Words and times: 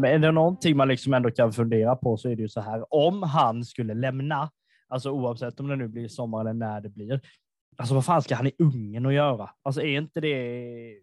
Men 0.00 0.10
är 0.10 0.18
det 0.18 0.32
någonting 0.32 0.76
man 0.76 0.88
liksom 0.88 1.14
ändå 1.14 1.30
kan 1.30 1.52
fundera 1.52 1.96
på 1.96 2.16
så 2.16 2.28
är 2.28 2.36
det 2.36 2.42
ju 2.42 2.48
så 2.48 2.60
här. 2.60 2.94
Om 2.94 3.22
han 3.22 3.64
skulle 3.64 3.94
lämna, 3.94 4.50
alltså 4.88 5.10
oavsett 5.10 5.60
om 5.60 5.68
det 5.68 5.76
nu 5.76 5.88
blir 5.88 6.08
sommar 6.08 6.40
eller 6.40 6.52
när 6.52 6.80
det 6.80 6.88
blir. 6.88 7.20
Alltså 7.76 7.94
vad 7.94 8.04
fan 8.04 8.22
ska 8.22 8.34
han 8.34 8.46
i 8.46 8.52
Ungern 8.58 9.06
att 9.06 9.14
göra? 9.14 9.50
Alltså 9.62 9.80
är 9.80 9.98
inte 9.98 10.20
det 10.20 10.94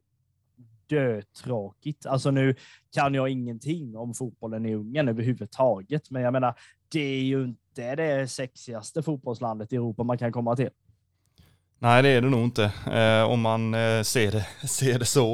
dötråkigt? 0.87 2.05
Alltså 2.05 2.31
nu 2.31 2.55
kan 2.91 3.13
jag 3.13 3.29
ingenting 3.29 3.97
om 3.97 4.13
fotbollen 4.13 4.65
i 4.65 4.75
Ungern 4.75 5.07
överhuvudtaget, 5.07 6.11
men 6.11 6.21
jag 6.21 6.33
menar, 6.33 6.55
det 6.91 6.99
är 6.99 7.23
ju 7.23 7.43
inte 7.43 7.95
det 7.95 8.27
sexigaste 8.27 9.03
fotbollslandet 9.03 9.73
i 9.73 9.75
Europa 9.75 10.03
man 10.03 10.17
kan 10.17 10.31
komma 10.31 10.55
till. 10.55 10.69
Nej, 11.79 12.03
det 12.03 12.09
är 12.09 12.21
det 12.21 12.29
nog 12.29 12.43
inte 12.43 12.71
eh, 12.91 13.23
om 13.23 13.41
man 13.41 13.73
eh, 13.73 14.01
ser, 14.03 14.31
det, 14.31 14.45
ser 14.67 14.99
det 14.99 15.05
så. 15.05 15.33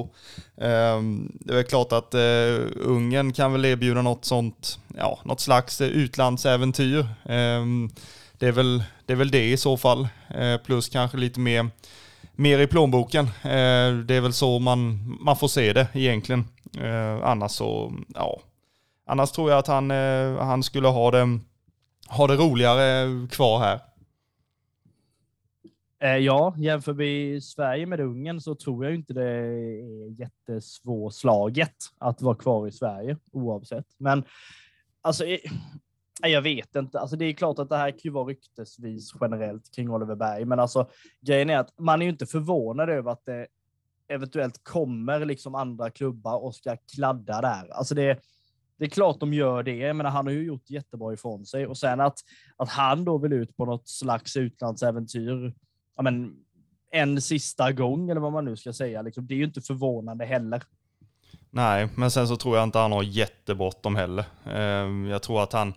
Eh, 0.57 1.01
det 1.29 1.59
är 1.59 1.63
klart 1.63 1.91
att 1.91 2.13
eh, 2.13 2.67
Ungern 2.75 3.33
kan 3.33 3.51
väl 3.51 3.65
erbjuda 3.65 4.01
något 4.01 4.25
sånt, 4.25 4.79
ja, 4.97 5.19
något 5.23 5.39
slags 5.39 5.81
eh, 5.81 5.87
utlandsäventyr. 5.87 7.07
Ehm, 7.25 7.89
det, 8.37 8.47
är 8.47 8.51
väl, 8.51 8.83
det 9.05 9.13
är 9.13 9.17
väl 9.17 9.31
det 9.31 9.51
i 9.51 9.57
så 9.57 9.77
fall, 9.77 10.07
eh, 10.29 10.57
plus 10.57 10.89
kanske 10.89 11.17
lite 11.17 11.39
mer, 11.39 11.69
mer 12.35 12.59
i 12.59 12.67
plånboken. 12.67 13.25
Eh, 13.25 13.93
det 14.05 14.15
är 14.15 14.21
väl 14.21 14.33
så 14.33 14.59
man, 14.59 15.03
man 15.21 15.37
får 15.37 15.47
se 15.47 15.73
det 15.73 15.87
egentligen. 15.93 16.47
Eh, 16.81 17.23
annars 17.23 17.51
så, 17.51 17.93
ja, 18.15 18.39
annars 19.07 19.31
tror 19.31 19.49
jag 19.49 19.59
att 19.59 19.67
han, 19.67 19.91
eh, 19.91 20.37
han 20.37 20.63
skulle 20.63 20.87
ha 20.87 21.11
det, 21.11 21.39
ha 22.07 22.27
det 22.27 22.35
roligare 22.35 23.07
kvar 23.27 23.59
här. 23.59 23.79
Eh, 26.03 26.17
ja, 26.17 26.55
jämför 26.57 26.93
vi 26.93 27.41
Sverige 27.41 27.85
med 27.85 27.99
Ungern 27.99 28.41
så 28.41 28.55
tror 28.55 28.85
jag 28.85 28.95
inte 28.95 29.13
det 29.13 29.29
är 29.29 30.19
jättesvårslaget 30.19 31.75
att 31.97 32.21
vara 32.21 32.35
kvar 32.35 32.67
i 32.67 32.71
Sverige 32.71 33.17
oavsett. 33.31 33.85
Men 33.97 34.23
alltså, 35.01 35.25
eh, 35.25 35.39
jag 36.21 36.41
vet 36.41 36.75
inte. 36.75 36.99
Alltså, 36.99 37.15
det 37.15 37.25
är 37.25 37.33
klart 37.33 37.59
att 37.59 37.69
det 37.69 37.77
här 37.77 37.91
kan 37.91 37.99
ju 38.03 38.09
vara 38.09 38.25
ryktesvis 38.25 39.13
generellt 39.21 39.75
kring 39.75 39.89
Oliver 39.89 40.15
Berg, 40.15 40.45
men 40.45 40.59
alltså 40.59 40.89
grejen 41.21 41.49
är 41.49 41.57
att 41.57 41.79
man 41.79 42.01
är 42.01 42.05
ju 42.05 42.11
inte 42.11 42.25
förvånad 42.25 42.89
över 42.89 43.11
att 43.11 43.25
det 43.25 43.47
eventuellt 44.07 44.63
kommer 44.63 45.25
liksom 45.25 45.55
andra 45.55 45.89
klubbar 45.89 46.43
och 46.43 46.55
ska 46.55 46.77
kladda 46.95 47.41
där. 47.41 47.73
Alltså 47.73 47.95
det, 47.95 48.19
det 48.77 48.85
är 48.85 48.89
klart 48.89 49.19
de 49.19 49.33
gör 49.33 49.63
det. 49.63 49.77
Jag 49.77 49.95
menar, 49.95 50.09
han 50.09 50.25
har 50.25 50.33
ju 50.33 50.45
gjort 50.45 50.69
jättebra 50.69 51.13
ifrån 51.13 51.45
sig 51.45 51.67
och 51.67 51.77
sen 51.77 51.99
att, 51.99 52.19
att 52.57 52.69
han 52.69 53.05
då 53.05 53.17
vill 53.17 53.33
ut 53.33 53.57
på 53.57 53.65
något 53.65 53.87
slags 53.87 54.37
utlandsäventyr 54.37 55.53
ja, 55.95 56.03
men, 56.03 56.35
en 56.91 57.21
sista 57.21 57.71
gång, 57.71 58.09
eller 58.09 58.21
vad 58.21 58.31
man 58.31 58.45
nu 58.45 58.57
ska 58.57 58.73
säga. 58.73 59.01
Liksom, 59.01 59.27
det 59.27 59.33
är 59.33 59.37
ju 59.37 59.43
inte 59.43 59.61
förvånande 59.61 60.25
heller. 60.25 60.63
Nej, 61.49 61.87
men 61.95 62.11
sen 62.11 62.27
så 62.27 62.35
tror 62.35 62.57
jag 62.57 62.63
inte 62.63 62.79
han 62.79 62.91
har 62.91 63.03
jättebråttom 63.03 63.95
heller. 63.95 64.25
Ehm, 64.45 65.05
jag 65.05 65.21
tror 65.21 65.43
att 65.43 65.53
han, 65.53 65.73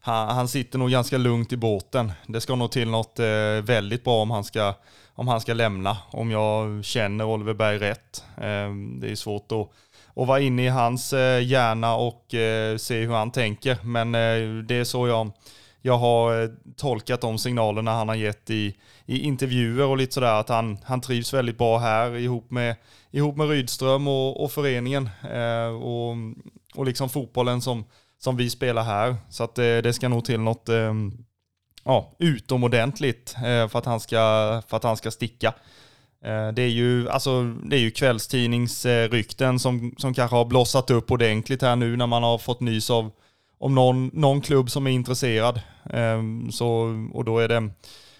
han, 0.00 0.48
sitter 0.48 0.78
nog 0.78 0.90
ganska 0.90 1.18
lugnt 1.18 1.52
i 1.52 1.56
båten. 1.56 2.12
Det 2.26 2.40
ska 2.40 2.56
nog 2.56 2.70
till 2.70 2.88
något 2.88 3.18
eh, 3.18 3.26
väldigt 3.62 4.04
bra 4.04 4.22
om 4.22 4.30
han 4.30 4.44
ska, 4.44 4.74
om 5.14 5.28
han 5.28 5.40
ska 5.40 5.54
lämna, 5.54 5.96
om 6.10 6.30
jag 6.30 6.84
känner 6.84 7.24
Oliver 7.24 7.54
Berg 7.54 7.78
rätt. 7.78 8.24
Ehm, 8.36 9.00
det 9.00 9.10
är 9.10 9.14
svårt 9.14 9.52
att, 9.52 9.70
att 10.16 10.28
vara 10.28 10.40
inne 10.40 10.64
i 10.64 10.68
hans 10.68 11.12
eh, 11.12 11.46
hjärna 11.46 11.94
och 11.94 12.34
eh, 12.34 12.76
se 12.76 13.00
hur 13.00 13.14
han 13.14 13.30
tänker, 13.30 13.78
men 13.84 14.12
det 14.66 14.74
är 14.74 14.84
så 14.84 15.08
jag 15.08 15.32
jag 15.88 15.98
har 15.98 16.42
eh, 16.42 16.48
tolkat 16.76 17.20
de 17.20 17.38
signalerna 17.38 17.92
han 17.92 18.08
har 18.08 18.14
gett 18.14 18.50
i, 18.50 18.74
i 19.06 19.18
intervjuer 19.18 19.86
och 19.86 19.96
lite 19.96 20.14
sådär 20.14 20.40
att 20.40 20.48
han, 20.48 20.78
han 20.84 21.00
trivs 21.00 21.34
väldigt 21.34 21.58
bra 21.58 21.78
här 21.78 22.16
ihop 22.16 22.50
med, 22.50 22.76
ihop 23.10 23.36
med 23.36 23.48
Rydström 23.48 24.08
och, 24.08 24.44
och 24.44 24.52
föreningen 24.52 25.10
eh, 25.32 25.82
och, 25.82 26.16
och 26.74 26.86
liksom 26.86 27.08
fotbollen 27.08 27.60
som, 27.60 27.84
som 28.18 28.36
vi 28.36 28.50
spelar 28.50 28.82
här. 28.82 29.16
Så 29.30 29.44
att 29.44 29.54
det, 29.54 29.82
det 29.82 29.92
ska 29.92 30.08
nog 30.08 30.24
till 30.24 30.40
något 30.40 30.68
eh, 30.68 30.94
ja, 31.84 32.16
utomordentligt 32.18 33.34
eh, 33.36 33.68
för, 33.68 33.78
att 33.78 33.86
han 33.86 34.00
ska, 34.00 34.18
för 34.68 34.76
att 34.76 34.84
han 34.84 34.96
ska 34.96 35.10
sticka. 35.10 35.54
Eh, 36.24 36.48
det 36.48 36.62
är 36.62 36.70
ju, 36.70 37.08
alltså, 37.08 37.42
det 37.42 37.76
är 37.76 37.80
ju 37.80 37.90
kvällstidningsrykten 37.90 39.58
som, 39.58 39.94
som 39.98 40.14
kanske 40.14 40.36
har 40.36 40.44
blossat 40.44 40.90
upp 40.90 41.10
ordentligt 41.10 41.62
här 41.62 41.76
nu 41.76 41.96
när 41.96 42.06
man 42.06 42.22
har 42.22 42.38
fått 42.38 42.60
nys 42.60 42.90
av 42.90 43.10
om 43.58 43.74
någon, 43.74 44.10
någon 44.12 44.40
klubb 44.40 44.70
som 44.70 44.86
är 44.86 44.90
intresserad. 44.90 45.60
Ehm, 45.90 46.52
så, 46.52 46.94
och 47.12 47.24
då 47.24 47.38
är, 47.38 47.48
det, 47.48 47.70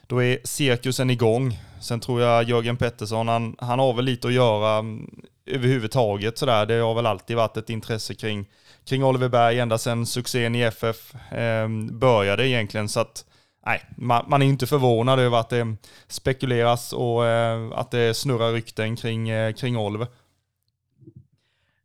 då 0.07 0.23
är 0.23 0.39
cirkusen 0.45 1.11
igång. 1.11 1.59
Sen 1.81 2.01
tror 2.01 2.21
jag 2.21 2.45
Jörgen 2.45 2.77
Pettersson, 2.77 3.29
han, 3.29 3.57
han 3.59 3.79
har 3.79 3.95
väl 3.95 4.05
lite 4.05 4.29
att 4.29 4.35
göra 4.35 4.79
mm, 4.79 5.11
överhuvudtaget 5.47 6.39
sådär. 6.39 6.67
Det 6.67 6.75
har 6.75 6.95
väl 6.95 7.07
alltid 7.07 7.37
varit 7.37 7.57
ett 7.57 7.71
intresse 7.71 8.15
kring, 8.15 8.47
kring 8.85 9.05
Oliver 9.05 9.29
Berg 9.29 9.59
ända 9.59 9.79
sedan 9.79 10.07
succén 10.07 10.55
i 10.55 10.63
FF 10.63 11.15
eh, 11.33 11.69
började 11.93 12.49
egentligen. 12.49 12.89
Så 12.89 13.01
att 13.01 13.25
nej, 13.67 13.83
man, 13.97 14.25
man, 14.29 14.43
är 14.43 14.47
inte 14.47 14.67
förvånad 14.67 15.21
över 15.21 15.39
att 15.39 15.51
det 15.51 15.77
spekuleras 16.09 16.93
och 16.93 17.27
eh, 17.27 17.71
att 17.73 17.91
det 17.91 18.15
snurrar 18.17 18.53
rykten 18.53 18.97
kring, 18.97 19.29
eh, 19.29 19.53
kring 19.53 19.77
Oliver. 19.77 20.07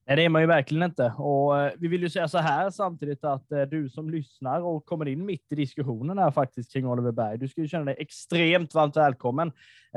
Nej, 0.06 0.16
det 0.16 0.25
är 0.25 0.30
man 0.30 0.41
ju 0.41 0.47
verkligen 0.47 0.84
inte. 0.84 1.14
Och 1.18 1.59
eh, 1.59 1.74
vi 1.78 1.88
vill 1.88 2.02
ju 2.02 2.09
säga 2.09 2.28
så 2.28 2.38
här 2.38 2.69
samtidigt 2.69 3.24
att 3.24 3.52
eh, 3.52 3.62
du 3.62 3.90
som 3.90 4.09
lyssnar 4.09 4.62
och 4.62 4.86
kommer 4.86 5.08
in 5.08 5.25
mitt 5.25 5.52
i 5.52 5.56
diskussionen 5.56 6.18
här 6.18 6.31
faktiskt 6.31 6.74
kring 6.74 6.88
Oliver 6.88 7.12
Berg, 7.12 7.38
du 7.38 7.47
ska 7.47 7.62
ju 7.62 7.68
känna 7.68 7.86
dig 7.86 7.96
extremt 8.00 8.74
varmt 8.74 8.97
välkommen 8.97 9.47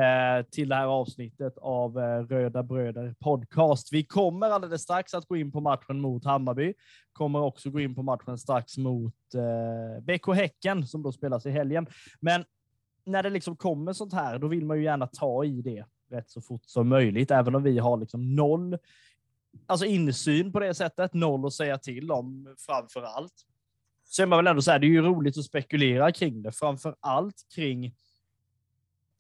eh, 0.01 0.47
till 0.51 0.69
det 0.69 0.75
här 0.75 0.87
avsnittet 0.87 1.59
av 1.59 1.97
Röda 2.29 2.63
Bröder 2.63 3.15
Podcast. 3.21 3.93
Vi 3.93 4.05
kommer 4.05 4.51
alldeles 4.51 4.83
strax 4.83 5.15
att 5.15 5.27
gå 5.27 5.37
in 5.37 5.53
på 5.53 5.61
matchen 5.61 6.01
mot 6.01 6.25
Hammarby, 6.25 6.75
kommer 7.13 7.43
också 7.43 7.71
gå 7.71 7.81
in 7.81 7.95
på 7.95 8.03
matchen 8.03 8.39
strax 8.39 8.77
mot 8.77 9.15
BK 10.03 10.35
Häcken 10.35 10.87
som 10.87 11.03
då 11.03 11.13
spelas 11.13 11.47
i 11.47 11.51
helgen. 11.51 11.87
Men 12.21 12.45
när 13.07 13.23
det 13.23 13.31
liksom 13.31 13.57
kommer 13.57 13.93
sånt 13.93 14.13
här, 14.13 14.39
då 14.39 14.49
vill 14.49 14.67
man 14.67 14.77
ju 14.77 14.85
gärna 14.85 15.07
ta 15.07 15.45
i 15.45 15.63
det 15.63 15.85
rätt 16.11 16.31
så 16.31 16.41
fort 16.41 16.65
som 16.65 16.89
möjligt, 16.89 17.31
även 17.31 17.55
om 17.55 17.63
vi 17.63 17.79
har 17.79 17.97
liksom 17.97 18.35
noll 18.35 18.79
alltså 19.67 19.87
insyn 19.87 20.53
på 20.53 20.61
det 20.61 20.75
sättet, 20.75 21.15
noll 21.15 21.47
att 21.47 21.53
säga 21.53 21.79
till 21.79 22.11
om 22.11 22.55
framför 22.59 23.03
allt. 23.03 23.33
Så 24.05 24.23
är 24.23 24.27
man 24.27 24.39
väl 24.39 24.47
ändå 24.47 24.63
så 24.63 24.71
här, 24.71 24.79
det 24.79 24.87
är 24.87 24.89
ju 24.89 25.03
roligt 25.03 25.39
att 25.39 25.45
spekulera 25.45 26.13
kring 26.13 26.43
det, 26.43 26.53
framför 26.53 26.97
allt 27.01 27.37
kring 27.55 27.95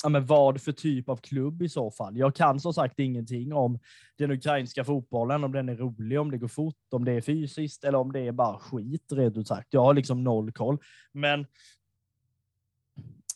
ja, 0.03 0.09
men 0.09 0.27
vad 0.27 0.63
för 0.63 0.73
typ 0.73 1.09
av 1.09 1.17
klubb 1.17 1.63
i 1.63 1.69
så 1.69 1.91
fall. 1.91 2.17
Jag 2.17 2.35
kan 2.35 2.61
som 2.61 2.75
sagt 2.75 2.99
ingenting 2.99 3.53
om 3.53 3.79
den 4.19 4.31
ukrainska 4.31 4.85
fotbollen, 4.85 5.45
om 5.45 5.53
den 5.53 5.69
är 5.69 5.77
rolig, 5.77 6.21
om 6.21 6.31
det 6.31 6.39
går 6.39 6.49
fort, 6.49 6.77
om 6.91 7.05
det 7.05 7.13
är 7.13 7.21
fysiskt 7.21 7.85
eller 7.85 7.99
om 7.99 8.13
det 8.13 8.21
är 8.21 8.33
bara 8.33 8.59
skit, 8.59 9.13
rent 9.13 9.37
ut 9.37 9.49
sagt. 9.49 9.69
Jag 9.71 9.81
har 9.81 9.95
liksom 9.95 10.25
noll 10.25 10.53
koll. 10.53 10.79
Men 11.13 11.47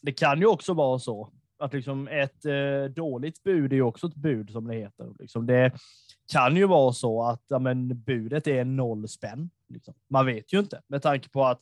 det 0.03 0.12
kan 0.12 0.39
ju 0.39 0.47
också 0.47 0.75
vara 0.75 0.99
så 0.99 1.33
att 1.59 1.72
liksom 1.72 2.09
ett 2.09 2.44
eh, 2.44 2.84
dåligt 2.94 3.43
bud 3.43 3.72
är 3.72 3.83
också 3.83 4.06
ett 4.06 4.15
bud 4.15 4.50
som 4.50 4.66
det 4.66 4.75
heter. 4.75 5.12
Liksom 5.19 5.47
det 5.47 5.72
kan 6.31 6.57
ju 6.57 6.67
vara 6.67 6.93
så 6.93 7.23
att 7.23 7.45
ja, 7.49 7.59
men, 7.59 8.03
budet 8.03 8.47
är 8.47 8.65
noll 8.65 9.09
spänn. 9.09 9.51
Liksom. 9.69 9.95
Man 10.10 10.27
vet 10.27 10.53
ju 10.53 10.59
inte 10.59 10.83
med 10.87 11.03
tanke 11.03 11.28
på 11.28 11.45
att 11.45 11.60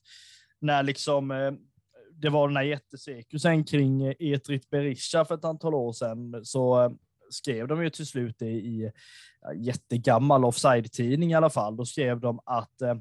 när 0.61 0.83
liksom 0.83 1.31
eh, 1.31 1.53
det 2.13 2.29
var 2.29 2.49
den 2.49 2.57
här 2.57 2.65
jättesekusen 2.65 3.65
kring 3.65 4.03
eh, 4.03 4.15
Etrit 4.19 4.71
Berisha 4.71 5.25
för 5.25 5.35
ett 5.35 5.45
antal 5.45 5.75
år 5.75 5.93
sedan 5.93 6.41
så 6.45 6.85
eh, 6.85 6.91
skrev 7.31 7.69
de 7.69 7.83
ju 7.83 7.91
till 7.91 8.07
slut 8.07 8.37
det 8.39 8.51
i, 8.51 8.93
ja, 9.41 9.53
jättegammal 9.53 10.45
offside-tidning 10.45 11.31
i 11.31 11.35
alla 11.35 11.51
fall. 11.51 11.77
Då 11.77 11.85
skrev 11.85 12.21
de 12.21 12.41
att 12.45 12.83
eh, 12.83 12.95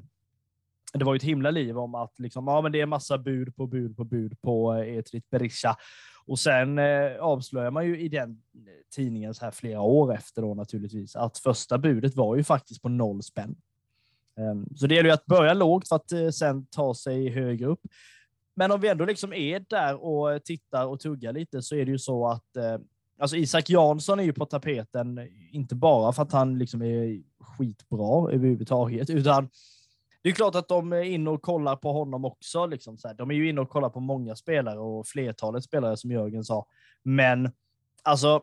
det 0.92 1.04
var 1.04 1.14
ju 1.14 1.16
ett 1.16 1.22
himla 1.22 1.50
liv 1.50 1.78
om 1.78 1.94
att 1.94 2.18
liksom, 2.18 2.46
ja, 2.46 2.60
men 2.60 2.72
det 2.72 2.80
är 2.80 2.86
massa 2.86 3.18
bud 3.18 3.56
på 3.56 3.66
bud 3.66 3.96
på 3.96 4.04
bud 4.04 4.40
på 4.40 4.74
eh, 4.74 4.98
Etrit 4.98 5.30
Berisha. 5.30 5.76
Och 6.28 6.38
sen 6.38 6.78
eh, 6.78 7.16
avslöjar 7.20 7.70
man 7.70 7.86
ju 7.86 8.00
i 8.00 8.08
den 8.08 8.30
eh, 8.30 8.72
tidningen 8.94 9.34
så 9.34 9.44
här 9.44 9.50
flera 9.50 9.80
år 9.80 10.14
efter 10.14 10.42
då 10.42 10.54
naturligtvis 10.54 11.16
att 11.16 11.38
första 11.38 11.78
budet 11.78 12.16
var 12.16 12.36
ju 12.36 12.44
faktiskt 12.44 12.82
på 12.82 12.88
noll 12.88 13.22
spänn. 13.22 13.56
Um, 14.36 14.68
så 14.76 14.86
det 14.86 14.94
gäller 14.94 15.08
ju 15.08 15.14
att 15.14 15.26
börja 15.26 15.54
lågt 15.54 15.88
för 15.88 15.96
att 15.96 16.12
eh, 16.12 16.28
sen 16.28 16.66
ta 16.66 16.94
sig 16.94 17.28
högre 17.28 17.66
upp. 17.66 17.80
Men 18.56 18.70
om 18.70 18.80
vi 18.80 18.88
ändå 18.88 19.04
liksom 19.04 19.32
är 19.32 19.64
där 19.68 20.04
och 20.04 20.32
eh, 20.32 20.38
tittar 20.38 20.86
och 20.86 21.00
tuggar 21.00 21.32
lite 21.32 21.62
så 21.62 21.74
är 21.74 21.84
det 21.84 21.90
ju 21.90 21.98
så 21.98 22.28
att 22.28 22.56
eh, 22.56 22.78
alltså 23.18 23.36
Isak 23.36 23.70
Jansson 23.70 24.20
är 24.20 24.24
ju 24.24 24.32
på 24.32 24.46
tapeten, 24.46 25.18
eh, 25.18 25.26
inte 25.50 25.74
bara 25.74 26.12
för 26.12 26.22
att 26.22 26.32
han 26.32 26.58
liksom 26.58 26.82
är 26.82 27.22
skitbra 27.40 28.32
överhuvudtaget, 28.32 29.10
utan 29.10 29.48
det 30.28 30.32
är 30.32 30.34
klart 30.34 30.54
att 30.54 30.68
de 30.68 30.92
är 30.92 31.02
inne 31.02 31.30
och 31.30 31.42
kollar 31.42 31.76
på 31.76 31.92
honom 31.92 32.24
också. 32.24 32.66
Liksom 32.66 32.98
så 32.98 33.08
här. 33.08 33.14
De 33.14 33.30
är 33.30 33.34
ju 33.34 33.48
inne 33.48 33.60
och 33.60 33.70
kollar 33.70 33.90
på 33.90 34.00
många 34.00 34.36
spelare 34.36 34.78
och 34.78 35.06
flertalet 35.06 35.64
spelare 35.64 35.96
som 35.96 36.10
Jörgen 36.10 36.44
sa. 36.44 36.66
Men 37.02 37.50
alltså, 38.02 38.42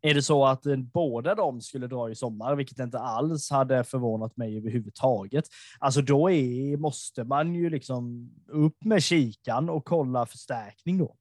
är 0.00 0.14
det 0.14 0.22
så 0.22 0.46
att 0.46 0.66
eh, 0.66 0.76
båda 0.76 1.34
de 1.34 1.60
skulle 1.60 1.86
dra 1.86 2.10
i 2.10 2.14
sommar, 2.14 2.54
vilket 2.54 2.78
inte 2.78 2.98
alls 2.98 3.50
hade 3.50 3.84
förvånat 3.84 4.36
mig 4.36 4.56
överhuvudtaget, 4.56 5.44
alltså 5.78 6.02
då 6.02 6.30
är, 6.30 6.76
måste 6.76 7.24
man 7.24 7.54
ju 7.54 7.70
liksom 7.70 8.30
upp 8.48 8.84
med 8.84 9.02
kikan 9.02 9.68
och 9.68 9.84
kolla 9.84 10.26
förstärkning 10.26 10.98
då. 10.98 11.16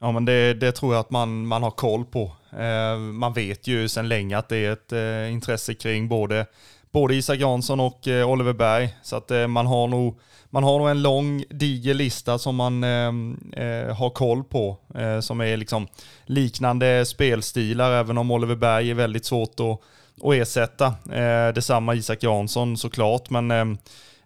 Ja, 0.00 0.12
men 0.12 0.24
det, 0.24 0.54
det, 0.54 0.72
tror 0.72 0.94
jag 0.94 1.00
att 1.00 1.10
man, 1.10 1.46
man 1.46 1.62
har 1.62 1.70
koll 1.70 2.04
på. 2.04 2.32
Eh, 2.50 2.98
man 2.98 3.32
vet 3.32 3.66
ju 3.66 3.88
sedan 3.88 4.08
länge 4.08 4.38
att 4.38 4.48
det 4.48 4.56
är 4.56 4.72
ett 4.72 4.92
eh, 4.92 5.32
intresse 5.32 5.74
kring 5.74 6.08
både 6.08 6.46
både 6.94 7.14
Isak 7.14 7.38
Jansson 7.38 7.80
och 7.80 8.08
eh, 8.08 8.30
Oliver 8.30 8.52
Berg. 8.52 8.96
Så 9.02 9.16
att 9.16 9.30
eh, 9.30 9.46
man, 9.46 9.66
har 9.66 9.86
nog, 9.86 10.18
man 10.50 10.64
har 10.64 10.78
nog 10.78 10.88
en 10.88 11.02
lång, 11.02 11.44
diger 11.50 11.94
lista 11.94 12.38
som 12.38 12.56
man 12.56 12.84
ehm, 12.84 13.52
eh, 13.56 13.96
har 13.96 14.10
koll 14.10 14.44
på. 14.44 14.76
Eh, 14.94 15.20
som 15.20 15.40
är 15.40 15.56
liksom 15.56 15.86
liknande 16.26 17.04
spelstilar, 17.06 17.92
även 17.92 18.18
om 18.18 18.30
Oliver 18.30 18.56
Berg 18.56 18.90
är 18.90 18.94
väldigt 18.94 19.24
svårt 19.24 19.60
att, 19.60 19.80
att 20.24 20.34
ersätta. 20.34 20.86
Eh, 21.12 21.54
detsamma 21.54 21.94
Isak 21.94 22.22
Jansson 22.22 22.76
såklart, 22.76 23.30
men 23.30 23.50
ehm, 23.50 23.78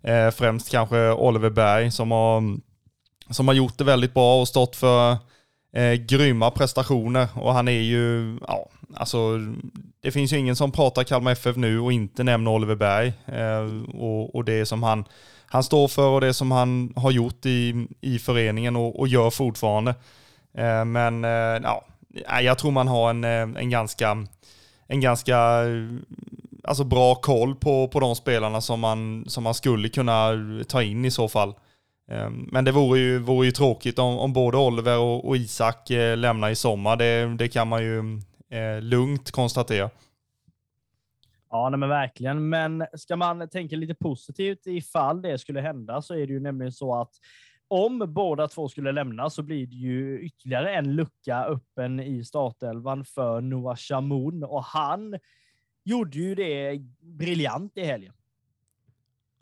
eh, 0.02 0.30
främst 0.30 0.70
kanske 0.70 1.10
Oliver 1.12 1.50
Berg 1.50 1.90
som 1.90 2.10
har, 2.10 2.42
som 3.30 3.48
har 3.48 3.54
gjort 3.54 3.78
det 3.78 3.84
väldigt 3.84 4.14
bra 4.14 4.40
och 4.40 4.48
stått 4.48 4.76
för 4.76 5.16
eh, 5.72 5.92
grymma 5.92 6.50
prestationer. 6.50 7.28
Och 7.34 7.54
han 7.54 7.68
är 7.68 7.80
ju, 7.80 8.38
ja, 8.48 8.68
alltså 8.94 9.38
det 10.00 10.10
finns 10.10 10.32
ju 10.32 10.38
ingen 10.38 10.56
som 10.56 10.72
pratar 10.72 11.04
Kalmar 11.04 11.32
FF 11.32 11.56
nu 11.56 11.80
och 11.80 11.92
inte 11.92 12.24
nämner 12.24 12.50
Oliver 12.50 12.74
Berg. 12.74 13.12
Eh, 13.26 13.96
och, 14.00 14.34
och 14.34 14.44
det 14.44 14.66
som 14.66 14.82
han, 14.82 15.04
han 15.46 15.64
står 15.64 15.88
för 15.88 16.08
och 16.08 16.20
det 16.20 16.34
som 16.34 16.50
han 16.50 16.92
har 16.96 17.10
gjort 17.10 17.46
i, 17.46 17.86
i 18.00 18.18
föreningen 18.18 18.76
och, 18.76 18.98
och 19.00 19.08
gör 19.08 19.30
fortfarande. 19.30 19.94
Eh, 20.58 20.84
men 20.84 21.24
eh, 21.24 21.30
ja, 21.62 21.84
jag 22.40 22.58
tror 22.58 22.70
man 22.70 22.88
har 22.88 23.10
en, 23.10 23.24
eh, 23.24 23.62
en 23.62 23.70
ganska, 23.70 24.26
en 24.86 25.00
ganska 25.00 25.38
alltså 26.64 26.84
bra 26.84 27.14
koll 27.14 27.54
på, 27.54 27.88
på 27.88 28.00
de 28.00 28.16
spelarna 28.16 28.60
som 28.60 28.80
man, 28.80 29.24
som 29.28 29.44
man 29.44 29.54
skulle 29.54 29.88
kunna 29.88 30.30
ta 30.68 30.82
in 30.82 31.04
i 31.04 31.10
så 31.10 31.28
fall. 31.28 31.54
Eh, 32.10 32.30
men 32.30 32.64
det 32.64 32.72
vore 32.72 32.98
ju, 32.98 33.18
vore 33.18 33.46
ju 33.46 33.52
tråkigt 33.52 33.98
om, 33.98 34.18
om 34.18 34.32
både 34.32 34.56
Oliver 34.56 34.98
och, 34.98 35.28
och 35.28 35.36
Isak 35.36 35.90
eh, 35.90 36.16
lämnar 36.16 36.50
i 36.50 36.54
sommar. 36.54 36.96
Det, 36.96 37.36
det 37.36 37.48
kan 37.48 37.68
man 37.68 37.82
ju 37.82 38.20
eh, 38.48 38.82
lugnt 38.82 39.30
konstatera. 39.30 39.90
Ja, 41.50 41.68
nej 41.70 41.78
men 41.78 41.88
verkligen. 41.88 42.48
Men 42.48 42.86
ska 42.94 43.16
man 43.16 43.48
tänka 43.48 43.76
lite 43.76 43.94
positivt 43.94 44.66
ifall 44.66 45.22
det 45.22 45.38
skulle 45.38 45.60
hända 45.60 46.02
så 46.02 46.14
är 46.14 46.26
det 46.26 46.32
ju 46.32 46.40
nämligen 46.40 46.72
så 46.72 47.00
att 47.00 47.14
om 47.68 48.04
båda 48.08 48.48
två 48.48 48.68
skulle 48.68 48.92
lämna 48.92 49.30
så 49.30 49.42
blir 49.42 49.66
det 49.66 49.76
ju 49.76 50.20
ytterligare 50.20 50.74
en 50.74 50.96
lucka 50.96 51.44
öppen 51.44 52.00
i 52.00 52.24
startelvan 52.24 53.04
för 53.04 53.40
Noah 53.40 53.76
Shamoun 53.76 54.44
och 54.44 54.64
han 54.64 55.18
gjorde 55.84 56.18
ju 56.18 56.34
det 56.34 56.78
briljant 57.00 57.76
i 57.76 57.84
helgen. 57.84 58.12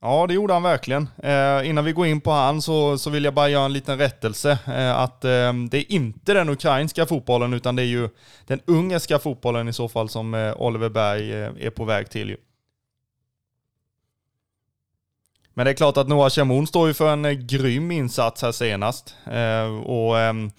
Ja, 0.00 0.26
det 0.26 0.34
gjorde 0.34 0.52
han 0.52 0.62
verkligen. 0.62 1.08
Eh, 1.22 1.68
innan 1.68 1.84
vi 1.84 1.92
går 1.92 2.06
in 2.06 2.20
på 2.20 2.30
han 2.30 2.62
så, 2.62 2.98
så 2.98 3.10
vill 3.10 3.24
jag 3.24 3.34
bara 3.34 3.48
göra 3.48 3.64
en 3.64 3.72
liten 3.72 3.98
rättelse. 3.98 4.58
Eh, 4.66 4.98
att 4.98 5.24
eh, 5.24 5.52
det 5.70 5.78
är 5.78 5.92
inte 5.92 6.34
den 6.34 6.48
ukrainska 6.48 7.06
fotbollen 7.06 7.54
utan 7.54 7.76
det 7.76 7.82
är 7.82 7.86
ju 7.86 8.08
den 8.46 8.60
ungerska 8.66 9.18
fotbollen 9.18 9.68
i 9.68 9.72
så 9.72 9.88
fall 9.88 10.08
som 10.08 10.34
eh, 10.34 10.54
Oliver 10.56 10.88
Berg 10.88 11.32
eh, 11.32 11.50
är 11.60 11.70
på 11.70 11.84
väg 11.84 12.10
till. 12.10 12.30
Ju. 12.30 12.36
Men 15.54 15.64
det 15.64 15.70
är 15.70 15.74
klart 15.74 15.96
att 15.96 16.08
Noah 16.08 16.30
Chamoun 16.30 16.66
står 16.66 16.88
ju 16.88 16.94
för 16.94 17.12
en 17.12 17.24
eh, 17.24 17.32
grym 17.32 17.90
insats 17.90 18.42
här 18.42 18.52
senast. 18.52 19.14
Eh, 19.26 19.84
och 19.84 20.18
ehm, 20.18 20.50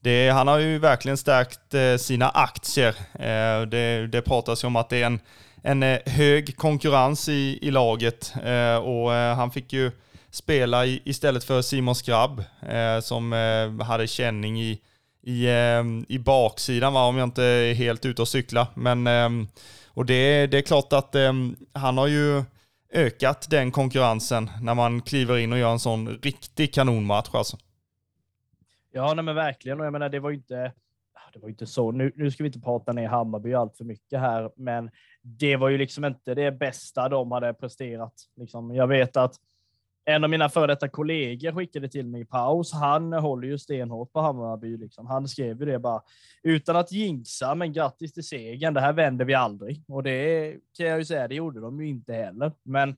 det, 0.00 0.30
han 0.30 0.48
har 0.48 0.58
ju 0.58 0.78
verkligen 0.78 1.16
stärkt 1.16 1.74
eh, 1.74 1.96
sina 1.96 2.28
aktier. 2.28 2.94
Eh, 3.12 3.66
det, 3.66 4.06
det 4.06 4.22
pratas 4.22 4.64
ju 4.64 4.66
om 4.66 4.76
att 4.76 4.88
det 4.88 5.02
är 5.02 5.06
en 5.06 5.20
en 5.66 5.82
eh, 5.82 5.98
hög 6.06 6.56
konkurrens 6.56 7.28
i, 7.28 7.58
i 7.62 7.70
laget 7.70 8.34
eh, 8.44 8.76
och 8.76 9.14
eh, 9.14 9.36
han 9.36 9.50
fick 9.50 9.72
ju 9.72 9.90
spela 10.30 10.86
i, 10.86 11.02
istället 11.04 11.44
för 11.44 11.62
Simon 11.62 11.94
Skrabb 11.94 12.44
eh, 12.68 13.00
som 13.00 13.32
eh, 13.32 13.86
hade 13.86 14.06
känning 14.06 14.60
i, 14.60 14.80
i, 15.22 15.48
i 16.08 16.18
baksidan 16.18 16.92
va, 16.92 17.06
om 17.06 17.16
jag 17.16 17.26
inte 17.26 17.42
är 17.44 17.74
helt 17.74 18.06
ute 18.06 18.22
och 18.22 18.28
cykla. 18.28 18.68
Men, 18.74 19.08
och 19.88 20.06
det, 20.06 20.46
det 20.46 20.58
är 20.58 20.62
klart 20.62 20.92
att 20.92 21.14
han 21.72 21.98
har 21.98 22.06
ju 22.06 22.42
ökat 22.92 23.46
den 23.50 23.70
konkurrensen 23.70 24.50
när 24.62 24.74
man 24.74 25.00
kliver 25.00 25.38
in 25.38 25.52
och 25.52 25.58
gör 25.58 25.72
en 25.72 25.78
sån 25.78 26.08
riktig 26.08 26.74
kanonmatch 26.74 27.28
alltså. 27.32 27.56
Ja, 28.92 29.14
nej 29.14 29.24
men 29.24 29.34
verkligen. 29.34 29.80
Och 29.80 29.86
jag 29.86 29.92
menar, 29.92 30.08
det 30.08 30.20
var 30.20 30.30
ju 30.30 30.36
inte, 30.36 30.72
ah, 31.14 31.30
det 31.32 31.38
var 31.38 31.48
inte 31.48 31.66
så. 31.66 31.92
Nu, 31.92 32.12
nu 32.16 32.30
ska 32.30 32.42
vi 32.42 32.48
inte 32.48 32.60
prata 32.60 32.92
ner 32.92 33.08
Hammarby 33.08 33.54
allt 33.54 33.76
för 33.76 33.84
mycket 33.84 34.20
här, 34.20 34.50
men 34.56 34.90
det 35.26 35.56
var 35.56 35.68
ju 35.68 35.78
liksom 35.78 36.04
inte 36.04 36.34
det 36.34 36.52
bästa 36.52 37.08
de 37.08 37.32
hade 37.32 37.54
presterat. 37.54 38.14
Liksom, 38.36 38.74
jag 38.74 38.86
vet 38.86 39.16
att 39.16 39.34
en 40.04 40.24
av 40.24 40.30
mina 40.30 40.48
före 40.48 40.66
detta 40.66 40.88
kollegor 40.88 41.52
skickade 41.52 41.88
till 41.88 42.06
mig 42.06 42.20
i 42.20 42.24
paus. 42.24 42.72
Han 42.72 43.12
håller 43.12 43.48
ju 43.48 43.58
stenhårt 43.58 44.12
på 44.12 44.20
Hammarby. 44.20 44.76
Liksom. 44.76 45.06
Han 45.06 45.28
skrev 45.28 45.60
ju 45.60 45.66
det 45.66 45.78
bara 45.78 46.02
utan 46.42 46.76
att 46.76 46.92
jinxa, 46.92 47.54
men 47.54 47.72
grattis 47.72 48.12
till 48.12 48.24
segern. 48.24 48.74
Det 48.74 48.80
här 48.80 48.92
vänder 48.92 49.24
vi 49.24 49.34
aldrig. 49.34 49.84
Och 49.88 50.02
det 50.02 50.56
kan 50.76 50.86
jag 50.86 50.98
ju 50.98 51.04
säga, 51.04 51.28
det 51.28 51.34
gjorde 51.34 51.60
de 51.60 51.80
ju 51.80 51.88
inte 51.88 52.12
heller. 52.12 52.52
Men 52.62 52.96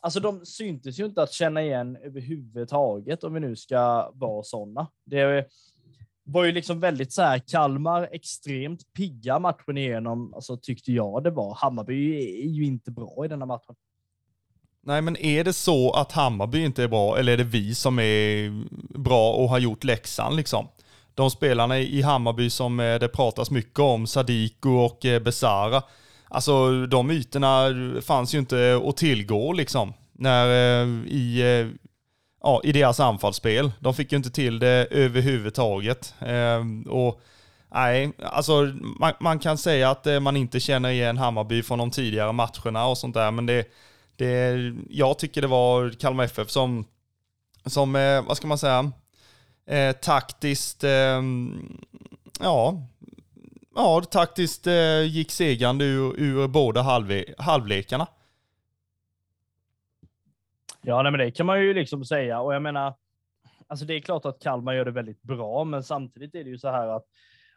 alltså, 0.00 0.20
de 0.20 0.46
syntes 0.46 1.00
ju 1.00 1.04
inte 1.04 1.22
att 1.22 1.32
känna 1.32 1.62
igen 1.62 1.96
överhuvudtaget 2.02 3.24
om 3.24 3.34
vi 3.34 3.40
nu 3.40 3.56
ska 3.56 4.10
vara 4.14 4.42
sådana. 4.42 4.86
Det 5.04 5.48
var 6.24 6.44
ju 6.44 6.52
liksom 6.52 6.80
väldigt 6.80 7.12
så 7.12 7.22
här, 7.22 7.38
Kalmar 7.38 8.08
extremt 8.12 8.80
pigga 8.96 9.38
matchen 9.38 9.78
igenom, 9.78 10.34
alltså 10.34 10.56
tyckte 10.56 10.92
jag 10.92 11.24
det 11.24 11.30
var. 11.30 11.54
Hammarby 11.54 12.16
är 12.44 12.48
ju 12.48 12.64
inte 12.64 12.90
bra 12.90 13.24
i 13.24 13.28
denna 13.28 13.46
matchen. 13.46 13.74
Nej, 14.84 15.02
men 15.02 15.16
är 15.16 15.44
det 15.44 15.52
så 15.52 15.90
att 15.92 16.12
Hammarby 16.12 16.64
inte 16.64 16.82
är 16.82 16.88
bra, 16.88 17.18
eller 17.18 17.32
är 17.32 17.36
det 17.36 17.44
vi 17.44 17.74
som 17.74 17.98
är 17.98 18.50
bra 18.98 19.32
och 19.32 19.48
har 19.48 19.58
gjort 19.58 19.84
läxan 19.84 20.36
liksom? 20.36 20.68
De 21.14 21.30
spelarna 21.30 21.78
i 21.78 22.02
Hammarby 22.02 22.50
som 22.50 22.80
eh, 22.80 22.98
det 22.98 23.08
pratas 23.08 23.50
mycket 23.50 23.78
om, 23.78 24.06
Sadiko 24.06 24.70
och 24.70 25.04
eh, 25.04 25.22
Besara, 25.22 25.82
alltså 26.28 26.86
de 26.86 27.10
ytorna 27.10 27.68
fanns 28.02 28.34
ju 28.34 28.38
inte 28.38 28.82
att 28.84 28.96
tillgå 28.96 29.52
liksom. 29.52 29.92
När 30.12 30.46
eh, 30.46 30.88
i 31.06 31.42
ja, 32.42 32.60
i 32.64 32.72
deras 32.72 33.00
anfallsspel. 33.00 33.72
De 33.80 33.94
fick 33.94 34.12
ju 34.12 34.16
inte 34.16 34.30
till 34.30 34.58
det 34.58 34.86
överhuvudtaget. 34.90 36.14
Eh, 36.20 36.90
och 36.90 37.20
nej, 37.74 38.12
alltså 38.22 38.72
man, 39.00 39.12
man, 39.20 39.38
kan 39.38 39.58
säga 39.58 39.90
att 39.90 40.06
eh, 40.06 40.20
man 40.20 40.36
inte 40.36 40.60
känner 40.60 40.90
igen 40.90 41.18
Hammarby 41.18 41.62
från 41.62 41.78
de 41.78 41.90
tidigare 41.90 42.32
matcherna 42.32 42.86
och 42.86 42.98
sånt 42.98 43.14
där, 43.14 43.30
men 43.30 43.46
det, 43.46 43.66
det 44.16 44.56
jag 44.90 45.18
tycker 45.18 45.42
det 45.42 45.48
var 45.48 45.90
Kalmar 45.90 46.24
FF 46.24 46.50
som, 46.50 46.84
som 47.66 47.96
eh, 47.96 48.22
vad 48.22 48.36
ska 48.36 48.46
man 48.46 48.58
säga, 48.58 48.92
eh, 49.66 49.92
taktiskt, 49.92 50.84
eh, 50.84 51.22
ja, 52.40 52.86
ja, 53.74 54.02
taktiskt 54.10 54.66
eh, 54.66 55.02
gick 55.02 55.30
segrande 55.30 55.84
ur, 55.84 56.20
ur 56.20 56.48
båda 56.48 56.82
halv, 56.82 57.24
halvlekarna. 57.38 58.06
Ja, 60.82 61.02
nej, 61.02 61.12
men 61.12 61.18
det 61.18 61.30
kan 61.30 61.46
man 61.46 61.62
ju 61.62 61.74
liksom 61.74 62.04
säga. 62.04 62.40
Och 62.40 62.54
jag 62.54 62.62
menar, 62.62 62.94
alltså 63.66 63.84
det 63.86 63.94
är 63.94 64.00
klart 64.00 64.24
att 64.24 64.42
Kalmar 64.42 64.72
gör 64.72 64.84
det 64.84 64.90
väldigt 64.90 65.22
bra, 65.22 65.64
men 65.64 65.82
samtidigt 65.82 66.34
är 66.34 66.44
det 66.44 66.50
ju 66.50 66.58
så 66.58 66.68
här 66.68 66.88
att 66.88 67.04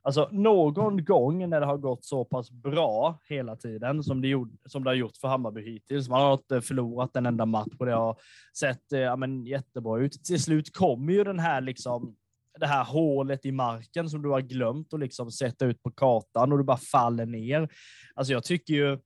Alltså 0.06 0.30
någon 0.32 1.06
gång 1.06 1.50
när 1.50 1.60
det 1.60 1.66
har 1.66 1.78
gått 1.78 2.06
så 2.06 2.26
pass 2.26 2.52
bra 2.52 3.20
hela 3.30 3.56
tiden 3.56 4.04
som 4.04 4.22
det, 4.22 4.28
gjorde, 4.28 4.52
som 4.66 4.84
det 4.84 4.90
har 4.90 4.96
gjort 4.96 5.18
för 5.18 5.28
Hammarby 5.28 5.62
hittills. 5.62 6.10
Man 6.10 6.22
har 6.22 6.34
inte 6.34 6.62
förlorat 6.62 7.16
en 7.16 7.26
enda 7.26 7.46
match 7.46 7.74
och 7.80 7.86
det 7.86 7.94
har 7.94 8.18
sett 8.58 8.94
eh, 8.94 9.00
ja, 9.00 9.16
men, 9.16 9.46
jättebra 9.46 10.00
ut. 10.00 10.24
Till 10.24 10.44
slut 10.44 10.74
kommer 10.74 11.14
ju 11.14 11.24
den 11.24 11.40
här 11.40 11.62
liksom 11.62 12.16
det 12.60 12.68
här 12.68 12.84
hålet 12.84 13.46
i 13.46 13.52
marken 13.52 14.10
som 14.10 14.22
du 14.22 14.30
har 14.30 14.42
glömt 14.42 14.94
att 14.94 15.00
liksom 15.00 15.32
sätta 15.32 15.66
ut 15.66 15.84
på 15.84 15.92
kartan 15.92 16.52
och 16.52 16.58
du 16.58 16.64
bara 16.64 16.78
faller 16.78 17.26
ner. 17.26 17.70
Alltså 18.14 18.34
jag 18.34 18.44
tycker 18.44 18.74
ju 18.74 19.00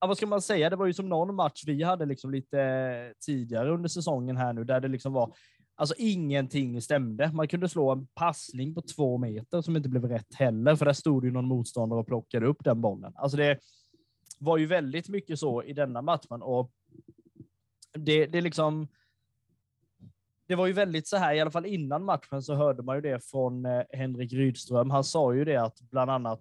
ja, 0.00 0.06
vad 0.06 0.16
ska 0.16 0.26
man 0.26 0.42
säga? 0.42 0.70
Det 0.70 0.76
var 0.76 0.86
ju 0.86 0.92
som 0.92 1.08
någon 1.08 1.34
match 1.34 1.62
vi 1.66 1.82
hade 1.82 2.06
liksom 2.06 2.30
lite 2.30 2.60
eh, 2.60 3.12
tidigare 3.26 3.70
under 3.70 3.88
säsongen 3.88 4.36
här 4.36 4.52
nu, 4.52 4.64
där 4.64 4.80
det 4.80 4.88
liksom 4.88 5.12
var 5.12 5.34
Alltså 5.80 5.94
ingenting 5.98 6.82
stämde. 6.82 7.32
Man 7.32 7.48
kunde 7.48 7.68
slå 7.68 7.92
en 7.92 8.06
passning 8.06 8.74
på 8.74 8.82
två 8.82 9.18
meter 9.18 9.60
som 9.60 9.76
inte 9.76 9.88
blev 9.88 10.04
rätt 10.04 10.34
heller, 10.34 10.76
för 10.76 10.84
där 10.84 10.92
stod 10.92 11.24
ju 11.24 11.30
någon 11.30 11.44
motståndare 11.44 12.00
och 12.00 12.06
plockade 12.06 12.46
upp 12.46 12.64
den 12.64 12.80
bollen. 12.80 13.12
Alltså 13.14 13.36
det 13.36 13.58
var 14.38 14.56
ju 14.56 14.66
väldigt 14.66 15.08
mycket 15.08 15.38
så 15.38 15.62
i 15.62 15.72
denna 15.72 16.02
matchen 16.02 16.42
och 16.42 16.72
det, 17.92 18.26
det 18.26 18.40
liksom. 18.40 18.88
Det 20.46 20.54
var 20.54 20.66
ju 20.66 20.72
väldigt 20.72 21.08
så 21.08 21.16
här, 21.16 21.34
i 21.34 21.40
alla 21.40 21.50
fall 21.50 21.66
innan 21.66 22.04
matchen 22.04 22.42
så 22.42 22.54
hörde 22.54 22.82
man 22.82 22.96
ju 22.96 23.00
det 23.02 23.24
från 23.24 23.66
eh, 23.66 23.82
Henrik 23.92 24.32
Rydström. 24.32 24.90
Han 24.90 25.04
sa 25.04 25.34
ju 25.34 25.44
det 25.44 25.56
att 25.56 25.80
bland 25.80 26.10
annat, 26.10 26.40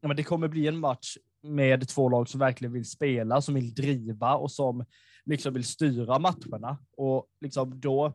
ja, 0.00 0.08
men 0.08 0.16
det 0.16 0.22
kommer 0.22 0.48
bli 0.48 0.66
en 0.66 0.78
match 0.78 1.16
med 1.54 1.88
två 1.88 2.08
lag 2.08 2.28
som 2.28 2.40
verkligen 2.40 2.72
vill 2.72 2.90
spela, 2.90 3.40
som 3.40 3.54
vill 3.54 3.74
driva 3.74 4.34
och 4.34 4.50
som 4.50 4.84
liksom 5.24 5.54
vill 5.54 5.64
styra 5.64 6.18
matcherna. 6.18 6.78
Och 6.96 7.26
liksom 7.40 7.80
då 7.80 8.12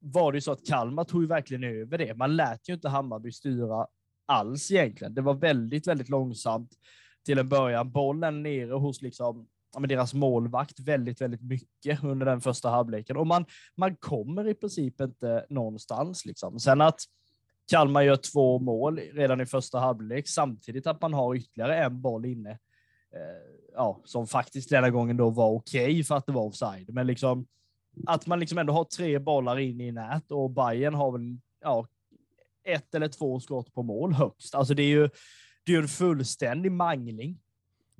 var 0.00 0.32
det 0.32 0.36
ju 0.36 0.40
så 0.40 0.52
att 0.52 0.66
Kalmar 0.66 1.04
tog 1.04 1.22
ju 1.22 1.28
verkligen 1.28 1.64
över 1.64 1.98
det. 1.98 2.14
Man 2.14 2.36
lät 2.36 2.68
ju 2.68 2.74
inte 2.74 2.88
Hammarby 2.88 3.32
styra 3.32 3.86
alls 4.26 4.70
egentligen. 4.70 5.14
Det 5.14 5.22
var 5.22 5.34
väldigt, 5.34 5.86
väldigt 5.86 6.08
långsamt 6.08 6.70
till 7.24 7.38
en 7.38 7.48
början. 7.48 7.92
Bollen 7.92 8.42
nere 8.42 8.72
hos 8.72 9.02
liksom, 9.02 9.46
ja, 9.74 9.80
deras 9.80 10.14
målvakt 10.14 10.80
väldigt, 10.80 11.20
väldigt 11.20 11.42
mycket 11.42 12.04
under 12.04 12.26
den 12.26 12.40
första 12.40 12.70
halvleken. 12.70 13.16
Och 13.16 13.26
man, 13.26 13.44
man 13.76 13.96
kommer 13.96 14.48
i 14.48 14.54
princip 14.54 15.00
inte 15.00 15.46
någonstans. 15.48 16.24
Liksom. 16.24 16.60
Sen 16.60 16.80
att 16.80 17.00
Kalmar 17.68 18.02
gör 18.02 18.16
två 18.16 18.58
mål 18.58 18.98
redan 18.98 19.40
i 19.40 19.46
första 19.46 19.78
halvlek, 19.78 20.28
samtidigt 20.28 20.86
att 20.86 21.00
man 21.00 21.14
har 21.14 21.34
ytterligare 21.34 21.84
en 21.84 22.00
boll 22.00 22.26
inne 22.26 22.50
eh, 22.50 22.58
ja, 23.74 24.00
som 24.04 24.26
faktiskt 24.26 24.70
denna 24.70 24.90
gången 24.90 25.16
då 25.16 25.30
var 25.30 25.50
okej 25.50 25.84
okay 25.84 26.04
för 26.04 26.14
att 26.14 26.26
det 26.26 26.32
var 26.32 26.42
offside. 26.42 26.94
Men 26.94 27.06
liksom 27.06 27.46
att 28.06 28.26
man 28.26 28.40
liksom 28.40 28.58
ändå 28.58 28.72
har 28.72 28.84
tre 28.84 29.18
bollar 29.18 29.58
in 29.58 29.80
i 29.80 29.92
nät 29.92 30.32
och 30.32 30.50
Bayern 30.50 30.94
har 30.94 31.12
väl 31.12 31.38
ja, 31.62 31.86
ett 32.64 32.94
eller 32.94 33.08
två 33.08 33.40
skott 33.40 33.74
på 33.74 33.82
mål 33.82 34.12
högst. 34.12 34.54
Alltså 34.54 34.74
det 34.74 34.82
är 34.82 34.88
ju, 34.88 35.08
det 35.64 35.74
är 35.74 35.78
en 35.78 35.88
fullständig 35.88 36.72
mangling. 36.72 37.38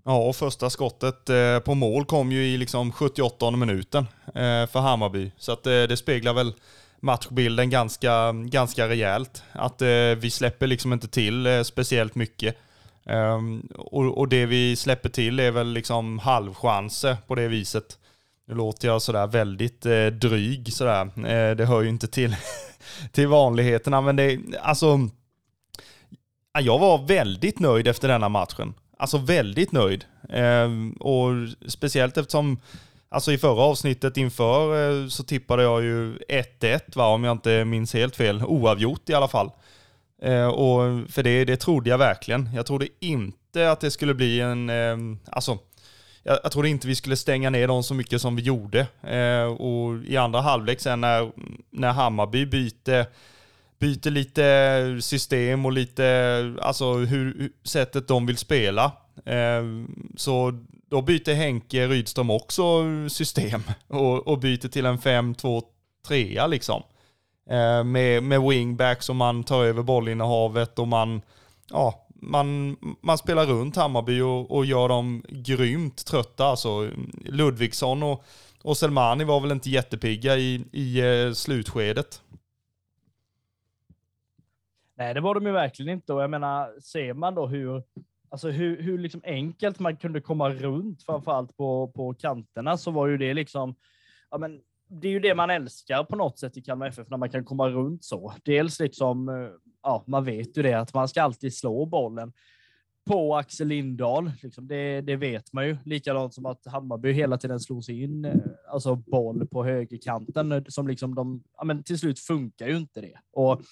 Ja, 0.05 0.29
och 0.29 0.37
första 0.37 0.71
skottet 0.71 1.29
eh, 1.29 1.59
på 1.59 1.75
mål 1.75 2.05
kom 2.05 2.33
ju 2.33 2.47
i 2.47 2.57
liksom 2.57 2.93
78 2.93 3.51
minuten 3.51 4.07
eh, 4.27 4.67
för 4.67 4.79
Hammarby. 4.79 5.33
Så 5.37 5.53
att 5.53 5.67
eh, 5.67 5.73
det 5.73 5.97
speglar 5.97 6.35
väl 6.35 6.55
matchbilden 7.01 7.71
ganska, 7.71 8.33
ganska 8.33 8.89
rejält. 8.89 9.43
Att 9.53 9.83
eh, 9.83 9.89
vi 10.17 10.31
släpper 10.31 10.67
liksom 10.67 10.93
inte 10.93 11.09
till 11.09 11.47
eh, 11.47 11.63
speciellt 11.63 12.15
mycket. 12.15 12.57
Um, 13.05 13.69
och, 13.75 14.19
och, 14.19 14.29
det 14.29 14.47
vi 14.47 14.77
släpper 14.77 15.09
till 15.09 15.41
är 15.41 15.51
väl 15.51 15.73
liksom 15.73 16.19
halvchanser 16.19 17.17
på 17.27 17.35
det 17.35 17.49
viset. 17.49 17.99
Nu 18.49 18.55
låter 18.55 18.89
jag 18.89 19.03
sådär 19.03 19.27
väldigt 19.27 19.87
eh, 19.87 20.07
dryg 20.07 20.73
sådär. 20.73 21.01
Eh, 21.17 21.57
det 21.57 21.67
hör 21.67 21.83
ju 21.83 21.89
inte 21.89 22.09
till, 22.09 22.37
till 23.13 23.27
vanligheterna, 23.29 24.01
men 24.01 24.17
det, 24.17 24.41
alltså. 24.63 25.09
Jag 26.61 26.79
var 26.79 27.07
väldigt 27.07 27.59
nöjd 27.59 27.89
efter 27.89 28.09
denna 28.09 28.29
matchen. 28.29 28.75
Alltså 28.99 29.19
väldigt 29.19 29.73
nöjd. 29.73 30.05
Eh, 30.29 30.69
och 31.01 31.33
speciellt 31.67 32.17
eftersom, 32.17 32.61
alltså 33.09 33.33
i 33.33 33.39
förra 33.39 33.63
avsnittet 33.63 34.17
inför 34.17 34.91
eh, 35.03 35.09
så 35.09 35.23
tippade 35.23 35.63
jag 35.63 35.83
ju 35.83 36.19
1-1 36.19 36.81
va, 36.95 37.07
om 37.07 37.25
jag 37.25 37.33
inte 37.33 37.65
minns 37.65 37.95
helt 37.95 38.17
fel. 38.17 38.43
Oavgjort 38.45 39.09
i 39.09 39.15
alla 39.15 39.29
fall. 39.29 39.51
Eh, 40.23 40.47
och 40.47 41.11
för 41.11 41.23
det, 41.23 41.45
det 41.45 41.57
trodde 41.57 41.91
jag 41.91 41.99
verkligen. 41.99 42.51
Jag 42.55 42.67
trodde 42.67 42.89
inte 43.01 43.71
att 43.71 43.81
det 43.81 43.91
skulle 43.91 44.15
bli 44.15 44.41
en, 44.41 44.71
eh, 44.71 44.97
alltså 45.31 45.59
jag, 46.23 46.39
jag 46.43 46.53
trodde 46.53 46.69
inte 46.69 46.87
vi 46.87 46.95
skulle 46.95 47.17
stänga 47.17 47.51
ner 47.51 47.69
dem 47.69 47.83
så 47.83 47.95
mycket 47.95 48.21
som 48.21 48.37
vi 48.37 48.43
gjorde. 48.43 48.87
Och 49.59 50.05
i 50.05 50.17
andra 50.17 50.41
halvlek 50.41 50.81
sen 50.81 51.01
när, 51.01 51.33
när 51.71 51.93
Hammarby 51.93 52.47
byter, 52.47 53.07
byter 53.79 54.11
lite 54.11 54.99
system 55.03 55.67
och 55.67 55.73
lite, 55.73 56.55
alltså 56.63 56.95
hur, 56.95 57.51
sättet 57.65 58.09
de 58.09 58.27
vill 58.27 58.37
spela. 58.37 58.93
Eh, 59.25 59.63
så 60.17 60.65
då 60.87 61.03
byter 61.03 61.35
Henke 61.35 61.87
Rydström 61.87 62.31
också 62.31 62.85
system 63.09 63.63
och, 63.87 64.29
och 64.29 64.39
byter 64.39 64.69
till 64.69 64.87
en 64.87 64.99
5-2-3 64.99 66.49
liksom. 66.49 66.83
Eh, 67.51 67.85
med, 67.85 68.23
med 68.23 68.43
wingbacks 68.43 69.09
och 69.09 69.17
man 69.17 69.45
tar 69.45 69.65
över 69.65 69.83
bollinnehavet 69.83 70.79
och 70.79 70.89
man, 70.89 71.23
ja, 71.71 72.07
man, 72.15 72.77
man 73.01 73.19
spelar 73.19 73.47
runt 73.47 73.77
Hammarby 73.77 74.21
och, 74.21 74.51
och 74.51 74.65
gör 74.65 74.89
dem 74.89 75.23
grymt 75.29 76.07
trötta. 76.07 76.45
Alltså, 76.45 76.91
Ludvigsson 77.25 78.03
och, 78.03 78.25
och 78.63 78.77
Selmani 78.77 79.25
var 79.25 79.41
väl 79.41 79.53
inte 79.53 79.71
jättepigga 79.71 80.37
i, 80.37 80.65
i 80.73 81.01
eh, 81.01 81.33
slutskedet. 81.33 82.23
Nej, 84.99 85.15
det 85.15 85.21
var 85.21 85.35
de 85.35 85.47
ju 85.47 85.53
verkligen 85.53 85.93
inte. 85.93 86.13
Och 86.13 86.23
jag 86.23 86.31
menar, 86.31 86.81
ser 86.81 87.15
man 87.15 87.35
då 87.35 87.47
hur, 87.47 87.83
alltså 88.31 88.51
hur, 88.51 88.83
hur 88.83 88.99
liksom 88.99 89.21
enkelt 89.25 89.79
man 89.79 89.97
kunde 89.97 90.21
komma 90.21 90.51
runt, 90.51 91.03
framförallt 91.03 91.57
på, 91.57 91.93
på 91.95 92.15
kanterna, 92.15 92.77
så 92.77 92.91
var 92.91 93.07
ju 93.07 93.17
det 93.17 93.35
liksom, 93.35 93.75
ja 94.31 94.39
men 94.39 94.61
det 94.89 95.09
är 95.09 95.13
ju 95.13 95.21
det 95.21 95.35
man 95.35 95.51
älskar 95.51 96.05
på 96.05 96.17
något 96.17 96.39
sätt 96.39 96.57
i 96.57 96.63
Kalmar 96.63 96.87
FF, 96.87 97.09
när 97.11 97.17
man 97.17 97.31
kan 97.31 97.45
komma 97.45 97.69
runt 97.69 98.05
så. 98.05 98.35
Dels 98.45 98.81
liksom, 98.81 99.29
eh, 99.29 99.49
ja, 99.83 100.05
man 100.07 100.25
vet 100.25 100.59
ju 100.59 100.63
det, 100.63 100.75
att 100.75 100.95
man 100.95 101.09
ska 101.09 101.23
alltid 101.23 101.57
slå 101.57 101.87
bollen 101.87 102.33
på 103.07 103.37
Axel 103.37 103.69
Lindahl. 103.69 104.31
Liksom 104.43 104.69
det, 104.69 105.01
det 105.01 105.17
vet 105.17 105.53
man 105.53 105.67
ju. 105.67 105.77
Likadant 105.85 106.35
som 106.35 106.47
att 106.47 106.67
Hammarby 106.67 107.13
hela 107.13 107.39
tiden 107.39 107.61
slår 107.61 107.81
sig 107.81 108.03
in, 108.03 108.25
eh, 108.25 108.35
alltså 108.69 108.97
boll 108.97 109.47
på 109.47 109.65
högerkanten, 109.65 110.53
eh, 110.53 110.63
som 110.69 110.89
liksom 110.89 111.15
de, 111.15 111.43
ja 111.57 111.65
men 111.65 111.83
till 111.83 111.99
slut 111.99 112.19
funkar 112.19 112.69
ju 112.69 112.77
inte 112.77 113.01
det. 113.01 113.19
Och 113.33 113.63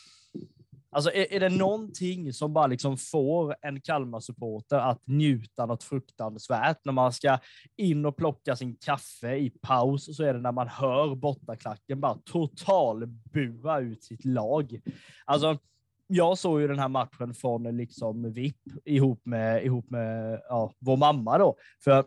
Alltså 0.97 1.11
är, 1.11 1.33
är 1.33 1.41
det 1.41 1.49
någonting 1.49 2.33
som 2.33 2.53
bara 2.53 2.67
liksom 2.67 2.97
får 2.97 3.57
en 3.62 3.81
Kalmar-supporter 3.81 4.76
att 4.76 5.07
njuta 5.07 5.67
något 5.67 5.83
fruktansvärt? 5.83 6.85
När 6.85 6.93
man 6.93 7.12
ska 7.12 7.38
in 7.76 8.07
och 8.07 8.17
plocka 8.17 8.57
sin 8.57 8.76
kaffe 8.76 9.37
i 9.37 9.50
paus 9.50 10.17
så 10.17 10.25
är 10.25 10.35
det 10.35 10.41
när 10.41 10.53
man 10.53 10.69
hör 10.69 11.15
bortaklacken 11.15 12.00
bara 12.00 12.19
totalbua 12.25 13.81
ut 13.81 14.05
sitt 14.05 14.25
lag. 14.25 14.81
Alltså, 15.25 15.59
jag 16.07 16.38
såg 16.38 16.61
ju 16.61 16.69
den 16.69 16.79
här 16.79 16.88
matchen 16.88 17.35
från 17.35 17.76
liksom 17.76 18.33
VIP 18.33 18.62
ihop 18.85 19.21
med, 19.25 19.65
ihop 19.65 19.91
med 19.91 20.41
ja, 20.49 20.73
vår 20.79 20.97
mamma 20.97 21.38
då, 21.38 21.57
för 21.85 22.05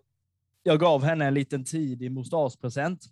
jag 0.64 0.80
gav 0.80 1.04
henne 1.04 1.26
en 1.26 1.34
liten 1.34 1.66
tidig 1.66 2.12
mustaschpresent. 2.12 3.06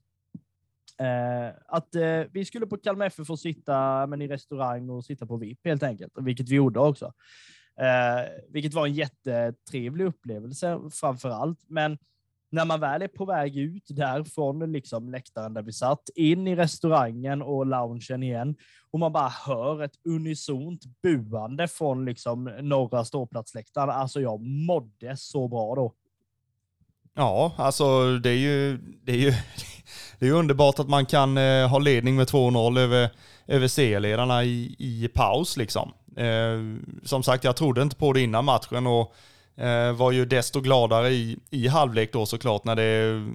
Eh, 1.00 1.56
att 1.68 1.96
eh, 1.96 2.22
vi 2.32 2.46
skulle 2.46 2.68
på 2.68 2.78
Kalmar 2.78 3.06
FF 3.06 3.28
få 3.28 3.38
sitta 3.38 4.08
men 4.08 4.22
i 4.22 4.28
restaurang 4.28 4.90
och 4.90 5.06
sitta 5.06 5.26
på 5.26 5.38
VIP 5.38 5.60
helt 5.66 5.84
enkelt, 5.84 6.14
vilket 6.16 6.50
vi 6.50 6.56
gjorde 6.56 6.80
också. 6.80 7.14
Eh, 7.80 8.30
vilket 8.50 8.74
var 8.74 8.88
en 8.88 8.94
jättetrevlig 8.94 10.06
upplevelse 10.06 10.80
framför 10.92 11.30
allt. 11.30 11.60
Men 11.68 11.98
när 12.50 12.66
man 12.66 12.80
väl 12.80 13.02
är 13.02 13.08
på 13.08 13.26
väg 13.26 13.58
ut 13.58 13.84
därifrån 13.90 14.72
liksom 14.72 15.10
läktaren 15.10 15.54
där 15.54 15.62
vi 15.62 15.74
satt, 15.74 16.10
in 16.16 16.48
i 16.48 16.56
restaurangen 16.56 17.42
och 17.42 17.66
loungen 17.66 18.24
igen, 18.24 18.56
och 18.92 19.00
man 19.00 19.14
bara 19.14 19.30
hör 19.30 19.84
ett 19.84 19.96
unisont 20.06 20.82
buande 21.04 21.68
från 21.68 22.06
liksom 22.06 22.44
norra 22.44 23.06
ståplatsläktaren. 23.06 23.90
Alltså 23.90 24.22
jag 24.22 24.42
mådde 24.42 25.18
så 25.18 25.48
bra 25.48 25.76
då. 25.76 25.94
Ja, 27.18 27.52
alltså 27.58 28.18
det 28.18 28.30
är 28.30 28.36
ju, 28.36 28.78
det 28.78 29.12
är 29.12 29.18
ju, 29.18 29.34
det 30.20 30.28
är 30.28 30.32
underbart 30.32 30.80
att 30.80 30.90
man 30.90 31.06
kan 31.06 31.38
eh, 31.38 31.68
ha 31.68 31.80
ledning 31.80 32.16
med 32.16 32.28
2-0 32.28 32.80
över, 32.80 33.10
över 33.48 33.68
serieledarna 33.68 34.44
i, 34.44 34.76
i 34.80 35.10
paus 35.14 35.58
liksom. 35.58 35.94
Eh, 36.18 36.88
som 37.04 37.24
sagt, 37.24 37.44
jag 37.44 37.56
trodde 37.56 37.82
inte 37.82 37.96
på 37.96 38.14
det 38.14 38.22
innan 38.22 38.46
matchen 38.46 38.88
och 38.88 39.16
eh, 39.64 39.92
var 39.94 40.12
ju 40.12 40.26
desto 40.26 40.62
gladare 40.62 41.10
i, 41.10 41.38
i 41.50 41.68
halvlek 41.68 42.14
då 42.14 42.26
såklart 42.26 42.64
när 42.64 42.76
det, 42.76 43.26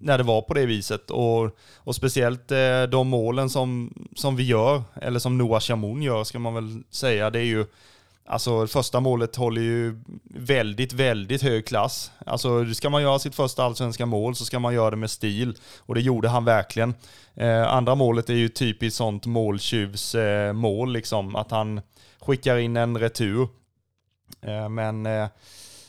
när 0.00 0.18
det 0.18 0.24
var 0.24 0.42
på 0.42 0.54
det 0.54 0.66
viset. 0.66 1.10
Och, 1.10 1.58
och 1.76 1.94
speciellt 1.94 2.50
eh, 2.50 2.82
de 2.82 3.08
målen 3.08 3.50
som, 3.50 3.94
som 4.16 4.36
vi 4.36 4.42
gör, 4.42 4.82
eller 5.02 5.18
som 5.18 5.38
Noah 5.38 5.60
Chamoun 5.60 6.02
gör 6.02 6.24
ska 6.24 6.38
man 6.38 6.54
väl 6.54 6.82
säga, 6.90 7.30
det 7.30 7.38
är 7.38 7.44
ju 7.44 7.66
Alltså 8.26 8.66
första 8.66 9.00
målet 9.00 9.36
håller 9.36 9.62
ju 9.62 10.00
väldigt, 10.34 10.92
väldigt 10.92 11.42
hög 11.42 11.66
klass. 11.66 12.12
Alltså 12.26 12.74
ska 12.74 12.90
man 12.90 13.02
göra 13.02 13.18
sitt 13.18 13.34
första 13.34 13.64
allsvenska 13.64 14.06
mål 14.06 14.34
så 14.34 14.44
ska 14.44 14.58
man 14.58 14.74
göra 14.74 14.90
det 14.90 14.96
med 14.96 15.10
stil. 15.10 15.56
Och 15.78 15.94
det 15.94 16.00
gjorde 16.00 16.28
han 16.28 16.44
verkligen. 16.44 16.94
Eh, 17.34 17.72
andra 17.72 17.94
målet 17.94 18.30
är 18.30 18.34
ju 18.34 18.48
typiskt 18.48 18.96
sånt 18.96 19.26
måltjuvsmål 19.26 20.88
eh, 20.88 20.92
liksom. 20.92 21.36
Att 21.36 21.50
han 21.50 21.80
skickar 22.20 22.56
in 22.56 22.76
en 22.76 22.98
retur. 22.98 23.48
Eh, 24.42 24.68
men 24.68 25.06
eh, 25.06 25.28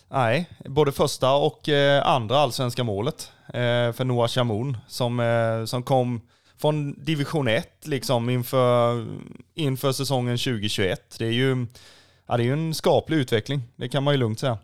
nej, 0.09 0.49
både 0.65 0.91
första 0.91 1.33
och 1.33 1.69
eh, 1.69 2.07
andra 2.07 2.37
allsvenska 2.37 2.83
målet 2.83 3.31
eh, 3.47 3.91
för 3.91 4.03
Noah 4.03 4.27
Chamoun 4.27 4.77
som, 4.87 5.19
eh, 5.19 5.65
som 5.65 5.83
kom 5.83 6.21
från 6.57 7.03
division 7.03 7.47
1 7.47 7.87
liksom 7.87 8.29
inför, 8.29 9.05
inför 9.53 9.91
säsongen 9.91 10.37
2021. 10.37 11.15
Det 11.19 11.25
är 11.25 11.31
ju 11.31 11.67
ja, 12.27 12.37
det 12.37 12.43
är 12.43 12.45
ju 12.45 12.53
en 12.53 12.73
skaplig 12.73 13.17
utveckling, 13.17 13.61
det 13.75 13.89
kan 13.89 14.03
man 14.03 14.13
ju 14.13 14.17
lugnt 14.17 14.39
säga. 14.39 14.57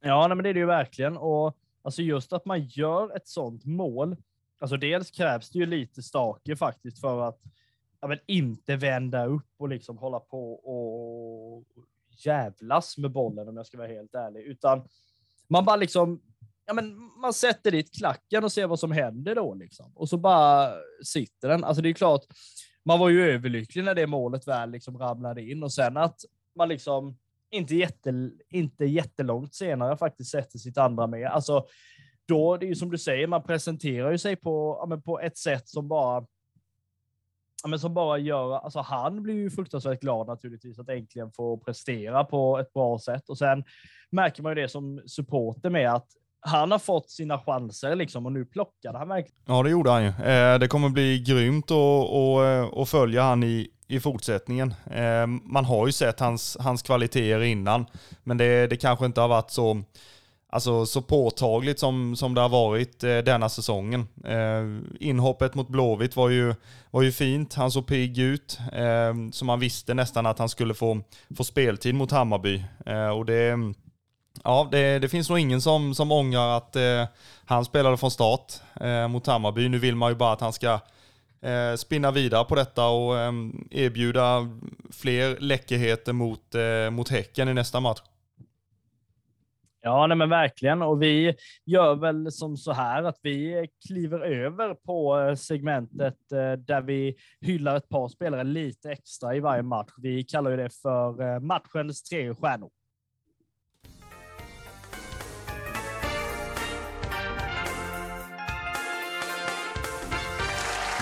Ja, 0.00 0.26
nej, 0.28 0.36
men 0.36 0.42
det 0.42 0.48
är 0.48 0.54
det 0.54 0.60
ju 0.60 0.66
verkligen. 0.66 1.16
Och 1.16 1.56
alltså 1.82 2.02
just 2.02 2.32
att 2.32 2.44
man 2.44 2.64
gör 2.64 3.16
ett 3.16 3.28
sånt 3.28 3.64
mål, 3.64 4.16
alltså 4.60 4.76
dels 4.76 5.10
krävs 5.10 5.50
det 5.50 5.58
ju 5.58 5.66
lite 5.66 6.02
staker 6.02 6.54
faktiskt 6.54 7.00
för 7.00 7.28
att 7.28 7.40
ja, 8.00 8.08
men 8.08 8.18
inte 8.26 8.76
vända 8.76 9.26
upp 9.26 9.50
och 9.56 9.68
liksom 9.68 9.98
hålla 9.98 10.20
på 10.20 10.52
och 10.52 11.64
jävlas 12.24 12.98
med 12.98 13.10
bollen 13.10 13.48
om 13.48 13.56
jag 13.56 13.66
ska 13.66 13.78
vara 13.78 13.88
helt 13.88 14.14
ärlig, 14.14 14.40
utan 14.40 14.88
man 15.48 15.64
bara 15.64 15.76
liksom, 15.76 16.22
ja 16.66 16.74
men 16.74 16.96
man 17.20 17.32
sätter 17.32 17.70
dit 17.70 17.94
klacken 17.94 18.44
och 18.44 18.52
ser 18.52 18.66
vad 18.66 18.80
som 18.80 18.92
händer 18.92 19.34
då 19.34 19.54
liksom. 19.54 19.92
Och 19.94 20.08
så 20.08 20.16
bara 20.16 20.72
sitter 21.04 21.48
den. 21.48 21.64
Alltså 21.64 21.82
det 21.82 21.88
är 21.88 21.92
klart, 21.92 22.24
man 22.84 22.98
var 22.98 23.08
ju 23.08 23.30
överlycklig 23.30 23.84
när 23.84 23.94
det 23.94 24.06
målet 24.06 24.48
väl 24.48 24.70
liksom 24.70 24.98
ramlade 24.98 25.42
in 25.42 25.62
och 25.62 25.72
sen 25.72 25.96
att 25.96 26.20
man 26.58 26.68
liksom 26.68 27.18
inte, 27.50 27.74
jätte, 27.74 28.30
inte 28.50 28.84
jättelångt 28.84 29.54
senare 29.54 29.96
faktiskt 29.96 30.30
sätter 30.30 30.58
sitt 30.58 30.78
andra 30.78 31.06
med. 31.06 31.26
Alltså, 31.26 31.66
då, 32.28 32.56
det 32.56 32.66
är 32.66 32.68
ju 32.68 32.74
som 32.74 32.90
du 32.90 32.98
säger, 32.98 33.26
man 33.26 33.42
presenterar 33.42 34.10
ju 34.10 34.18
sig 34.18 34.36
på, 34.36 34.86
ja, 34.90 34.96
på 34.96 35.20
ett 35.20 35.38
sätt 35.38 35.68
som 35.68 35.88
bara 35.88 36.26
ja, 37.62 37.68
men 37.68 37.78
som 37.78 37.94
bara 37.94 38.18
gör, 38.18 38.54
alltså 38.58 38.80
han 38.80 39.22
blir 39.22 39.34
ju 39.34 39.50
fruktansvärt 39.50 40.00
glad 40.00 40.26
naturligtvis 40.26 40.78
att 40.78 40.88
äntligen 40.88 41.32
få 41.32 41.56
prestera 41.58 42.24
på 42.24 42.58
ett 42.58 42.72
bra 42.72 42.98
sätt. 42.98 43.28
Och 43.28 43.38
sen 43.38 43.64
märker 44.10 44.42
man 44.42 44.56
ju 44.56 44.62
det 44.62 44.68
som 44.68 45.02
supporter 45.06 45.70
med 45.70 45.94
att 45.94 46.06
han 46.40 46.70
har 46.70 46.78
fått 46.78 47.10
sina 47.10 47.38
chanser 47.38 47.94
liksom 47.96 48.26
och 48.26 48.32
nu 48.32 48.44
plockade 48.44 48.98
han 48.98 49.08
verkligen. 49.08 49.42
Ja 49.46 49.62
det 49.62 49.70
gjorde 49.70 49.90
han 49.90 50.02
ju. 50.02 50.08
Eh, 50.08 50.58
det 50.58 50.68
kommer 50.68 50.88
bli 50.88 51.24
grymt 51.26 51.70
att 51.70 52.78
eh, 52.78 52.84
följa 52.84 53.22
han 53.22 53.42
i, 53.42 53.70
i 53.88 54.00
fortsättningen. 54.00 54.74
Eh, 54.90 55.26
man 55.26 55.64
har 55.64 55.86
ju 55.86 55.92
sett 55.92 56.20
hans, 56.20 56.56
hans 56.60 56.82
kvaliteter 56.82 57.42
innan, 57.42 57.86
men 58.24 58.36
det, 58.36 58.66
det 58.66 58.76
kanske 58.76 59.06
inte 59.06 59.20
har 59.20 59.28
varit 59.28 59.50
så 59.50 59.82
alltså, 60.48 60.86
så 60.86 61.02
påtagligt 61.02 61.78
som, 61.78 62.16
som 62.16 62.34
det 62.34 62.40
har 62.40 62.48
varit 62.48 63.04
eh, 63.04 63.18
denna 63.18 63.48
säsongen. 63.48 64.08
Eh, 64.24 64.64
inhoppet 65.00 65.54
mot 65.54 65.68
Blåvitt 65.68 66.16
var 66.16 66.28
ju, 66.28 66.54
var 66.90 67.02
ju 67.02 67.12
fint, 67.12 67.54
han 67.54 67.70
såg 67.70 67.86
pigg 67.86 68.18
ut, 68.18 68.58
eh, 68.72 69.14
så 69.32 69.44
man 69.44 69.60
visste 69.60 69.94
nästan 69.94 70.26
att 70.26 70.38
han 70.38 70.48
skulle 70.48 70.74
få, 70.74 71.00
få 71.36 71.44
speltid 71.44 71.94
mot 71.94 72.10
Hammarby. 72.10 72.64
Eh, 72.86 73.08
och 73.08 73.26
det, 73.26 73.56
ja, 74.44 74.68
det, 74.70 74.98
det, 74.98 75.08
finns 75.08 75.28
nog 75.28 75.38
ingen 75.38 75.60
som, 75.60 75.94
som 75.94 76.12
ångrar 76.12 76.56
att 76.56 76.76
eh, 76.76 77.04
han 77.44 77.64
spelade 77.64 77.96
från 77.96 78.10
start 78.10 78.52
eh, 78.80 79.08
mot 79.08 79.26
Hammarby. 79.26 79.68
Nu 79.68 79.78
vill 79.78 79.96
man 79.96 80.10
ju 80.10 80.16
bara 80.16 80.32
att 80.32 80.40
han 80.40 80.52
ska 80.52 80.80
eh, 81.42 81.74
spinna 81.76 82.10
vidare 82.10 82.44
på 82.44 82.54
detta 82.54 82.88
och 82.88 83.18
eh, 83.18 83.32
erbjuda 83.70 84.48
fler 84.90 85.36
läckerheter 85.40 86.12
mot, 86.12 86.54
eh, 86.54 86.90
mot 86.90 87.08
Häcken 87.08 87.48
i 87.48 87.54
nästa 87.54 87.80
match. 87.80 88.00
Ja, 89.80 90.06
nej 90.06 90.16
men 90.16 90.28
verkligen. 90.28 90.82
Och 90.82 91.02
vi 91.02 91.34
gör 91.64 91.94
väl 91.94 92.32
som 92.32 92.56
så 92.56 92.72
här 92.72 93.02
att 93.02 93.18
vi 93.22 93.68
kliver 93.86 94.20
över 94.20 94.74
på 94.74 95.20
eh, 95.20 95.34
segmentet 95.34 96.32
eh, 96.32 96.52
där 96.52 96.82
vi 96.82 97.16
hyllar 97.40 97.76
ett 97.76 97.88
par 97.88 98.08
spelare 98.08 98.44
lite 98.44 98.90
extra 98.90 99.36
i 99.36 99.40
varje 99.40 99.62
match. 99.62 99.92
Vi 99.98 100.24
kallar 100.24 100.50
ju 100.50 100.56
det 100.56 100.70
för 100.82 101.22
eh, 101.22 101.40
matchens 101.40 102.02
tre 102.02 102.34
stjärnor. 102.34 102.70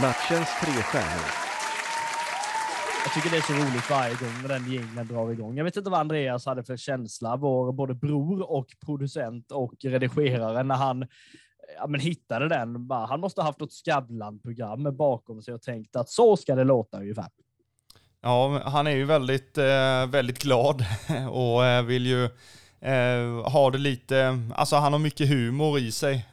Matchens 0.00 0.48
tre 0.60 0.72
stjärnor. 0.72 1.30
Jag 3.04 3.14
tycker 3.14 3.30
det 3.30 3.36
är 3.36 3.40
så 3.40 3.52
roligt 3.52 3.90
varje 3.90 4.14
gång 4.14 4.42
när 4.42 4.48
den 4.48 4.72
gängen 4.72 5.06
drar 5.06 5.32
igång. 5.32 5.56
Jag 5.56 5.64
vet 5.64 5.76
inte 5.76 5.90
vad 5.90 6.00
Andreas 6.00 6.46
hade 6.46 6.64
för 6.64 6.76
känsla, 6.76 7.36
vår 7.36 7.72
både 7.72 7.94
bror 7.94 8.50
och 8.50 8.66
producent 8.84 9.52
och 9.52 9.74
redigerare, 9.84 10.62
när 10.62 10.74
han 10.74 11.06
ja, 11.78 11.86
men 11.86 12.00
hittade 12.00 12.48
den. 12.48 12.90
Han 12.90 13.20
måste 13.20 13.40
ha 13.40 13.48
haft 13.48 13.60
något 13.60 13.72
Skavlan-program 13.72 14.96
bakom 14.96 15.42
sig 15.42 15.54
och 15.54 15.62
tänkt 15.62 15.96
att 15.96 16.08
så 16.08 16.36
ska 16.36 16.54
det 16.54 16.64
låta 16.64 16.98
ungefär. 16.98 17.28
Ja, 18.20 18.62
han 18.64 18.86
är 18.86 18.96
ju 18.96 19.04
väldigt, 19.04 19.58
eh, 19.58 20.06
väldigt 20.06 20.42
glad 20.42 20.84
och 21.30 21.64
eh, 21.64 21.82
vill 21.84 22.06
ju 22.06 22.24
eh, 22.80 23.50
ha 23.52 23.70
det 23.70 23.78
lite, 23.78 24.38
alltså 24.54 24.76
han 24.76 24.92
har 24.92 25.00
mycket 25.00 25.28
humor 25.28 25.78
i 25.78 25.92
sig. 25.92 26.26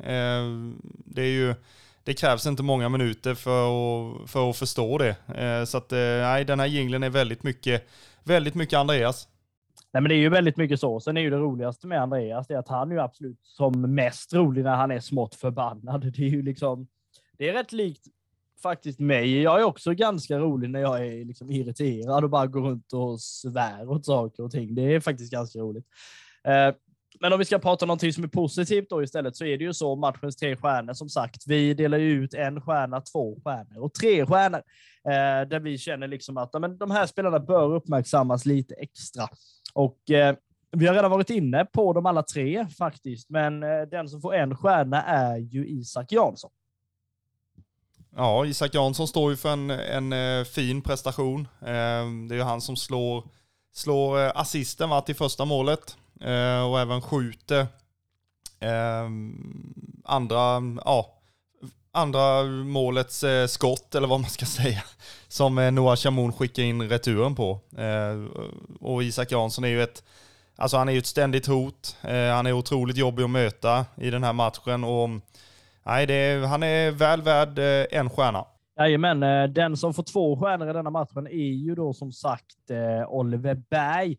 det 1.05 1.21
är 1.21 1.31
ju 1.31 1.55
det 2.03 2.13
krävs 2.13 2.45
inte 2.45 2.63
många 2.63 2.89
minuter 2.89 3.33
för 3.33 3.65
att, 3.65 4.29
för 4.29 4.49
att 4.49 4.57
förstå 4.57 4.97
det. 4.97 5.15
Eh, 5.35 5.65
så 5.65 5.77
att, 5.77 5.91
eh, 5.91 5.97
nej, 5.97 6.45
den 6.45 6.59
här 6.59 6.67
jinglen 6.67 7.03
är 7.03 7.09
väldigt 7.09 7.43
mycket, 7.43 7.87
väldigt 8.23 8.55
mycket 8.55 8.79
Andreas. 8.79 9.27
Nej, 9.93 10.01
men 10.01 10.09
det 10.09 10.15
är 10.15 10.19
ju 10.19 10.29
väldigt 10.29 10.57
mycket 10.57 10.79
så. 10.79 10.99
Sen 10.99 11.17
är 11.17 11.21
ju 11.21 11.29
det 11.29 11.37
roligaste 11.37 11.87
med 11.87 12.01
Andreas 12.01 12.47
det 12.47 12.53
är 12.53 12.57
att 12.57 12.67
han 12.67 12.91
är 12.91 12.95
ju 12.95 13.01
absolut 13.01 13.39
som 13.43 13.95
mest 13.95 14.33
rolig 14.33 14.63
när 14.63 14.75
han 14.75 14.91
är 14.91 14.99
smått 14.99 15.35
förbannad. 15.35 16.13
Det 16.13 16.23
är 16.23 16.29
ju 16.29 16.41
liksom, 16.41 16.87
det 17.37 17.49
är 17.49 17.53
rätt 17.53 17.71
likt 17.71 18.07
faktiskt 18.63 18.99
mig. 18.99 19.41
Jag 19.41 19.59
är 19.59 19.63
också 19.63 19.93
ganska 19.93 20.39
rolig 20.39 20.69
när 20.69 20.79
jag 20.79 21.07
är 21.07 21.25
liksom 21.25 21.51
irriterad 21.51 22.23
och 22.23 22.29
bara 22.29 22.47
går 22.47 22.61
runt 22.61 22.93
och 22.93 23.21
svär 23.21 23.89
åt 23.89 24.05
saker 24.05 24.43
och 24.43 24.51
ting. 24.51 24.75
Det 24.75 24.81
är 24.81 24.99
faktiskt 24.99 25.31
ganska 25.31 25.59
roligt. 25.59 25.85
Eh, 26.43 26.75
men 27.23 27.33
om 27.33 27.39
vi 27.39 27.45
ska 27.45 27.59
prata 27.59 27.85
någonting 27.85 28.13
som 28.13 28.23
är 28.23 28.27
positivt 28.27 28.89
då 28.89 29.03
istället 29.03 29.35
så 29.35 29.45
är 29.45 29.57
det 29.57 29.63
ju 29.63 29.73
så 29.73 29.95
matchens 29.95 30.35
tre 30.35 30.55
stjärnor 30.55 30.93
som 30.93 31.09
sagt. 31.09 31.47
Vi 31.47 31.73
delar 31.73 31.97
ju 31.97 32.23
ut 32.23 32.33
en 32.33 32.61
stjärna, 32.61 33.01
två 33.01 33.39
stjärnor 33.43 33.83
och 33.83 33.93
tre 33.93 34.25
stjärnor 34.25 34.61
eh, 35.07 35.49
där 35.49 35.59
vi 35.59 35.77
känner 35.77 36.07
liksom 36.07 36.37
att 36.37 36.53
men, 36.61 36.77
de 36.77 36.91
här 36.91 37.05
spelarna 37.05 37.39
bör 37.39 37.75
uppmärksammas 37.75 38.45
lite 38.45 38.75
extra. 38.75 39.27
Och 39.73 40.11
eh, 40.11 40.35
vi 40.71 40.87
har 40.87 40.95
redan 40.95 41.11
varit 41.11 41.29
inne 41.29 41.65
på 41.65 41.93
de 41.93 42.05
alla 42.05 42.23
tre 42.23 42.67
faktiskt, 42.77 43.29
men 43.29 43.63
eh, 43.63 43.81
den 43.91 44.09
som 44.09 44.21
får 44.21 44.35
en 44.35 44.57
stjärna 44.57 45.03
är 45.03 45.37
ju 45.37 45.67
Isak 45.67 46.11
Jansson. 46.11 46.51
Ja, 48.15 48.45
Isak 48.45 48.75
Jansson 48.75 49.07
står 49.07 49.31
ju 49.31 49.37
för 49.37 49.49
en, 49.53 49.69
en 49.69 50.13
eh, 50.13 50.43
fin 50.45 50.81
prestation. 50.81 51.47
Eh, 51.61 52.05
det 52.27 52.33
är 52.33 52.35
ju 52.35 52.41
han 52.43 52.61
som 52.61 52.75
slår, 52.75 53.23
slår 53.73 54.19
eh, 54.19 54.31
assisten 54.35 54.89
va, 54.89 55.01
till 55.01 55.15
första 55.15 55.45
målet. 55.45 55.97
Eh, 56.23 56.69
och 56.69 56.79
även 56.79 57.01
skjuter 57.01 57.67
eh, 58.59 59.09
andra, 60.03 60.61
ja, 60.85 61.23
andra 61.91 62.43
målets 62.43 63.23
eh, 63.23 63.47
skott, 63.47 63.95
eller 63.95 64.07
vad 64.07 64.19
man 64.19 64.29
ska 64.29 64.45
säga, 64.61 64.83
som 65.27 65.57
eh, 65.57 65.71
Noah 65.71 65.95
Chamoun 65.95 66.33
skickar 66.33 66.63
in 66.63 66.89
returen 66.89 67.35
på. 67.35 67.59
Eh, 67.77 68.41
och 68.79 69.03
Isak 69.03 69.31
Jansson 69.31 69.63
är 69.63 69.67
ju 69.67 69.83
ett, 69.83 70.03
alltså 70.55 70.77
han 70.77 70.89
är 70.89 70.93
ju 70.93 70.99
ett 70.99 71.05
ständigt 71.05 71.47
hot. 71.47 71.97
Eh, 72.01 72.29
han 72.29 72.45
är 72.45 72.53
otroligt 72.53 72.97
jobbig 72.97 73.23
att 73.23 73.29
möta 73.29 73.85
i 73.95 74.09
den 74.09 74.23
här 74.23 74.33
matchen 74.33 74.83
och 74.83 75.09
nej, 75.85 76.11
är, 76.11 76.45
han 76.45 76.63
är 76.63 76.91
väl 76.91 77.21
värd 77.21 77.59
eh, 77.59 77.99
en 77.99 78.09
stjärna. 78.09 78.45
Jajamän, 78.79 79.53
den 79.53 79.77
som 79.77 79.93
får 79.93 80.03
två 80.03 80.37
stjärnor 80.37 80.69
i 80.69 80.73
denna 80.73 80.89
matchen 80.89 81.27
är 81.27 81.53
ju 81.53 81.75
då 81.75 81.93
som 81.93 82.11
sagt 82.11 82.71
Oliver 83.07 83.55
Berg 83.69 84.17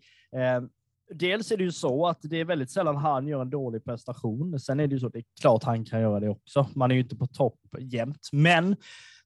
dels 1.10 1.52
är 1.52 1.56
det 1.56 1.64
ju 1.64 1.72
så 1.72 2.06
att 2.06 2.18
det 2.22 2.40
är 2.40 2.44
väldigt 2.44 2.70
sällan 2.70 2.96
han 2.96 3.28
gör 3.28 3.40
en 3.40 3.50
dålig 3.50 3.84
prestation. 3.84 4.60
Sen 4.60 4.80
är 4.80 4.86
det 4.86 4.94
ju 4.94 5.00
så 5.00 5.06
att 5.06 5.12
det 5.12 5.18
är 5.18 5.24
klart 5.40 5.64
han 5.64 5.84
kan 5.84 6.00
göra 6.00 6.20
det 6.20 6.28
också. 6.28 6.68
Man 6.74 6.90
är 6.90 6.94
ju 6.94 7.00
inte 7.00 7.16
på 7.16 7.26
topp 7.26 7.58
jämt, 7.78 8.28
men 8.32 8.72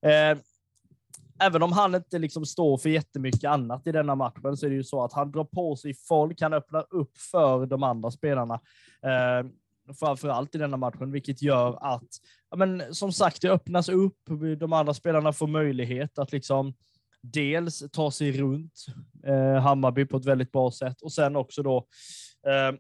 eh, 0.03 0.39
även 1.41 1.63
om 1.63 1.73
han 1.73 1.95
inte 1.95 2.19
liksom 2.19 2.47
står 2.47 2.79
för 2.79 2.89
jättemycket 2.89 3.45
annat 3.45 3.87
i 3.87 3.93
denna 3.93 4.15
matchen 4.15 4.57
så 4.57 4.67
är 4.67 4.71
det 4.71 4.77
ju 4.77 4.85
så 4.85 5.05
att 5.05 5.13
han 5.13 5.31
drar 5.31 5.45
på 5.45 5.77
sig 5.77 5.95
folk. 5.95 6.41
Han 6.41 6.53
öppnar 6.53 6.87
upp 6.91 7.19
för 7.19 7.67
de 7.67 7.83
andra 7.83 8.11
spelarna. 8.11 8.55
Eh, 9.03 9.51
framför 9.95 10.29
allt 10.29 10.55
i 10.55 10.59
denna 10.59 10.77
matchen, 10.77 11.13
vilket 11.13 11.43
gör 11.43 11.95
att, 11.95 12.09
ja, 12.51 12.57
men, 12.57 12.95
som 12.95 13.13
sagt, 13.13 13.43
det 13.43 13.51
öppnas 13.51 13.89
upp. 13.89 14.19
De 14.59 14.73
andra 14.73 14.95
spelarna 14.95 15.33
får 15.33 15.47
möjlighet 15.47 16.19
att 16.19 16.33
liksom 16.33 16.75
dels 17.33 17.85
ta 17.93 18.11
sig 18.11 18.33
runt 18.33 18.87
eh, 19.27 19.63
Hammarby 19.63 20.07
på 20.07 20.17
ett 20.17 20.25
väldigt 20.25 20.53
bra 20.53 20.71
sätt 20.71 21.03
och 21.03 21.13
sen 21.13 21.37
också 21.37 21.63
då 21.63 21.77
eh, 22.47 22.79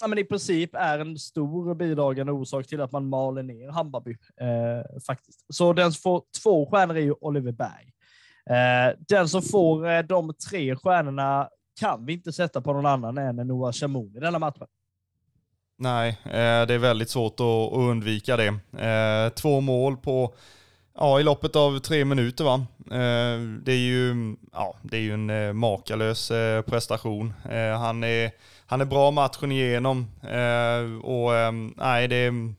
ja, 0.00 0.06
men 0.06 0.18
i 0.18 0.24
princip 0.24 0.74
är 0.74 0.98
en 0.98 1.18
stor 1.18 1.74
bidragande 1.74 2.32
orsak 2.32 2.66
till 2.66 2.80
att 2.80 2.92
man 2.92 3.08
maler 3.08 3.42
ner 3.42 3.68
Hammarby. 3.68 4.16
Eh, 4.40 5.00
faktiskt. 5.06 5.54
Så 5.54 5.72
den 5.72 5.92
som 5.92 6.00
får 6.00 6.22
två 6.42 6.66
stjärnor 6.70 6.96
är 6.96 7.00
ju 7.00 7.14
Oliver 7.20 7.52
Berg. 7.52 7.92
Eh, 8.50 8.96
den 9.08 9.28
som 9.28 9.42
får 9.42 9.88
eh, 9.88 10.02
de 10.02 10.34
tre 10.50 10.76
stjärnorna 10.76 11.48
kan 11.80 12.06
vi 12.06 12.12
inte 12.12 12.32
sätta 12.32 12.60
på 12.60 12.72
någon 12.72 12.86
annan 12.86 13.18
än 13.18 13.36
Noah 13.36 13.72
Shamoun 13.72 14.16
i 14.16 14.20
denna 14.20 14.38
matchen. 14.38 14.66
Nej, 15.78 16.08
eh, 16.24 16.66
det 16.66 16.74
är 16.74 16.78
väldigt 16.78 17.10
svårt 17.10 17.40
att 17.40 17.72
undvika 17.72 18.36
det. 18.36 18.48
Eh, 18.86 19.32
två 19.32 19.60
mål 19.60 19.96
på 19.96 20.34
Ja, 20.98 21.20
i 21.20 21.22
loppet 21.22 21.56
av 21.56 21.78
tre 21.78 22.04
minuter 22.04 22.44
va. 22.44 22.54
Eh, 22.90 23.40
det 23.62 23.72
är 23.72 23.78
ju, 23.78 24.36
ja, 24.52 24.76
det 24.82 24.96
är 24.96 25.00
ju 25.00 25.12
en 25.12 25.30
eh, 25.30 25.52
makalös 25.52 26.30
eh, 26.30 26.62
prestation. 26.62 27.34
Han 27.78 28.04
är, 28.04 28.30
han 28.66 28.80
är 28.80 28.84
bra 28.84 29.10
matchen 29.10 29.52
igenom 29.52 30.06
och 31.02 31.54
nej, 31.76 32.08
det 32.08 32.16
är 32.16 32.54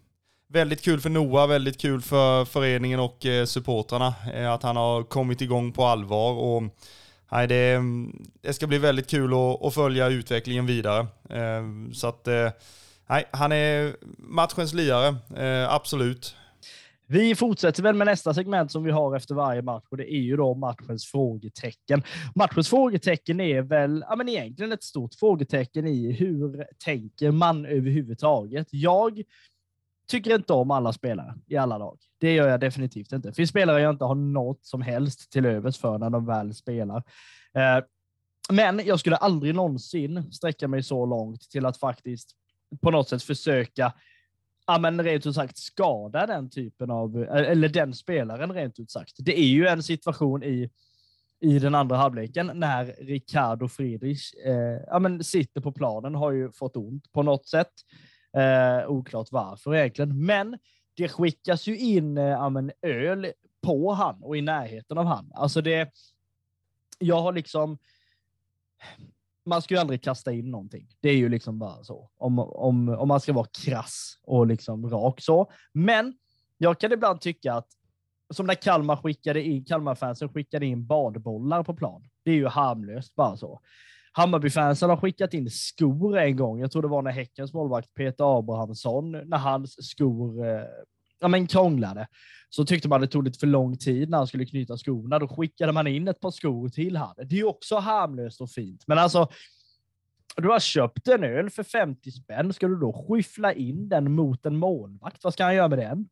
väldigt 0.47 0.83
kul 0.83 1.01
för 1.01 1.09
Noah, 1.09 1.47
väldigt 1.47 1.81
kul 1.81 2.01
för 2.01 2.45
föreningen 2.45 2.99
och 2.99 3.25
supportrarna 3.45 4.13
att 4.53 4.63
han 4.63 4.75
har 4.75 5.03
kommit 5.03 5.41
igång 5.41 5.71
på 5.71 5.85
allvar. 5.85 6.31
Och, 6.33 6.63
nej, 7.31 7.47
det, 7.47 7.81
det 8.41 8.53
ska 8.53 8.67
bli 8.67 8.77
väldigt 8.77 9.09
kul 9.09 9.33
att, 9.33 9.65
att 9.65 9.73
följa 9.73 10.07
utvecklingen 10.07 10.65
vidare. 10.65 11.07
Så 11.93 12.07
att, 12.07 12.27
nej, 13.07 13.27
han 13.31 13.51
är 13.51 13.95
matchens 14.17 14.73
lirare, 14.73 15.15
absolut. 15.69 16.35
Vi 17.09 17.35
fortsätter 17.35 17.83
väl 17.83 17.95
med 17.95 18.07
nästa 18.07 18.33
segment 18.33 18.71
som 18.71 18.83
vi 18.83 18.91
har 18.91 19.15
efter 19.15 19.35
varje 19.35 19.61
match 19.61 19.85
och 19.89 19.97
det 19.97 20.13
är 20.13 20.19
ju 20.19 20.37
då 20.37 20.53
matchens 20.53 21.05
frågetecken. 21.05 22.03
Matchens 22.35 22.69
frågetecken 22.69 23.39
är 23.39 23.61
väl 23.61 24.03
ja, 24.09 24.15
men 24.15 24.29
egentligen 24.29 24.71
ett 24.71 24.83
stort 24.83 25.15
frågetecken 25.15 25.87
i 25.87 26.11
hur 26.11 26.65
tänker 26.85 27.31
man 27.31 27.65
överhuvudtaget? 27.65 28.67
Jag 28.71 29.23
tycker 30.07 30.35
inte 30.35 30.53
om 30.53 30.71
alla 30.71 30.93
spelare 30.93 31.35
i 31.47 31.57
alla 31.57 31.77
lag. 31.77 31.99
Det 32.17 32.33
gör 32.33 32.47
jag 32.47 32.59
definitivt 32.59 33.11
inte. 33.11 33.27
Det 33.27 33.33
finns 33.33 33.49
spelare 33.49 33.81
jag 33.81 33.93
inte 33.93 34.05
har 34.05 34.15
något 34.15 34.65
som 34.65 34.81
helst 34.81 35.31
till 35.31 35.45
övers 35.45 35.77
för 35.77 35.97
när 35.97 36.09
de 36.09 36.25
väl 36.25 36.53
spelar. 36.53 37.03
Eh, 37.53 37.83
men 38.49 38.81
jag 38.85 38.99
skulle 38.99 39.15
aldrig 39.15 39.55
någonsin 39.55 40.33
sträcka 40.33 40.67
mig 40.67 40.83
så 40.83 41.05
långt 41.05 41.41
till 41.41 41.65
att 41.65 41.77
faktiskt 41.77 42.31
på 42.81 42.91
något 42.91 43.09
sätt 43.09 43.23
försöka 43.23 43.93
ja, 44.67 44.77
men 44.77 45.03
rent 45.03 45.25
ut 45.25 45.35
sagt 45.35 45.57
skada 45.57 46.25
den 46.27 46.49
typen 46.49 46.91
av, 46.91 47.23
eh, 47.23 47.51
eller 47.51 47.69
den 47.69 47.93
spelaren 47.93 48.53
rent 48.53 48.79
ut 48.79 48.91
sagt. 48.91 49.15
Det 49.17 49.39
är 49.39 49.47
ju 49.47 49.67
en 49.67 49.83
situation 49.83 50.43
i, 50.43 50.69
i 51.39 51.59
den 51.59 51.75
andra 51.75 51.95
halvleken 51.95 52.51
när 52.55 52.85
Ricardo 52.85 53.67
Friedrich 53.67 54.33
eh, 54.45 54.81
ja, 54.87 54.99
men 54.99 55.23
sitter 55.23 55.61
på 55.61 55.71
planen, 55.71 56.15
har 56.15 56.31
ju 56.31 56.51
fått 56.51 56.75
ont 56.75 57.11
på 57.11 57.23
något 57.23 57.47
sätt. 57.47 57.71
Eh, 58.37 58.89
oklart 58.89 59.27
varför 59.31 59.75
egentligen, 59.75 60.25
men 60.25 60.57
det 60.93 61.09
skickas 61.09 61.67
ju 61.67 61.77
in 61.77 62.17
eh, 62.17 62.23
ja, 62.23 62.49
men 62.49 62.71
öl 62.81 63.31
på 63.61 63.93
han 63.93 64.23
och 64.23 64.37
i 64.37 64.41
närheten 64.41 64.97
av 64.97 65.05
han. 65.05 65.31
Alltså 65.33 65.61
det, 65.61 65.91
jag 66.99 67.21
har 67.21 67.33
liksom, 67.33 67.77
man 69.47 69.61
ska 69.61 69.73
ju 69.73 69.79
aldrig 69.79 70.03
kasta 70.03 70.31
in 70.31 70.51
någonting. 70.51 70.87
Det 71.01 71.09
är 71.09 71.15
ju 71.15 71.29
liksom 71.29 71.59
bara 71.59 71.83
så, 71.83 72.09
om, 72.17 72.39
om, 72.39 72.89
om 72.89 73.07
man 73.07 73.19
ska 73.19 73.33
vara 73.33 73.47
krass 73.65 74.19
och 74.23 74.47
liksom 74.47 74.89
rak 74.89 75.21
så. 75.21 75.51
Men 75.73 76.13
jag 76.57 76.79
kan 76.79 76.91
ibland 76.91 77.21
tycka 77.21 77.53
att, 77.53 77.67
som 78.33 78.45
när 78.45 78.55
Kalmar 78.55 78.95
skickade 78.95 79.43
in, 79.43 79.65
Kalmarfansen 79.65 80.29
skickade 80.29 80.65
in 80.65 80.87
badbollar 80.87 81.63
på 81.63 81.73
plan. 81.73 82.09
Det 82.23 82.31
är 82.31 82.35
ju 82.35 82.47
harmlöst 82.47 83.15
bara 83.15 83.37
så. 83.37 83.61
Hammarbyfansen 84.11 84.89
har 84.89 84.97
skickat 84.97 85.33
in 85.33 85.49
skor 85.49 86.17
en 86.17 86.35
gång. 86.35 86.59
Jag 86.59 86.71
tror 86.71 86.81
det 86.81 86.87
var 86.87 87.01
när 87.01 87.11
Häckens 87.11 87.53
målvakt 87.53 87.93
Peter 87.93 88.39
Abrahamsson, 88.39 89.11
när 89.11 89.37
hans 89.37 89.89
skor 89.89 90.47
eh, 90.47 90.61
ja, 91.19 91.27
men 91.27 91.47
krånglade, 91.47 92.07
så 92.49 92.65
tyckte 92.65 92.87
man 92.87 93.01
det 93.01 93.07
tog 93.07 93.23
lite 93.23 93.39
för 93.39 93.47
lång 93.47 93.77
tid 93.77 94.09
när 94.09 94.17
han 94.17 94.27
skulle 94.27 94.45
knyta 94.45 94.77
skorna. 94.77 95.19
Då 95.19 95.27
skickade 95.27 95.71
man 95.71 95.87
in 95.87 96.07
ett 96.07 96.19
par 96.19 96.31
skor 96.31 96.69
till 96.69 96.97
han. 96.97 97.13
Det 97.17 97.35
är 97.35 97.37
ju 97.37 97.43
också 97.43 97.75
harmlöst 97.75 98.41
och 98.41 98.51
fint. 98.51 98.83
Men 98.87 98.97
alltså, 98.97 99.27
du 100.37 100.47
har 100.47 100.59
köpt 100.59 101.07
en 101.07 101.23
öl 101.23 101.49
för 101.49 101.63
50 101.63 102.11
spänn. 102.11 102.53
Ska 102.53 102.67
du 102.67 102.75
då 102.75 103.05
skyffla 103.07 103.53
in 103.53 103.89
den 103.89 104.11
mot 104.11 104.45
en 104.45 104.57
målvakt? 104.57 105.23
Vad 105.23 105.33
ska 105.33 105.43
han 105.43 105.55
göra 105.55 105.67
med 105.67 105.79
den? 105.79 106.09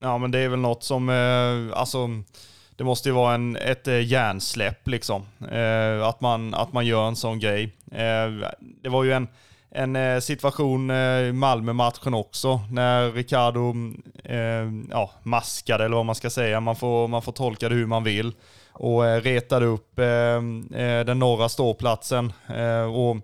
Ja, 0.00 0.18
men 0.18 0.30
det 0.30 0.38
är 0.38 0.48
väl 0.48 0.58
något 0.58 0.82
som, 0.82 1.08
eh, 1.08 1.78
alltså, 1.78 2.08
det 2.76 2.84
måste 2.84 3.08
ju 3.08 3.14
vara 3.14 3.34
en, 3.34 3.56
ett 3.56 3.88
eh, 3.88 4.06
hjärnsläpp 4.06 4.88
liksom. 4.88 5.22
Eh, 5.50 6.06
att, 6.06 6.20
man, 6.20 6.54
att 6.54 6.72
man 6.72 6.86
gör 6.86 7.08
en 7.08 7.16
sån 7.16 7.38
grej. 7.38 7.64
Eh, 7.92 8.50
det 8.82 8.88
var 8.88 9.04
ju 9.04 9.12
en, 9.12 9.28
en 9.70 9.96
eh, 9.96 10.20
situation 10.20 10.90
eh, 10.90 11.20
i 11.20 11.32
Malmö-matchen 11.32 12.14
också, 12.14 12.60
när 12.70 13.12
Ricardo 13.12 13.74
eh, 14.24 14.72
ja, 14.90 15.10
maskade, 15.22 15.84
eller 15.84 15.96
vad 15.96 16.06
man 16.06 16.14
ska 16.14 16.30
säga. 16.30 16.60
Man 16.60 16.76
får, 16.76 17.08
man 17.08 17.22
får 17.22 17.32
tolka 17.32 17.68
det 17.68 17.74
hur 17.74 17.86
man 17.86 18.04
vill. 18.04 18.32
Och 18.72 19.02
retade 19.02 19.66
upp 19.66 19.96
den 21.06 21.18
norra 21.18 21.48
ståplatsen. 21.48 22.32
och, 22.94 23.16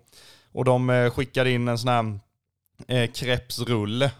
och 0.52 0.64
de 0.64 1.10
skickade 1.14 1.50
in 1.50 1.68
en 1.68 1.78
sån 1.78 1.88
här 1.88 2.18
eh, 2.88 3.10
krepsrulle 3.10 4.10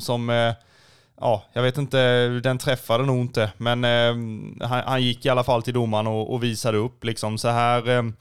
som 0.00 0.52
ja, 1.20 1.44
jag 1.52 1.62
vet 1.62 1.78
inte, 1.78 2.28
den 2.28 2.58
träffade 2.58 3.04
nog 3.04 3.20
inte, 3.20 3.52
men 3.56 3.84
eh, 3.84 4.14
han, 4.68 4.82
han, 4.86 5.02
gick 5.02 5.26
i 5.26 5.28
alla 5.28 5.44
fall 5.44 5.62
till 5.62 5.74
domaren 5.74 6.06
och, 6.06 6.32
och 6.32 6.42
visade 6.42 6.78
upp 6.78 7.04
liksom 7.04 7.38
så 7.38 7.48
här. 7.48 8.12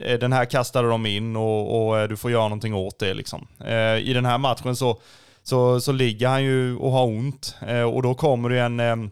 Eh, 0.00 0.18
den 0.18 0.32
här 0.32 0.44
kastade 0.44 0.88
de 0.88 1.06
in 1.06 1.36
och, 1.36 1.86
och, 1.86 1.98
eh, 1.98 2.08
du 2.08 2.16
får 2.16 2.30
göra 2.30 2.42
någonting 2.42 2.74
åt 2.74 2.98
det 2.98 3.14
liksom. 3.14 3.46
Eh, 3.66 3.96
I 3.96 4.12
den 4.14 4.26
här 4.26 4.38
matchen 4.38 4.76
så, 4.76 5.00
så, 5.42 5.80
så 5.80 5.92
ligger 5.92 6.28
han 6.28 6.44
ju 6.44 6.76
och 6.76 6.92
har 6.92 7.04
ont 7.04 7.56
och 7.94 8.02
då 8.02 8.14
kommer 8.14 8.48
det 8.48 8.60
en 8.60 9.10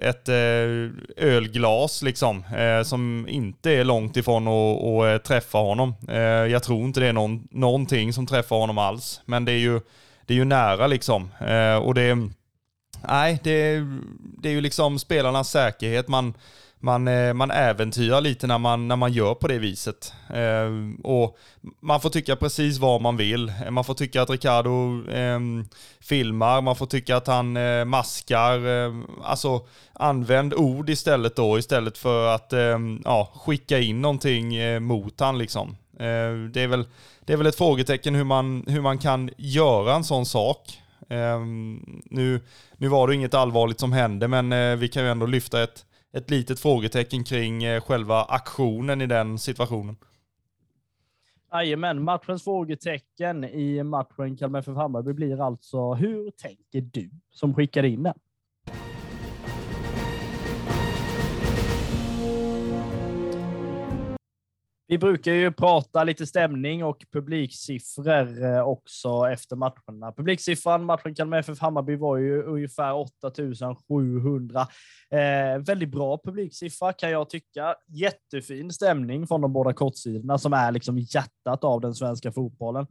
ett 0.00 0.28
ölglas 1.16 2.02
liksom, 2.02 2.44
som 2.84 3.26
inte 3.28 3.70
är 3.70 3.84
långt 3.84 4.16
ifrån 4.16 4.48
att 4.48 5.24
träffa 5.24 5.58
honom. 5.58 5.94
jag 6.50 6.62
tror 6.62 6.84
inte 6.84 7.00
det 7.00 7.06
är 7.06 7.12
någon, 7.12 7.48
någonting 7.50 8.12
som 8.12 8.26
träffar 8.26 8.56
honom 8.56 8.78
alls, 8.78 9.20
men 9.24 9.44
det 9.44 9.52
är 9.52 9.58
ju 9.58 9.80
det 10.26 10.34
är 10.34 10.38
ju 10.38 10.44
nära 10.44 10.86
liksom. 10.86 11.28
Och 11.82 11.94
det, 11.94 12.14
nej, 13.08 13.40
det, 13.44 13.80
det 14.42 14.48
är 14.48 14.52
ju 14.52 14.60
liksom 14.60 14.98
spelarnas 14.98 15.50
säkerhet 15.50 16.08
man, 16.08 16.34
man, 16.80 17.08
eh, 17.08 17.34
man 17.34 17.50
äventyrar 17.50 18.20
lite 18.20 18.46
när 18.46 18.58
man, 18.58 18.88
när 18.88 18.96
man 18.96 19.12
gör 19.12 19.34
på 19.34 19.48
det 19.48 19.58
viset. 19.58 20.12
Eh, 20.34 20.70
och 21.04 21.38
man 21.80 22.00
får 22.00 22.10
tycka 22.10 22.36
precis 22.36 22.78
vad 22.78 23.00
man 23.00 23.16
vill. 23.16 23.52
Eh, 23.64 23.70
man 23.70 23.84
får 23.84 23.94
tycka 23.94 24.22
att 24.22 24.30
Ricardo 24.30 25.08
eh, 25.10 25.40
filmar, 26.00 26.60
man 26.60 26.76
får 26.76 26.86
tycka 26.86 27.16
att 27.16 27.26
han 27.26 27.56
eh, 27.56 27.84
maskar. 27.84 28.66
Eh, 28.66 28.94
alltså 29.22 29.60
använd 29.92 30.54
ord 30.54 30.90
istället 30.90 31.36
då, 31.36 31.58
istället 31.58 31.98
för 31.98 32.34
att 32.34 32.52
ehm, 32.52 33.02
ja, 33.04 33.32
skicka 33.34 33.78
in 33.78 34.00
någonting 34.00 34.54
eh, 34.56 34.80
mot 34.80 35.20
han 35.20 35.38
liksom. 35.38 35.76
det 36.52 36.62
är 36.62 36.66
väl 36.66 36.86
det 37.20 37.32
är 37.32 37.36
väl 37.36 37.46
ett 37.46 37.56
frågetecken 37.56 38.14
hur 38.14 38.24
man, 38.24 38.64
hur 38.66 38.80
man 38.80 38.98
kan 38.98 39.30
göra 39.36 39.94
en 39.94 40.04
sån 40.04 40.26
sak. 40.26 40.82
Ehm, 41.08 42.02
nu, 42.04 42.40
nu 42.76 42.88
var 42.88 43.08
det 43.08 43.14
inget 43.14 43.34
allvarligt 43.34 43.80
som 43.80 43.92
hände, 43.92 44.28
men 44.28 44.78
vi 44.78 44.88
kan 44.88 45.02
ju 45.02 45.10
ändå 45.10 45.26
lyfta 45.26 45.62
ett, 45.62 45.84
ett 46.12 46.30
litet 46.30 46.60
frågetecken 46.60 47.24
kring 47.24 47.64
eh, 47.64 47.80
själva 47.80 48.24
aktionen 48.24 49.00
i 49.00 49.06
den 49.06 49.38
situationen. 49.38 49.96
Jajamän, 51.52 52.04
matchens 52.04 52.44
frågetecken 52.44 53.44
i 53.44 53.82
matchen 53.82 54.36
Kalmar 54.36 54.58
FF 54.58 54.76
Hammarby 54.76 55.12
blir 55.12 55.46
alltså, 55.46 55.94
hur 55.94 56.30
tänker 56.30 56.80
du 56.80 57.10
som 57.30 57.54
skickade 57.54 57.88
in 57.88 58.02
den? 58.02 58.14
Vi 64.90 64.98
brukar 64.98 65.32
ju 65.32 65.52
prata 65.52 66.04
lite 66.04 66.26
stämning 66.26 66.84
och 66.84 67.04
publiksiffror 67.12 68.44
eh, 68.44 68.60
också 68.60 69.28
efter 69.32 69.56
matcherna. 69.56 70.12
Publiksiffran 70.16 70.84
matchen 70.84 71.14
Kalmar 71.14 71.38
FF 71.38 71.58
Hammarby 71.60 71.96
var 71.96 72.16
ju 72.16 72.42
ungefär 72.42 72.94
8700. 72.94 74.60
Eh, 75.10 75.58
väldigt 75.58 75.88
bra 75.88 76.20
publiksiffra 76.24 76.92
kan 76.92 77.10
jag 77.10 77.30
tycka. 77.30 77.74
Jättefin 77.88 78.72
stämning 78.72 79.26
från 79.26 79.40
de 79.40 79.52
båda 79.52 79.72
kortsidorna 79.72 80.38
som 80.38 80.52
är 80.52 80.72
liksom 80.72 80.98
hjärtat 80.98 81.64
av 81.64 81.80
den 81.80 81.94
svenska 81.94 82.32
fotbollen. 82.32 82.86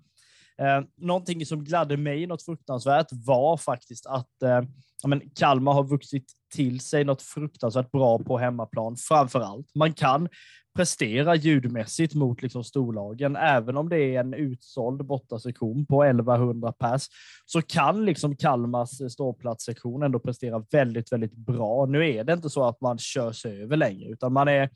Eh, 0.61 0.81
någonting 0.97 1.45
som 1.45 1.63
gladde 1.63 1.97
mig 1.97 2.27
något 2.27 2.45
fruktansvärt 2.45 3.07
var 3.11 3.57
faktiskt 3.57 4.05
att 4.05 4.43
eh, 4.43 4.61
men 5.07 5.29
Kalmar 5.35 5.73
har 5.73 5.83
vuxit 5.83 6.31
till 6.55 6.79
sig 6.79 7.03
något 7.03 7.21
fruktansvärt 7.21 7.91
bra 7.91 8.19
på 8.19 8.37
hemmaplan, 8.37 8.95
framför 8.97 9.39
allt. 9.39 9.75
Man 9.75 9.93
kan 9.93 10.29
prestera 10.77 11.35
ljudmässigt 11.35 12.13
mot 12.13 12.41
liksom 12.41 12.63
storlagen. 12.63 13.35
Även 13.35 13.77
om 13.77 13.89
det 13.89 13.99
är 13.99 14.19
en 14.19 14.33
utsåld 14.33 15.05
bortasektion 15.05 15.85
på 15.85 16.03
1100 16.03 16.71
pers 16.71 17.07
så 17.45 17.61
kan 17.61 18.05
liksom 18.05 18.35
Kalmars 18.35 19.01
eh, 19.01 19.07
ståplatssektion 19.07 20.03
ändå 20.03 20.19
prestera 20.19 20.65
väldigt, 20.71 21.11
väldigt 21.11 21.35
bra. 21.35 21.85
Nu 21.85 22.09
är 22.09 22.23
det 22.23 22.33
inte 22.33 22.49
så 22.49 22.63
att 22.63 22.81
man 22.81 22.97
körs 22.97 23.45
över 23.45 23.77
längre, 23.77 24.09
utan 24.09 24.33
man 24.33 24.47
är, 24.47 24.69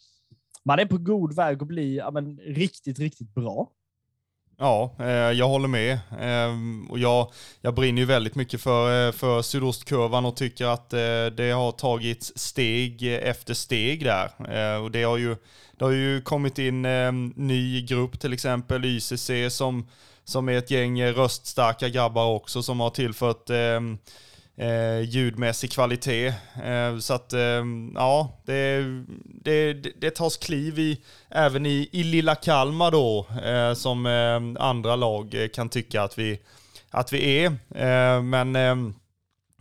man 0.65 0.79
är 0.79 0.85
på 0.85 0.97
god 0.97 1.35
väg 1.35 1.61
att 1.61 1.67
bli 1.67 1.97
ja, 1.97 2.11
men, 2.11 2.37
riktigt, 2.37 2.99
riktigt 2.99 3.33
bra. 3.33 3.71
Ja, 4.61 4.95
eh, 4.99 5.07
jag 5.07 5.47
håller 5.47 5.67
med. 5.67 5.99
Ehm, 6.19 6.87
och 6.89 6.99
jag, 6.99 7.31
jag 7.61 7.73
brinner 7.75 8.01
ju 8.01 8.05
väldigt 8.05 8.35
mycket 8.35 8.61
för, 8.61 9.07
eh, 9.07 9.11
för 9.11 9.41
sydostkurvan 9.41 10.25
och 10.25 10.35
tycker 10.35 10.65
att 10.65 10.93
eh, 10.93 11.25
det 11.37 11.51
har 11.55 11.71
tagits 11.71 12.33
steg 12.35 13.03
efter 13.23 13.53
steg 13.53 14.03
där. 14.03 14.31
Och 14.81 14.91
det 14.91 15.03
har 15.03 15.17
ju, 15.17 15.35
det 15.77 15.85
har 15.85 15.91
ju 15.91 16.21
kommit 16.21 16.59
in 16.59 16.85
ehm, 16.85 17.33
ny 17.35 17.81
grupp, 17.81 18.19
till 18.19 18.33
exempel 18.33 18.85
YCC, 18.85 19.31
som, 19.49 19.87
som 20.23 20.49
är 20.49 20.57
ett 20.57 20.71
gäng 20.71 21.03
röststarka 21.03 21.89
grabbar 21.89 22.25
också, 22.25 22.63
som 22.63 22.79
har 22.79 22.89
tillfört 22.89 23.49
ehm, 23.49 23.97
eh, 24.61 25.01
ljudmässig 25.01 25.71
kvalitet. 25.71 26.33
Eh, 26.63 26.97
så 26.99 27.13
att 27.13 27.33
eh, 27.33 27.63
ja, 27.95 28.41
det, 28.45 28.83
det, 29.43 29.73
det 29.73 30.11
tas 30.11 30.37
kliv 30.37 30.79
i, 30.79 31.01
även 31.29 31.65
i, 31.65 31.89
i 31.91 32.03
lilla 32.03 32.35
Kalmar 32.35 32.91
då, 32.91 33.27
eh, 33.45 33.73
som 33.73 34.05
eh, 34.05 34.63
andra 34.63 34.95
lag 34.95 35.33
eh, 35.33 35.47
kan 35.47 35.69
tycka 35.69 36.03
att 36.03 36.17
vi, 36.17 36.39
att 36.91 37.13
vi 37.13 37.43
är. 37.43 37.45
Eh, 37.75 38.21
men 38.23 38.55
eh, 38.55 38.75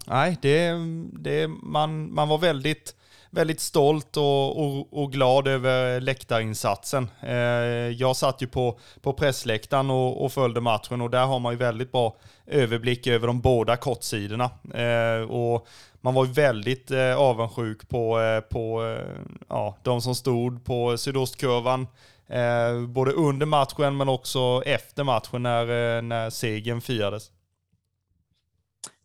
nej, 0.06 0.36
det, 0.42 0.72
det, 1.12 1.48
man, 1.48 2.14
man 2.14 2.28
var 2.28 2.38
väldigt 2.38 2.94
väldigt 3.30 3.60
stolt 3.60 4.16
och, 4.16 4.60
och, 4.60 5.02
och, 5.02 5.12
glad 5.12 5.48
över 5.48 6.00
läktarinsatsen. 6.00 7.10
Eh, 7.20 7.34
jag 7.88 8.16
satt 8.16 8.42
ju 8.42 8.46
på, 8.46 8.78
på 9.00 9.12
pressläktaren 9.12 9.90
och, 9.90 10.24
och 10.24 10.32
följde 10.32 10.60
matchen 10.60 11.00
och 11.00 11.10
där 11.10 11.26
har 11.26 11.38
man 11.38 11.52
ju 11.52 11.58
väldigt 11.58 11.92
bra 11.92 12.16
överblick 12.46 13.06
över 13.06 13.26
de 13.26 13.40
båda 13.40 13.76
kortsidorna. 13.76 14.50
Eh, 14.74 15.30
och 15.30 15.66
man 16.00 16.14
var 16.14 16.26
ju 16.26 16.32
väldigt 16.32 16.90
eh, 16.90 17.16
avundsjuk 17.16 17.88
på, 17.88 18.20
eh, 18.20 18.40
på 18.40 18.84
eh, 18.84 19.22
ja, 19.48 19.76
de 19.82 20.00
som 20.00 20.14
stod 20.14 20.64
på 20.64 20.98
sydostkurvan. 20.98 21.86
Eh, 22.28 22.80
både 22.88 23.12
under 23.12 23.46
matchen 23.46 23.96
men 23.96 24.08
också 24.08 24.62
efter 24.66 25.04
matchen 25.04 25.42
när, 25.42 26.02
när 26.02 26.30
segern 26.30 26.80
firades. 26.80 27.30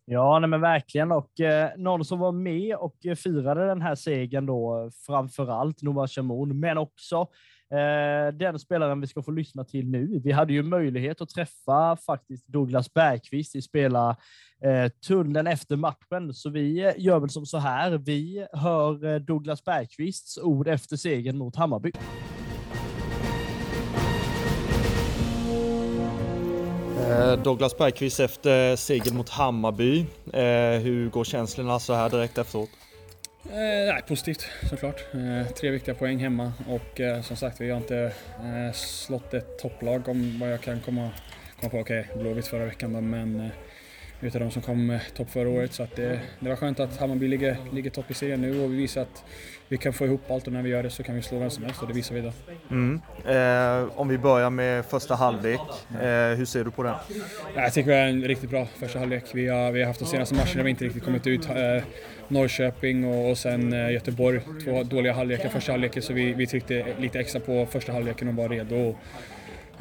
Ja, 0.08 0.38
nej 0.38 0.50
men 0.50 0.60
verkligen. 0.60 1.12
Och 1.12 1.40
eh, 1.40 1.70
någon 1.76 2.04
som 2.04 2.18
var 2.18 2.32
med 2.32 2.76
och 2.76 2.96
firade 3.16 3.66
den 3.66 3.82
här 3.82 3.94
segern 3.94 4.46
då, 4.46 4.90
framför 5.06 5.48
allt 5.50 5.82
Noah 5.82 6.08
Shamoun, 6.08 6.60
men 6.60 6.78
också 6.78 7.28
eh, 7.70 8.34
den 8.34 8.58
spelaren 8.58 9.00
vi 9.00 9.06
ska 9.06 9.22
få 9.22 9.30
lyssna 9.30 9.64
till 9.64 9.88
nu. 9.88 10.20
Vi 10.24 10.32
hade 10.32 10.52
ju 10.52 10.62
möjlighet 10.62 11.20
att 11.20 11.28
träffa 11.28 11.96
faktiskt 11.96 12.46
Douglas 12.46 12.94
Bergqvist 12.94 13.56
i 13.56 13.62
spela 13.62 14.16
eh, 14.62 14.88
tunneln 14.88 15.46
efter 15.46 15.76
matchen, 15.76 16.34
så 16.34 16.50
vi 16.50 16.84
eh, 16.84 16.92
gör 16.96 17.20
väl 17.20 17.30
som 17.30 17.46
så 17.46 17.58
här. 17.58 17.98
Vi 17.98 18.46
hör 18.52 19.04
eh, 19.04 19.16
Douglas 19.16 19.64
Bergqvists 19.64 20.38
ord 20.38 20.68
efter 20.68 20.96
segern 20.96 21.38
mot 21.38 21.56
Hammarby. 21.56 21.92
Eh, 27.16 27.36
Douglas 27.42 27.76
Bergqvist 27.76 28.20
efter 28.20 28.76
seger 28.76 29.12
mot 29.12 29.28
Hammarby. 29.28 30.06
Eh, 30.32 30.80
hur 30.82 31.10
går 31.10 31.24
känslorna 31.24 31.78
så 31.78 31.94
här 31.94 32.10
direkt 32.10 32.38
efteråt? 32.38 32.68
Eh, 33.44 33.52
nej, 33.92 34.02
positivt 34.08 34.46
såklart. 34.70 35.04
Eh, 35.14 35.52
tre 35.52 35.70
viktiga 35.70 35.94
poäng 35.94 36.18
hemma 36.18 36.52
och 36.68 37.00
eh, 37.00 37.22
som 37.22 37.36
sagt 37.36 37.60
vi 37.60 37.70
har 37.70 37.76
inte 37.76 38.12
eh, 38.38 38.72
slått 38.74 39.34
ett 39.34 39.58
topplag 39.58 40.08
om 40.08 40.38
vad 40.40 40.52
jag 40.52 40.60
kan 40.60 40.80
komma, 40.80 41.10
komma 41.60 41.70
på. 41.70 41.78
Okej, 41.78 42.00
okay, 42.00 42.22
Blåvitt 42.22 42.46
förra 42.46 42.64
veckan 42.64 42.92
då, 42.92 43.00
men 43.00 43.40
eh, 43.40 43.46
utav 44.20 44.40
de 44.40 44.50
som 44.50 44.62
kom 44.62 44.98
topp 45.16 45.30
förra 45.30 45.48
året. 45.48 45.72
Så 45.72 45.82
att 45.82 45.96
det, 45.96 46.20
det 46.40 46.48
var 46.48 46.56
skönt 46.56 46.80
att 46.80 46.96
Hammarby 46.96 47.28
ligger, 47.28 47.56
ligger 47.72 47.90
topp 47.90 48.10
i 48.10 48.14
serien 48.14 48.40
nu 48.40 48.64
och 48.64 48.72
vi 48.72 48.76
visar 48.76 49.02
att 49.02 49.24
vi 49.68 49.76
kan 49.76 49.92
få 49.92 50.04
ihop 50.04 50.30
allt 50.30 50.46
och 50.46 50.52
när 50.52 50.62
vi 50.62 50.70
gör 50.70 50.82
det 50.82 50.90
så 50.90 51.02
kan 51.02 51.14
vi 51.14 51.22
slå 51.22 51.38
vem 51.38 51.50
som 51.50 51.64
helst 51.64 51.82
och 51.82 51.88
det 51.88 51.94
visar 51.94 52.14
vi 52.14 52.20
idag. 52.20 52.32
Mm. 52.70 53.00
Eh, 53.26 53.98
om 53.98 54.08
vi 54.08 54.18
börjar 54.18 54.50
med 54.50 54.84
första 54.84 55.14
halvlek, 55.14 55.60
eh, 55.90 56.36
hur 56.36 56.44
ser 56.44 56.64
du 56.64 56.70
på 56.70 56.82
den? 56.82 56.94
Jag 57.56 57.72
tycker 57.72 57.90
vi 57.90 57.96
har 57.96 58.06
en 58.06 58.22
riktigt 58.22 58.50
bra 58.50 58.66
första 58.66 58.98
halvlek. 58.98 59.24
Vi 59.34 59.48
har, 59.48 59.72
vi 59.72 59.80
har 59.80 59.86
haft 59.86 60.00
de 60.00 60.06
senaste 60.06 60.34
matcherna 60.34 60.62
vi 60.62 60.70
inte 60.70 60.84
riktigt 60.84 61.04
kommit 61.04 61.26
ut. 61.26 61.48
Eh, 61.50 61.82
Norrköping 62.28 63.04
och, 63.04 63.30
och 63.30 63.38
sen 63.38 63.72
eh, 63.72 63.92
Göteborg, 63.92 64.40
två 64.64 64.82
dåliga 64.82 65.12
halvlekar 65.12 65.48
första 65.48 65.72
halvleken 65.72 66.02
så 66.02 66.12
vi, 66.12 66.32
vi 66.32 66.46
tryckte 66.46 66.86
lite 66.98 67.20
extra 67.20 67.40
på 67.40 67.66
första 67.66 67.92
halvleken 67.92 68.28
och 68.28 68.34
var 68.34 68.48
redo. 68.48 68.76
Och, 68.76 68.96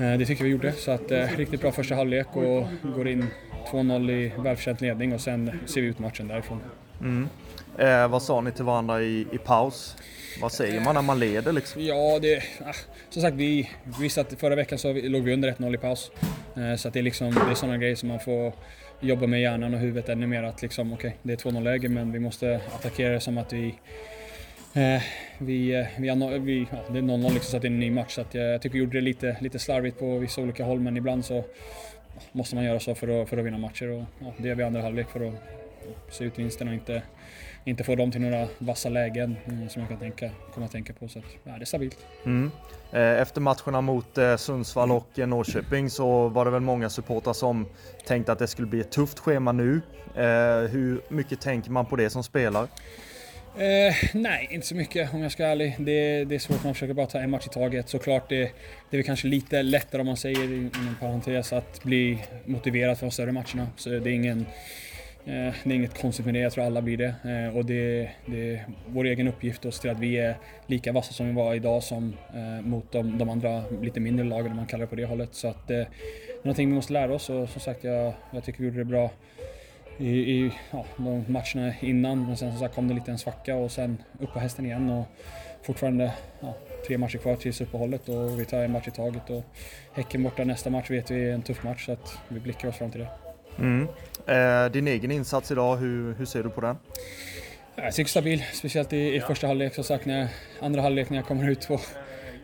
eh, 0.03 0.17
det 0.17 0.25
tycker 0.25 0.43
vi 0.43 0.49
gjorde, 0.49 0.71
så 0.71 0.91
att 0.91 1.11
eh, 1.11 1.27
riktigt 1.37 1.61
bra 1.61 1.71
första 1.71 1.95
halvlek 1.95 2.27
och 2.33 2.67
går 2.95 3.07
in 3.07 3.25
2-0 3.71 4.11
i 4.11 4.31
välförtjänt 4.37 4.81
ledning 4.81 5.13
och 5.13 5.21
sen 5.21 5.59
ser 5.65 5.81
vi 5.81 5.87
ut 5.87 5.99
matchen 5.99 6.27
därifrån. 6.27 6.61
Mm. 7.01 7.29
Eh, 7.77 8.07
vad 8.07 8.21
sa 8.21 8.41
ni 8.41 8.51
till 8.51 8.63
varandra 8.63 9.01
i, 9.01 9.27
i 9.31 9.37
paus? 9.37 9.95
Vad 10.41 10.51
säger 10.51 10.81
man 10.81 10.95
när 10.95 11.01
man 11.01 11.19
leder 11.19 11.51
liksom? 11.51 11.81
Ja, 11.81 12.19
det, 12.21 12.43
ah, 12.65 12.73
som 13.09 13.21
sagt 13.21 13.35
vi 13.35 13.69
visste 13.99 14.21
att 14.21 14.33
förra 14.39 14.55
veckan 14.55 14.79
så 14.79 14.93
låg 14.93 15.23
vi 15.23 15.33
under 15.33 15.51
1-0 15.51 15.75
i 15.75 15.77
paus. 15.77 16.11
Eh, 16.57 16.75
så 16.75 16.89
det 16.89 16.99
är 16.99 17.03
liksom, 17.03 17.33
det 17.33 17.51
är 17.51 17.55
sådana 17.55 17.77
grejer 17.77 17.95
som 17.95 18.09
man 18.09 18.19
får 18.19 18.53
jobba 18.99 19.27
med 19.27 19.41
hjärnan 19.41 19.73
och 19.73 19.79
huvudet 19.79 20.09
ännu 20.09 20.27
mer 20.27 20.43
att 20.43 20.61
liksom, 20.61 20.93
okej, 20.93 21.07
okay, 21.07 21.19
det 21.35 21.45
är 21.45 21.51
2-0 21.51 21.63
läge 21.63 21.89
men 21.89 22.11
vi 22.11 22.19
måste 22.19 22.61
attackera 22.75 23.13
det 23.13 23.19
som 23.19 23.37
att 23.37 23.53
vi 23.53 23.75
eh, 24.73 25.01
vi, 25.37 25.75
eh, 25.75 25.85
vi, 25.97 26.09
har, 26.09 26.39
vi 26.39 26.67
ja, 26.71 26.77
det 26.91 26.97
är 26.97 27.01
0-0 27.01 27.23
liksom 27.23 27.51
så 27.51 27.55
att 27.57 27.61
det 27.61 27.67
är 27.67 27.71
en 27.71 27.79
ny 27.79 27.91
match 27.91 28.15
så 28.15 28.21
att 28.21 28.33
jag, 28.33 28.53
jag 28.53 28.61
tycker 28.61 28.73
vi 28.73 28.79
gjorde 28.79 28.97
det 28.97 29.01
lite, 29.01 29.37
lite 29.39 29.59
slarvigt 29.59 29.99
på 29.99 30.17
vissa 30.17 30.41
olika 30.41 30.63
håll 30.63 30.79
men 30.79 30.97
ibland 30.97 31.25
så 31.25 31.43
måste 32.31 32.55
man 32.55 32.63
göra 32.63 32.79
så 32.79 32.95
för 32.95 33.21
att, 33.21 33.29
för 33.29 33.37
att 33.37 33.45
vinna 33.45 33.57
matcher 33.57 33.89
och 33.89 34.03
ja, 34.19 34.33
det 34.37 34.47
gör 34.47 34.55
vi 34.55 34.61
i 34.61 34.65
andra 34.65 34.81
halvlek 34.81 35.09
för 35.09 35.27
att 35.27 35.33
se 36.09 36.23
ut 36.23 36.39
vinsten 36.39 36.67
och 36.67 36.73
inte, 36.73 37.01
inte 37.63 37.83
få 37.83 37.95
dem 37.95 38.11
till 38.11 38.21
några 38.21 38.47
vassa 38.57 38.89
lägen 38.89 39.35
eh, 39.45 39.67
som 39.69 39.81
jag 39.81 39.89
kan 39.89 39.99
tänka, 39.99 40.29
komma 40.53 40.65
att 40.65 40.71
tänka 40.71 40.93
på. 40.93 41.07
Så 41.07 41.19
att, 41.19 41.25
ja, 41.43 41.51
det 41.51 41.63
är 41.63 41.65
stabilt. 41.65 41.97
Mm. 42.25 42.51
Eh, 42.91 43.21
efter 43.21 43.41
matcherna 43.41 43.81
mot 43.81 44.17
eh, 44.17 44.35
Sundsvall 44.35 44.91
och 44.91 45.17
Norrköping 45.17 45.89
så 45.89 46.27
var 46.27 46.45
det 46.45 46.51
väl 46.51 46.61
många 46.61 46.89
supportrar 46.89 47.33
som 47.33 47.65
tänkte 48.07 48.31
att 48.31 48.39
det 48.39 48.47
skulle 48.47 48.67
bli 48.67 48.79
ett 48.79 48.91
tufft 48.91 49.19
schema 49.19 49.51
nu. 49.51 49.81
Hur 50.69 51.01
mycket 51.09 51.41
tänker 51.41 51.71
man 51.71 51.85
på 51.85 51.95
det 51.95 52.09
som 52.09 52.23
spelar? 52.23 52.67
Eh, 53.57 53.95
nej, 54.13 54.47
inte 54.51 54.67
så 54.67 54.75
mycket 54.75 55.13
om 55.13 55.21
jag 55.21 55.31
ska 55.31 55.43
vara 55.43 55.51
ärlig. 55.51 55.75
Det, 55.79 56.25
det 56.25 56.35
är 56.35 56.39
svårt, 56.39 56.63
man 56.63 56.73
försöker 56.73 56.93
bara 56.93 57.07
ta 57.07 57.19
en 57.19 57.29
match 57.29 57.45
i 57.47 57.49
taget. 57.49 57.89
Såklart, 57.89 58.29
det, 58.29 58.39
det 58.89 58.91
är 58.91 58.97
väl 58.97 59.03
kanske 59.03 59.27
lite 59.27 59.63
lättare 59.63 60.01
om 60.01 60.07
man 60.07 60.17
säger 60.17 60.43
inom 60.43 60.95
parentes 60.99 61.53
att 61.53 61.83
bli 61.83 62.19
motiverad 62.45 62.97
för 62.97 63.05
de 63.05 63.11
större 63.11 63.31
matcherna. 63.31 63.67
Så 63.75 63.89
det 63.89 63.95
är, 63.95 64.13
ingen, 64.13 64.39
eh, 65.25 65.53
det 65.63 65.69
är 65.69 65.73
inget 65.73 66.01
konstigt 66.01 66.25
med 66.25 66.35
det, 66.35 66.39
jag 66.39 66.51
tror 66.51 66.65
alla 66.65 66.81
blir 66.81 66.97
det. 66.97 67.15
Eh, 67.23 67.57
och 67.57 67.65
det, 67.65 68.09
det 68.25 68.53
är 68.53 68.65
vår 68.87 69.05
egen 69.05 69.27
uppgift 69.27 69.65
att 69.65 69.73
se 69.73 69.81
till 69.81 69.91
att 69.91 69.99
vi 69.99 70.17
är 70.17 70.35
lika 70.67 70.91
vassa 70.91 71.13
som 71.13 71.27
vi 71.27 71.33
var 71.33 71.55
idag 71.55 71.83
som 71.83 72.13
eh, 72.33 72.65
mot 72.65 72.91
de, 72.91 73.17
de, 73.17 73.29
andra 73.29 73.63
lite 73.81 73.99
mindre 73.99 74.25
lagen 74.25 74.51
om 74.51 74.57
man 74.57 74.65
kallar 74.65 74.81
det 74.81 74.89
på 74.89 74.95
det 74.95 75.05
hållet. 75.05 75.29
Så 75.31 75.47
att, 75.47 75.67
det 75.67 75.75
är 75.75 75.87
någonting 76.43 76.69
vi 76.69 76.75
måste 76.75 76.93
lära 76.93 77.13
oss 77.13 77.29
och 77.29 77.49
som 77.49 77.61
sagt, 77.61 77.83
jag, 77.83 78.13
jag 78.31 78.43
tycker 78.43 78.59
vi 78.59 78.65
gjorde 78.65 78.77
det 78.77 78.85
bra 78.85 79.11
i, 79.97 80.09
i 80.09 80.51
ja, 80.71 80.85
de 80.97 81.25
matcherna 81.27 81.73
innan. 81.79 82.25
Men 82.25 82.37
sen 82.37 82.51
som 82.51 82.59
sagt 82.59 82.75
kom 82.75 82.87
det 82.87 82.93
lite 82.93 83.11
en 83.11 83.17
svacka 83.17 83.55
och 83.55 83.71
sen 83.71 83.97
upp 84.19 84.33
på 84.33 84.39
hästen 84.39 84.65
igen. 84.65 84.89
Och 84.89 85.05
fortfarande 85.63 86.13
ja, 86.39 86.55
tre 86.87 86.97
matcher 86.97 87.17
kvar 87.17 87.35
tills 87.35 87.61
uppehållet 87.61 88.09
och 88.09 88.39
vi 88.39 88.45
tar 88.45 88.57
en 88.57 88.71
match 88.71 88.87
i 88.87 88.91
taget. 88.91 89.29
Och 89.29 89.43
häcken 89.93 90.23
borta 90.23 90.43
nästa 90.43 90.69
match 90.69 90.91
vet 90.91 91.11
vi 91.11 91.29
är 91.29 91.33
en 91.33 91.41
tuff 91.41 91.63
match 91.63 91.85
så 91.85 91.91
att 91.91 92.17
vi 92.27 92.39
blickar 92.39 92.67
oss 92.67 92.77
fram 92.77 92.91
till 92.91 93.01
det. 93.01 93.09
Mm. 93.59 93.87
Eh, 94.27 94.71
din 94.71 94.87
egen 94.87 95.11
insats 95.11 95.51
idag, 95.51 95.77
hur, 95.77 96.13
hur 96.13 96.25
ser 96.25 96.43
du 96.43 96.49
på 96.49 96.61
den? 96.61 96.77
Jag 97.75 97.93
tycker 97.93 98.09
stabil, 98.09 98.43
speciellt 98.53 98.93
i, 98.93 99.15
i 99.15 99.21
första 99.21 99.47
halvlek. 99.47 99.75
Som 99.75 99.83
sagt, 99.83 100.05
när, 100.05 100.27
andra 100.59 100.81
halvlek 100.81 101.09
när 101.09 101.17
jag 101.17 101.25
kommer 101.25 101.49
ut 101.49 101.61
två, 101.61 101.79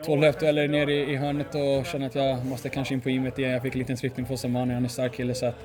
två 0.05 0.15
löpdueller 0.15 0.67
ner 0.67 0.89
i, 0.89 1.11
i 1.11 1.15
hörnet 1.15 1.55
och 1.55 1.85
känner 1.85 2.05
att 2.05 2.15
jag 2.15 2.45
måste 2.45 2.69
kanske 2.69 2.93
in 2.93 3.01
på 3.01 3.09
gymmet 3.09 3.39
igen. 3.39 3.51
Jag 3.51 3.61
fick 3.61 3.73
en 3.73 3.79
liten 3.79 3.97
tryckning 3.97 4.25
på 4.25 4.37
Samani, 4.37 4.73
han 4.73 4.83
är 4.83 4.85
en 4.85 4.89
stark 4.89 5.13
kille 5.13 5.33
så 5.33 5.45
att 5.45 5.55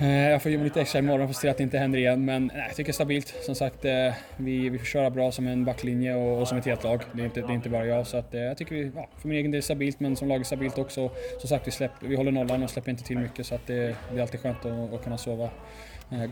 Eh, 0.00 0.30
jag 0.30 0.42
får 0.42 0.50
ge 0.50 0.56
mig 0.56 0.64
lite 0.64 0.80
extra 0.80 0.98
imorgon 0.98 1.26
för 1.26 1.30
att 1.32 1.36
se 1.36 1.48
att 1.48 1.56
det 1.56 1.62
inte 1.62 1.78
händer 1.78 1.98
igen, 1.98 2.24
men 2.24 2.50
nej, 2.54 2.64
jag 2.66 2.76
tycker 2.76 2.84
det 2.84 2.90
är 2.90 2.92
stabilt. 2.92 3.34
Som 3.42 3.54
sagt, 3.54 3.84
eh, 3.84 4.12
vi, 4.36 4.68
vi 4.68 4.78
får 4.78 4.86
köra 4.86 5.10
bra 5.10 5.32
som 5.32 5.46
en 5.46 5.64
backlinje 5.64 6.14
och, 6.14 6.40
och 6.40 6.48
som 6.48 6.58
ett 6.58 6.64
helt 6.64 6.84
lag. 6.84 7.02
Det 7.12 7.22
är 7.22 7.24
inte, 7.24 7.40
det 7.40 7.46
är 7.46 7.54
inte 7.54 7.68
bara 7.68 7.86
jag, 7.86 8.06
så 8.06 8.16
att, 8.16 8.34
eh, 8.34 8.40
jag 8.40 8.56
tycker 8.56 8.74
vi, 8.74 8.92
ja, 8.96 9.08
för 9.18 9.28
min 9.28 9.38
egen 9.38 9.50
del 9.50 9.58
är 9.58 9.62
stabilt, 9.62 10.00
men 10.00 10.16
som 10.16 10.28
lag 10.28 10.40
är 10.40 10.44
stabilt 10.44 10.78
också. 10.78 11.10
Som 11.40 11.48
sagt, 11.48 11.66
vi, 11.66 11.70
släpp, 11.70 11.90
vi 12.00 12.16
håller 12.16 12.32
nollan 12.32 12.62
och 12.62 12.70
släpper 12.70 12.90
inte 12.90 13.04
till 13.04 13.18
mycket, 13.18 13.46
så 13.46 13.54
att 13.54 13.66
det, 13.66 13.96
det 14.12 14.18
är 14.18 14.20
alltid 14.20 14.40
skönt 14.40 14.64
att, 14.64 14.94
att 14.94 15.04
kunna 15.04 15.18
sova 15.18 15.48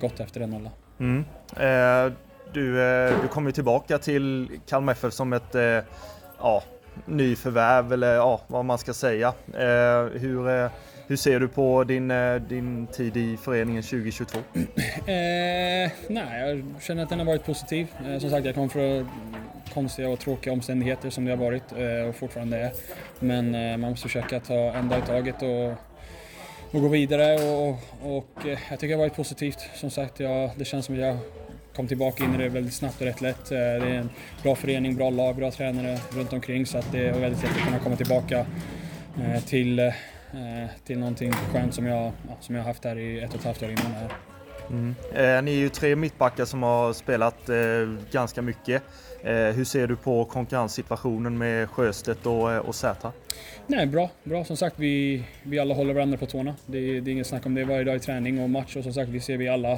gott 0.00 0.20
efter 0.20 0.40
den 0.40 0.50
nollan. 0.50 0.72
Mm. 0.98 1.24
Eh, 1.56 2.12
du, 2.52 2.72
du 3.22 3.28
kommer 3.28 3.50
tillbaka 3.50 3.98
till 3.98 4.48
Kalmar 4.68 4.92
FF 4.92 5.12
som 5.12 5.32
ett 5.32 5.54
eh, 5.54 5.78
ja, 6.38 6.62
nyförvärv, 7.06 7.92
eller 7.92 8.14
ja, 8.14 8.40
vad 8.46 8.64
man 8.64 8.78
ska 8.78 8.94
säga. 8.94 9.28
Eh, 9.54 10.20
hur 10.20 10.70
hur 11.08 11.16
ser 11.16 11.40
du 11.40 11.48
på 11.48 11.84
din, 11.84 12.10
eh, 12.10 12.34
din 12.34 12.86
tid 12.86 13.16
i 13.16 13.36
föreningen 13.36 13.82
2022? 13.82 14.38
Eh, 15.06 15.90
nej, 16.08 16.40
jag 16.40 16.64
känner 16.82 17.02
att 17.02 17.08
den 17.08 17.18
har 17.18 17.26
varit 17.26 17.44
positiv. 17.44 17.86
Eh, 18.06 18.18
som 18.18 18.30
sagt, 18.30 18.46
jag 18.46 18.54
kom 18.54 18.70
från 18.70 19.08
konstiga 19.74 20.08
och 20.08 20.18
tråkiga 20.18 20.52
omständigheter 20.52 21.10
som 21.10 21.24
det 21.24 21.30
har 21.30 21.36
varit 21.36 21.62
eh, 21.76 22.08
och 22.08 22.16
fortfarande 22.16 22.58
är. 22.58 22.72
Men 23.20 23.54
eh, 23.54 23.76
man 23.76 23.90
måste 23.90 24.08
försöka 24.08 24.40
ta 24.40 24.54
en 24.54 24.88
dag 24.88 24.98
i 24.98 25.02
taget 25.02 25.42
och, 25.42 25.70
och 26.70 26.80
gå 26.82 26.88
vidare 26.88 27.34
och, 27.34 27.68
och 28.02 28.46
eh, 28.46 28.58
jag 28.70 28.80
tycker 28.80 28.88
det 28.88 28.94
har 28.94 28.98
varit 28.98 29.16
positivt. 29.16 29.58
Som 29.74 29.90
sagt, 29.90 30.20
jag, 30.20 30.50
det 30.56 30.64
känns 30.64 30.86
som 30.86 30.94
att 30.94 31.00
jag 31.00 31.18
kom 31.76 31.88
tillbaka 31.88 32.24
in 32.24 32.34
i 32.34 32.38
det 32.38 32.48
väldigt 32.48 32.74
snabbt 32.74 33.00
och 33.00 33.06
rätt 33.06 33.20
lätt. 33.20 33.50
Eh, 33.50 33.58
det 33.58 33.64
är 33.64 33.94
en 33.94 34.10
bra 34.42 34.54
förening, 34.54 34.96
bra 34.96 35.10
lag, 35.10 35.36
bra 35.36 35.50
tränare 35.50 35.98
runt 36.10 36.32
omkring 36.32 36.66
så 36.66 36.78
att 36.78 36.92
det 36.92 37.08
är 37.08 37.20
väldigt 37.20 37.42
lätt 37.42 37.56
att 37.56 37.64
kunna 37.64 37.78
komma 37.78 37.96
tillbaka 37.96 38.46
eh, 39.20 39.42
till 39.44 39.78
Eh, 39.78 39.92
till 40.84 40.98
någonting 40.98 41.32
skönt 41.32 41.74
som 41.74 41.86
jag, 41.86 42.12
som 42.40 42.54
jag 42.54 42.62
haft 42.62 42.84
här 42.84 42.98
i 42.98 43.20
ett 43.20 43.30
och 43.30 43.38
ett 43.38 43.44
halvt 43.44 43.62
år 43.62 43.70
innan 43.70 43.92
här. 43.92 44.10
Mm. 44.70 44.94
Eh, 45.14 45.42
ni 45.42 45.50
är 45.50 45.58
ju 45.58 45.68
tre 45.68 45.96
mittbackar 45.96 46.44
som 46.44 46.62
har 46.62 46.92
spelat 46.92 47.48
eh, 47.48 47.56
ganska 48.10 48.42
mycket. 48.42 48.82
Eh, 49.22 49.32
hur 49.34 49.64
ser 49.64 49.86
du 49.86 49.96
på 49.96 50.24
konkurrenssituationen 50.24 51.38
med 51.38 51.70
Sjöstedt 51.70 52.26
och, 52.26 52.52
eh, 52.52 52.58
och 52.58 52.74
Sätra? 52.74 53.12
Nej, 53.66 53.86
bra. 53.86 54.10
bra. 54.24 54.44
Som 54.44 54.56
sagt, 54.56 54.78
vi, 54.78 55.24
vi 55.42 55.58
alla 55.58 55.74
håller 55.74 55.94
varandra 55.94 56.18
på 56.18 56.26
tårna. 56.26 56.54
Det, 56.66 57.00
det 57.00 57.10
är 57.10 57.12
inget 57.12 57.26
snack 57.26 57.46
om 57.46 57.54
det 57.54 57.64
varje 57.64 57.84
dag 57.84 57.96
i 57.96 57.98
träning 57.98 58.42
och 58.42 58.50
match 58.50 58.76
och 58.76 58.82
som 58.82 58.92
sagt, 58.92 59.08
vi 59.08 59.20
ser 59.20 59.36
vi 59.36 59.48
alla 59.48 59.72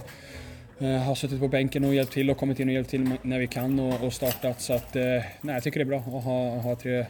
eh, 0.78 0.96
har 1.06 1.14
suttit 1.14 1.40
på 1.40 1.48
bänken 1.48 1.84
och 1.84 1.94
hjälpt 1.94 2.12
till 2.12 2.30
och 2.30 2.37
kommit 2.37 2.61
in 2.61 2.68
och 2.68 2.74
hjälpt 2.74 2.90
till 2.90 3.11
när 3.22 3.38
vi 3.38 3.46
kan 3.46 3.80
och, 3.80 4.04
och 4.04 4.12
startat. 4.12 4.61
Så 4.61 4.72
att, 4.72 4.94
nej, 4.94 5.24
jag 5.40 5.62
tycker 5.62 5.78
det 5.78 5.84
är 5.84 5.98
bra 5.98 5.98
att 5.98 6.24
ha, 6.24 6.58
ha 6.58 6.76
tre, 6.76 7.06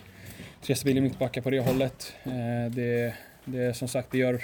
tre 0.62 0.74
stabila 0.74 1.00
mittbackar 1.00 1.40
på 1.40 1.50
det 1.50 1.60
hållet. 1.60 2.12
det, 2.70 3.14
det, 3.52 3.74
som 3.74 3.88
sagt, 3.88 4.08
det 4.10 4.18
gör 4.18 4.42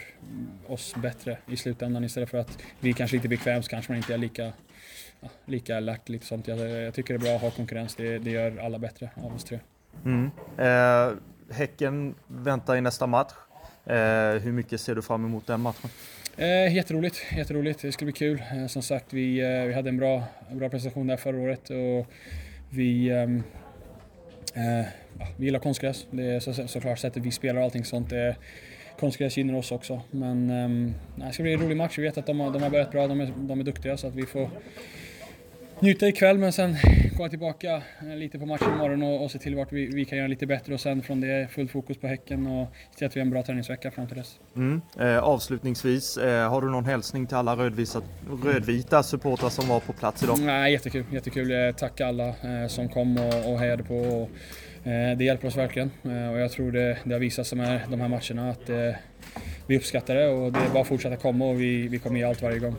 oss 0.66 0.94
bättre 0.96 1.38
i 1.46 1.56
slutändan 1.56 2.04
istället 2.04 2.30
för 2.30 2.38
att 2.38 2.58
vi 2.80 2.92
kanske 2.92 3.16
inte 3.16 3.26
är 3.26 3.30
bekväma 3.30 3.62
så 3.62 3.68
kanske 3.68 3.92
man 3.92 3.96
inte 3.96 4.14
är 4.14 4.18
lika, 4.18 4.52
ja, 5.20 5.28
lika 5.44 5.76
alert. 5.76 6.08
Lite 6.08 6.26
sånt. 6.26 6.48
Jag, 6.48 6.58
jag, 6.58 6.94
tycker 6.94 7.14
det 7.14 7.18
är 7.18 7.24
bra 7.24 7.36
att 7.36 7.42
ha 7.42 7.50
konkurrens, 7.50 7.94
det, 7.94 8.18
det 8.18 8.30
gör 8.30 8.58
alla 8.58 8.78
bättre 8.78 9.10
av 9.16 9.34
oss 9.34 9.44
tre. 9.44 9.58
Mm. 10.04 10.30
Eh, 10.58 11.16
häcken 11.54 12.14
väntar 12.26 12.76
i 12.76 12.80
nästa 12.80 13.06
match. 13.06 13.32
Eh, 13.86 13.94
hur 14.42 14.52
mycket 14.52 14.80
ser 14.80 14.94
du 14.94 15.02
fram 15.02 15.24
emot 15.24 15.46
den 15.46 15.60
matchen? 15.60 15.90
Eh, 16.36 16.74
jätteroligt, 16.74 17.16
jätteroligt. 17.36 17.82
Det 17.82 17.92
ska 17.92 18.04
bli 18.04 18.12
kul. 18.12 18.42
Eh, 18.52 18.66
som 18.66 18.82
sagt, 18.82 19.12
vi, 19.12 19.40
eh, 19.40 19.66
vi 19.66 19.74
hade 19.74 19.88
en 19.88 19.96
bra, 19.96 20.24
en 20.50 20.58
bra 20.58 20.68
prestation 20.68 21.06
där 21.06 21.16
förra 21.16 21.38
året 21.38 21.70
och 21.70 22.06
vi 22.70 23.10
ehm, 23.10 23.42
eh, 24.54 24.86
vi 25.36 25.44
gillar 25.44 25.58
konstgräs. 25.58 26.06
Det 26.10 26.24
är 26.24 26.40
så, 26.40 26.68
såklart 26.68 26.98
sättet 26.98 27.22
vi 27.22 27.30
spelar 27.30 27.58
och 27.58 27.64
allting 27.64 27.84
sånt. 27.84 28.10
Det, 28.10 28.36
konstgräs 28.98 29.36
gynnar 29.36 29.54
oss 29.54 29.72
också. 29.72 30.00
Men 30.10 30.50
um, 30.50 30.94
det 31.16 31.32
ska 31.32 31.42
bli 31.42 31.52
en 31.52 31.60
rolig 31.60 31.76
match. 31.76 31.98
Vi 31.98 32.02
vet 32.02 32.18
att 32.18 32.26
de 32.26 32.40
har, 32.40 32.50
de 32.50 32.62
har 32.62 32.70
börjat 32.70 32.90
bra, 32.90 33.06
de 33.08 33.20
är, 33.20 33.32
de 33.36 33.60
är 33.60 33.64
duktiga 33.64 33.96
så 33.96 34.06
att 34.06 34.14
vi 34.14 34.26
får 34.26 34.50
njuta 35.80 36.08
ikväll 36.08 36.38
men 36.38 36.52
sen 36.52 36.76
komma 37.16 37.28
tillbaka 37.28 37.82
eh, 38.00 38.16
lite 38.16 38.38
på 38.38 38.46
matchen 38.46 38.72
imorgon 38.74 39.02
och, 39.02 39.24
och 39.24 39.30
se 39.30 39.38
till 39.38 39.56
vart 39.56 39.72
vi, 39.72 39.86
vi 39.86 40.04
kan 40.04 40.18
göra 40.18 40.28
lite 40.28 40.46
bättre 40.46 40.74
och 40.74 40.80
sen 40.80 41.02
från 41.02 41.20
det 41.20 41.48
fullt 41.50 41.70
fokus 41.70 41.96
på 41.96 42.06
Häcken 42.06 42.46
och 42.46 42.68
se 42.90 42.98
till 42.98 43.06
att 43.06 43.16
vi 43.16 43.20
har 43.20 43.24
en 43.24 43.30
bra 43.30 43.42
träningsvecka 43.42 43.90
fram 43.90 44.06
till 44.06 44.16
dess. 44.16 44.38
Mm. 44.56 44.80
Eh, 45.00 45.18
avslutningsvis, 45.18 46.16
eh, 46.16 46.50
har 46.50 46.62
du 46.62 46.70
någon 46.70 46.84
hälsning 46.84 47.26
till 47.26 47.36
alla 47.36 47.56
rödvisa, 47.56 48.02
rödvita 48.44 49.02
supportrar 49.02 49.48
som 49.48 49.68
var 49.68 49.80
på 49.80 49.92
plats 49.92 50.22
idag? 50.22 50.38
Nej, 50.40 50.72
jättekul, 50.72 51.04
jättekul. 51.12 51.74
Tacka 51.74 52.06
alla 52.06 52.28
eh, 52.28 52.66
som 52.68 52.88
kom 52.88 53.16
och, 53.16 53.52
och 53.52 53.58
hejade 53.58 53.82
på. 53.82 53.96
Och, 53.96 54.30
Eh, 54.84 55.16
det 55.16 55.24
hjälper 55.24 55.48
oss 55.48 55.56
verkligen 55.56 55.90
eh, 56.04 56.32
och 56.32 56.38
jag 56.38 56.50
tror 56.50 56.72
det, 56.72 56.98
det 57.04 57.12
har 57.12 57.20
visat 57.20 57.46
sig 57.46 57.58
med 57.58 57.80
de 57.90 58.00
här 58.00 58.08
matcherna 58.08 58.50
att 58.50 58.70
eh, 58.70 58.96
vi 59.66 59.76
uppskattar 59.76 60.14
det 60.14 60.28
och 60.28 60.52
det 60.52 60.58
är 60.58 60.68
bara 60.68 60.80
att 60.80 60.88
fortsätta 60.88 61.16
komma 61.16 61.44
och 61.46 61.60
vi, 61.60 61.88
vi 61.88 61.98
kommer 61.98 62.18
ge 62.18 62.24
allt 62.24 62.42
varje 62.42 62.58
gång. 62.58 62.74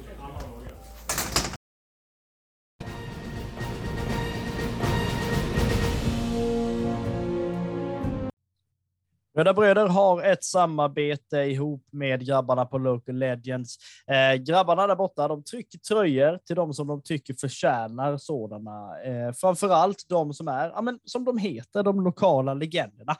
Röda 9.37 9.53
Bröder 9.53 9.87
har 9.87 10.23
ett 10.23 10.43
samarbete 10.43 11.37
ihop 11.37 11.87
med 11.91 12.25
grabbarna 12.25 12.65
på 12.65 12.77
Local 12.77 13.15
Legends. 13.15 13.77
Eh, 14.07 14.35
grabbarna 14.35 14.87
där 14.87 14.95
borta, 14.95 15.27
de 15.27 15.43
trycker 15.43 15.79
tröjor 15.79 16.39
till 16.45 16.55
de 16.55 16.73
som 16.73 16.87
de 16.87 17.01
tycker 17.01 17.33
förtjänar 17.33 18.17
sådana. 18.17 19.01
Eh, 19.03 19.31
framförallt 19.31 20.05
de 20.09 20.33
som 20.33 20.47
är, 20.47 20.69
ja, 20.69 20.81
men, 20.81 20.99
som 21.05 21.25
de 21.25 21.37
heter, 21.37 21.83
de 21.83 22.03
lokala 22.03 22.53
legenderna. 22.53 23.11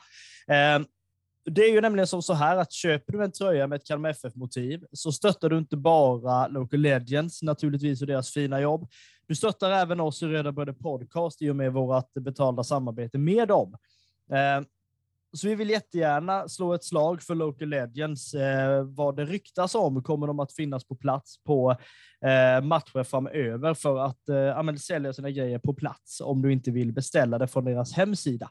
Eh, 0.48 0.86
det 1.50 1.62
är 1.64 1.72
ju 1.72 1.80
nämligen 1.80 2.06
som 2.06 2.22
så 2.22 2.34
här 2.34 2.56
att 2.56 2.72
köper 2.72 3.12
du 3.12 3.24
en 3.24 3.32
tröja 3.32 3.66
med 3.66 3.76
ett 3.76 3.86
Kalmar 3.86 4.10
FF-motiv 4.10 4.84
så 4.92 5.12
stöttar 5.12 5.48
du 5.48 5.58
inte 5.58 5.76
bara 5.76 6.48
Local 6.48 6.80
Legends 6.80 7.42
naturligtvis 7.42 8.00
och 8.00 8.06
deras 8.06 8.30
fina 8.30 8.60
jobb. 8.60 8.88
Du 9.26 9.34
stöttar 9.34 9.70
även 9.70 10.00
oss 10.00 10.22
i 10.22 10.26
Röda 10.26 10.52
Bröder 10.52 10.72
Podcast 10.72 11.42
i 11.42 11.50
och 11.50 11.56
med 11.56 11.72
vårt 11.72 12.14
betalda 12.14 12.64
samarbete 12.64 13.18
med 13.18 13.48
dem. 13.48 13.76
Eh, 14.30 14.66
så 15.36 15.48
vi 15.48 15.54
vill 15.54 15.70
jättegärna 15.70 16.48
slå 16.48 16.74
ett 16.74 16.84
slag 16.84 17.22
för 17.22 17.34
Local 17.34 17.68
Legends. 17.68 18.34
Eh, 18.34 18.82
vad 18.82 19.16
det 19.16 19.24
ryktas 19.24 19.74
om 19.74 20.02
kommer 20.02 20.26
de 20.26 20.40
att 20.40 20.52
finnas 20.52 20.84
på 20.84 20.96
plats 20.96 21.44
på 21.44 21.70
eh, 22.24 22.64
matcher 22.64 23.04
framöver 23.04 23.74
för 23.74 23.98
att 23.98 24.28
eh, 24.28 24.74
sälja 24.74 25.12
sina 25.12 25.30
grejer 25.30 25.58
på 25.58 25.74
plats 25.74 26.20
om 26.20 26.42
du 26.42 26.52
inte 26.52 26.70
vill 26.70 26.92
beställa 26.92 27.38
det 27.38 27.48
från 27.48 27.64
deras 27.64 27.92
hemsida. 27.92 28.50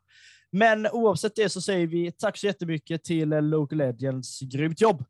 Men 0.52 0.88
oavsett 0.88 1.36
det 1.36 1.50
så 1.50 1.62
säger 1.62 1.88
vi 1.88 2.12
tack 2.12 2.38
så 2.38 2.48
jättemycket 2.48 3.04
till 3.04 3.30
Local 3.30 3.78
Legends. 3.78 4.39
Grymt 4.39 4.82
jobb! 4.82 5.04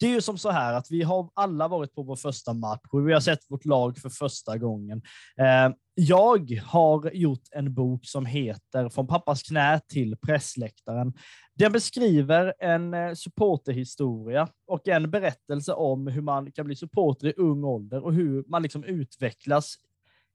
Det 0.00 0.06
är 0.06 0.10
ju 0.10 0.20
som 0.20 0.38
så 0.38 0.50
här 0.50 0.74
att 0.74 0.90
vi 0.90 1.02
har 1.02 1.30
alla 1.34 1.68
varit 1.68 1.94
på 1.94 2.02
vår 2.02 2.16
första 2.16 2.52
match 2.52 2.80
och 2.90 3.08
vi 3.08 3.12
har 3.12 3.20
sett 3.20 3.50
vårt 3.50 3.64
lag 3.64 3.98
för 3.98 4.08
första 4.08 4.58
gången. 4.58 5.02
Eh, 5.38 5.74
jag 5.94 6.60
har 6.66 7.10
gjort 7.10 7.42
en 7.50 7.74
bok 7.74 8.06
som 8.06 8.26
heter 8.26 8.88
Från 8.88 9.06
pappas 9.06 9.42
knä 9.42 9.80
till 9.88 10.16
pressläktaren. 10.16 11.12
Den 11.54 11.72
beskriver 11.72 12.54
en 12.58 12.94
eh, 12.94 13.14
supporterhistoria 13.14 14.48
och 14.66 14.88
en 14.88 15.10
berättelse 15.10 15.72
om 15.72 16.06
hur 16.06 16.22
man 16.22 16.52
kan 16.52 16.66
bli 16.66 16.76
supporter 16.76 17.28
i 17.28 17.34
ung 17.36 17.64
ålder 17.64 18.04
och 18.04 18.14
hur 18.14 18.44
man 18.48 18.62
liksom 18.62 18.84
utvecklas 18.84 19.76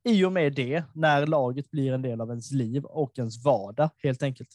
i 0.04 0.26
och 0.26 0.32
med 0.32 0.54
det 0.54 0.84
när 0.94 1.28
laget 1.28 1.72
blir 1.72 1.94
en 1.94 2.02
del 2.02 2.22
av 2.22 2.30
ens 2.30 2.52
liv 2.52 2.86
och 2.86 3.20
ens 3.20 3.44
vardag 3.44 3.90
helt 4.04 4.24
enkelt. 4.24 4.50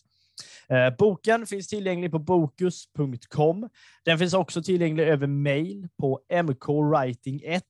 Eh, 0.69 0.97
boken 0.99 1.47
finns 1.47 1.69
tillgänglig 1.69 2.11
på 2.11 2.19
bokus.com. 2.19 3.69
Den 4.05 4.19
finns 4.19 4.35
också 4.35 4.63
tillgänglig 4.63 5.05
över 5.05 5.27
mail 5.27 5.89
på 5.99 6.21
mkwriting1 6.29 7.63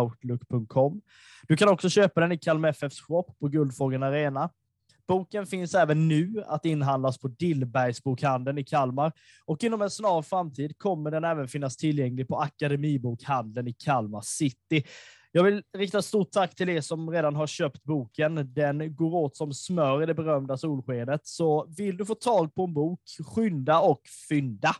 outlook.com. 0.00 1.00
Du 1.48 1.56
kan 1.56 1.68
också 1.68 1.88
köpa 1.88 2.20
den 2.20 2.32
i 2.32 2.38
Kalmar 2.38 2.68
FFs 2.68 3.00
shop 3.00 3.24
på 3.40 3.48
Guldfågeln 3.48 4.02
Arena. 4.02 4.50
Boken 5.10 5.46
finns 5.46 5.74
även 5.74 6.08
nu 6.08 6.44
att 6.46 6.64
inhandlas 6.64 7.18
på 7.18 7.28
Dillbergsbokhandeln 7.28 8.58
i 8.58 8.64
Kalmar 8.64 9.12
och 9.44 9.64
inom 9.64 9.82
en 9.82 9.90
snar 9.90 10.22
framtid 10.22 10.78
kommer 10.78 11.10
den 11.10 11.24
även 11.24 11.48
finnas 11.48 11.76
tillgänglig 11.76 12.28
på 12.28 12.38
Akademibokhandeln 12.40 13.68
i 13.68 13.72
Kalmar 13.72 14.20
city. 14.20 14.84
Jag 15.32 15.44
vill 15.44 15.62
rikta 15.78 16.02
stort 16.02 16.32
tack 16.32 16.54
till 16.54 16.68
er 16.68 16.80
som 16.80 17.10
redan 17.10 17.36
har 17.36 17.46
köpt 17.46 17.84
boken. 17.84 18.52
Den 18.54 18.94
går 18.96 19.14
åt 19.14 19.36
som 19.36 19.54
smör 19.54 20.02
i 20.02 20.06
det 20.06 20.14
berömda 20.14 20.56
solskenet. 20.56 21.26
Så 21.26 21.66
vill 21.76 21.96
du 21.96 22.06
få 22.06 22.14
tag 22.14 22.54
på 22.54 22.64
en 22.64 22.74
bok, 22.74 23.00
skynda 23.34 23.80
och 23.80 24.00
fynda. 24.28 24.76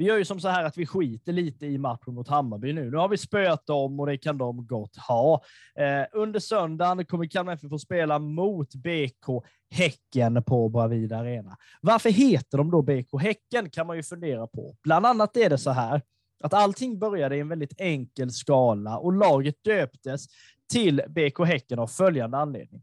Vi 0.00 0.06
gör 0.06 0.18
ju 0.18 0.24
som 0.24 0.40
så 0.40 0.48
här 0.48 0.64
att 0.64 0.78
vi 0.78 0.86
skiter 0.86 1.32
lite 1.32 1.66
i 1.66 1.78
matchen 1.78 2.14
mot 2.14 2.28
Hammarby 2.28 2.72
nu. 2.72 2.90
Nu 2.90 2.96
har 2.96 3.08
vi 3.08 3.16
spöat 3.16 3.66
dem 3.66 4.00
och 4.00 4.06
det 4.06 4.18
kan 4.18 4.38
de 4.38 4.66
gott 4.66 4.96
ha. 4.96 5.42
Eh, 5.74 6.06
under 6.12 6.40
söndagen 6.40 7.04
kommer 7.04 7.26
Kalmar 7.26 7.52
FF 7.52 7.68
få 7.68 7.78
spela 7.78 8.18
mot 8.18 8.74
BK 8.74 9.44
Häcken 9.70 10.42
på 10.42 10.68
Bravida 10.68 11.16
Arena. 11.16 11.56
Varför 11.80 12.10
heter 12.10 12.58
de 12.58 12.70
då 12.70 12.82
BK 12.82 13.20
Häcken 13.20 13.70
kan 13.70 13.86
man 13.86 13.96
ju 13.96 14.02
fundera 14.02 14.46
på. 14.46 14.76
Bland 14.82 15.06
annat 15.06 15.36
är 15.36 15.50
det 15.50 15.58
så 15.58 15.70
här 15.70 16.02
att 16.44 16.54
allting 16.54 16.98
började 16.98 17.36
i 17.36 17.40
en 17.40 17.48
väldigt 17.48 17.80
enkel 17.80 18.30
skala 18.30 18.98
och 18.98 19.12
laget 19.12 19.64
döptes 19.64 20.26
till 20.72 21.02
BK 21.08 21.46
Häcken 21.46 21.78
av 21.78 21.86
följande 21.86 22.38
anledning. 22.38 22.82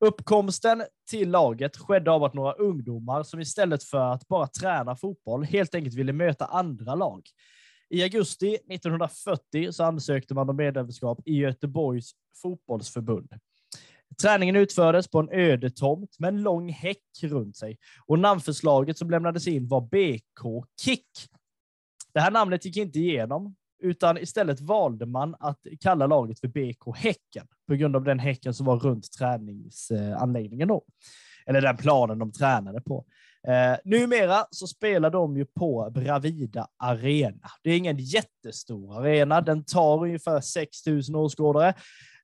Uppkomsten 0.00 0.82
till 1.10 1.30
laget 1.30 1.76
skedde 1.76 2.10
av 2.10 2.24
att 2.24 2.34
några 2.34 2.52
ungdomar 2.52 3.22
som 3.22 3.40
istället 3.40 3.84
för 3.84 4.12
att 4.12 4.28
bara 4.28 4.46
träna 4.46 4.96
fotboll 4.96 5.44
helt 5.44 5.74
enkelt 5.74 5.94
ville 5.94 6.12
möta 6.12 6.44
andra 6.44 6.94
lag. 6.94 7.22
I 7.90 8.02
augusti 8.02 8.54
1940 8.54 9.72
så 9.72 9.84
ansökte 9.84 10.34
man 10.34 10.50
om 10.50 10.56
medlemskap 10.56 11.20
i 11.24 11.36
Göteborgs 11.36 12.12
fotbollsförbund. 12.42 13.32
Träningen 14.22 14.56
utfördes 14.56 15.08
på 15.08 15.18
en 15.18 15.28
öde 15.32 15.70
tomt 15.70 16.18
med 16.18 16.28
en 16.28 16.42
lång 16.42 16.68
häck 16.68 17.04
runt 17.22 17.56
sig 17.56 17.78
och 18.06 18.18
namnförslaget 18.18 18.98
som 18.98 19.10
lämnades 19.10 19.46
in 19.46 19.68
var 19.68 19.80
BK 19.80 20.66
Kick. 20.80 21.08
Det 22.12 22.20
här 22.20 22.30
namnet 22.30 22.64
gick 22.64 22.76
inte 22.76 22.98
igenom 22.98 23.54
utan 23.80 24.18
istället 24.18 24.60
valde 24.60 25.06
man 25.06 25.36
att 25.40 25.58
kalla 25.80 26.06
laget 26.06 26.40
för 26.40 26.48
BK 26.48 26.96
Häcken 26.96 27.46
på 27.68 27.74
grund 27.74 27.96
av 27.96 28.04
den 28.04 28.18
häcken 28.18 28.54
som 28.54 28.66
var 28.66 28.76
runt 28.76 29.12
träningsanläggningen 29.12 30.68
då. 30.68 30.84
Eller 31.46 31.60
den 31.60 31.76
planen 31.76 32.18
de 32.18 32.32
tränade 32.32 32.80
på. 32.80 33.04
Eh, 33.48 33.78
numera 33.84 34.44
så 34.50 34.66
spelar 34.66 35.10
de 35.10 35.36
ju 35.36 35.44
på 35.44 35.90
Bravida 35.94 36.68
Arena. 36.76 37.50
Det 37.62 37.70
är 37.70 37.76
ingen 37.76 37.96
jättestor 37.98 38.98
arena. 38.98 39.40
Den 39.40 39.64
tar 39.64 40.02
ungefär 40.02 40.40
6 40.40 40.86
000 40.86 41.16
åskådare. 41.16 41.74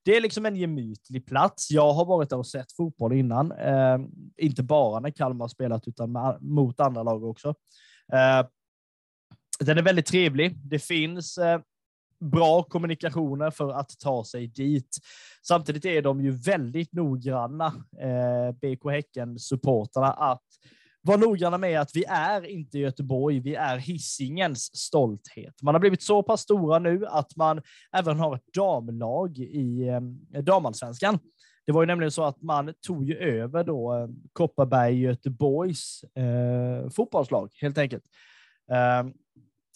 Det 0.04 0.16
är 0.16 0.20
liksom 0.20 0.46
en 0.46 0.56
gemytlig 0.56 1.26
plats. 1.26 1.70
Jag 1.70 1.92
har 1.92 2.04
varit 2.04 2.30
där 2.30 2.38
och 2.38 2.46
sett 2.46 2.72
fotboll 2.72 3.12
innan. 3.12 3.52
Eh, 3.52 3.98
inte 4.36 4.62
bara 4.62 5.00
när 5.00 5.10
Kalmar 5.10 5.48
spelat, 5.48 5.88
utan 5.88 6.12
med, 6.12 6.38
mot 6.40 6.80
andra 6.80 7.02
lag 7.02 7.24
också. 7.24 7.48
Eh, 8.12 8.46
den 9.60 9.78
är 9.78 9.82
väldigt 9.82 10.06
trevlig. 10.06 10.56
Det 10.64 10.78
finns 10.78 11.38
eh, 11.38 11.60
bra 12.20 12.62
kommunikationer 12.62 13.50
för 13.50 13.72
att 13.72 13.98
ta 13.98 14.24
sig 14.24 14.46
dit. 14.46 14.98
Samtidigt 15.42 15.84
är 15.84 16.02
de 16.02 16.20
ju 16.20 16.30
väldigt 16.30 16.92
noggranna, 16.92 17.66
eh, 18.00 18.52
BK 18.52 18.90
Häcken-supportrarna, 18.90 20.12
att 20.12 20.42
vara 21.02 21.16
noggranna 21.16 21.58
med 21.58 21.80
att 21.80 21.96
vi 21.96 22.04
är 22.08 22.46
inte 22.46 22.78
Göteborg, 22.78 23.40
vi 23.40 23.54
är 23.54 23.76
hissingens 23.76 24.76
stolthet. 24.76 25.62
Man 25.62 25.74
har 25.74 25.80
blivit 25.80 26.02
så 26.02 26.22
pass 26.22 26.40
stora 26.40 26.78
nu 26.78 27.06
att 27.06 27.36
man 27.36 27.62
även 27.92 28.18
har 28.18 28.36
ett 28.36 28.54
damlag 28.54 29.38
i 29.38 29.88
eh, 30.34 30.42
damallsvenskan. 30.42 31.18
Det 31.66 31.72
var 31.72 31.82
ju 31.82 31.86
nämligen 31.86 32.10
så 32.10 32.24
att 32.24 32.42
man 32.42 32.74
tog 32.86 33.04
ju 33.04 33.16
över 33.16 33.64
då 33.64 33.94
eh, 33.94 34.09
Kopparberg 34.32 35.00
Göteborgs 35.00 36.04
eh, 36.04 36.90
fotbollslag 36.90 37.50
helt 37.61 37.78
enkelt. 37.78 38.04
Eh, 38.70 39.11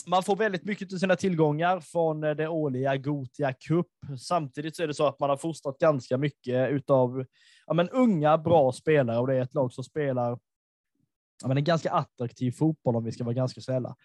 man 0.07 0.23
får 0.23 0.37
väldigt 0.37 0.65
mycket 0.65 0.93
av 0.93 0.97
sina 0.97 1.17
tillgångar 1.17 1.81
från 1.81 2.25
eh, 2.25 2.31
det 2.31 2.49
årliga 2.49 2.97
Gotia 2.97 3.53
Cup. 3.53 3.87
Samtidigt 4.19 4.77
så 4.77 4.83
är 4.83 4.87
det 4.87 4.95
så 4.95 5.07
att 5.07 5.21
man 5.21 5.31
har 5.31 5.37
fostrat 5.37 5.79
ganska 5.79 6.19
mycket 6.19 6.71
utav 6.71 7.25
ja, 7.67 7.75
men 7.75 7.89
unga, 7.89 8.39
bra 8.39 8.73
spelare 8.73 9.19
och 9.19 9.27
det 9.27 9.37
är 9.37 9.43
ett 9.43 9.55
lag 9.55 9.73
som 9.73 9.85
spelar 9.85 10.39
ja, 11.43 11.49
men 11.49 11.57
en 11.57 11.65
ganska 11.65 11.91
attraktiv 11.91 12.53
fotboll 12.53 12.97
om 12.97 13.05
vi 13.05 13.13
ska 13.13 13.25
vara 13.25 13.35
ganska 13.35 13.61
snälla. 13.61 13.97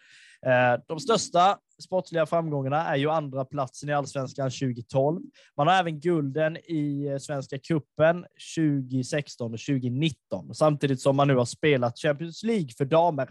Eh, 0.45 0.81
de 0.87 0.99
största 0.99 1.57
sportsliga 1.83 2.25
framgångarna 2.25 2.87
är 2.87 2.95
ju 2.95 3.09
andra 3.09 3.45
platsen 3.45 3.89
i 3.89 3.93
allsvenskan 3.93 4.51
2012. 4.51 5.21
Man 5.57 5.67
har 5.67 5.75
även 5.75 5.99
gulden 5.99 6.57
i 6.57 7.07
eh, 7.07 7.17
Svenska 7.17 7.59
cupen 7.59 8.25
2016 8.57 9.53
och 9.53 9.59
2019, 9.59 10.55
samtidigt 10.55 11.01
som 11.01 11.15
man 11.15 11.27
nu 11.27 11.35
har 11.35 11.45
spelat 11.45 11.99
Champions 11.99 12.43
League 12.43 12.69
för 12.77 12.85
damer. 12.85 13.29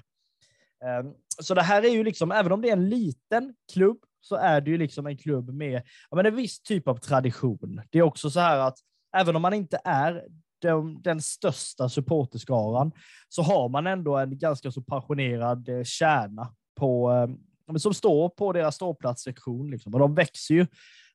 Ehm, 0.86 1.14
så 1.42 1.54
det 1.54 1.62
här 1.62 1.82
är 1.82 1.88
ju 1.88 2.04
liksom, 2.04 2.32
även 2.32 2.52
om 2.52 2.62
det 2.62 2.68
är 2.68 2.72
en 2.72 2.88
liten 2.88 3.54
klubb, 3.72 3.98
så 4.20 4.36
är 4.36 4.60
det 4.60 4.70
ju 4.70 4.78
liksom 4.78 5.06
en 5.06 5.16
klubb 5.16 5.50
med 5.50 5.82
ja, 6.10 6.16
men 6.16 6.26
en 6.26 6.36
viss 6.36 6.62
typ 6.62 6.88
av 6.88 6.96
tradition. 6.96 7.80
Det 7.90 7.98
är 7.98 8.02
också 8.02 8.30
så 8.30 8.40
här 8.40 8.58
att 8.58 8.78
även 9.16 9.36
om 9.36 9.42
man 9.42 9.54
inte 9.54 9.80
är 9.84 10.24
den, 10.62 11.02
den 11.02 11.22
största 11.22 11.88
supporterskaran, 11.88 12.92
så 13.28 13.42
har 13.42 13.68
man 13.68 13.86
ändå 13.86 14.16
en 14.16 14.38
ganska 14.38 14.70
så 14.70 14.82
passionerad 14.82 15.68
eh, 15.68 15.84
kärna 15.84 16.54
på, 16.76 17.08
ehm, 17.10 17.78
som 17.78 17.94
står 17.94 18.28
på 18.28 18.52
deras 18.52 18.74
ståplatssektion. 18.74 19.70
Liksom. 19.70 19.94
Och 19.94 20.00
de 20.00 20.14
växer 20.14 20.54
ju 20.54 20.60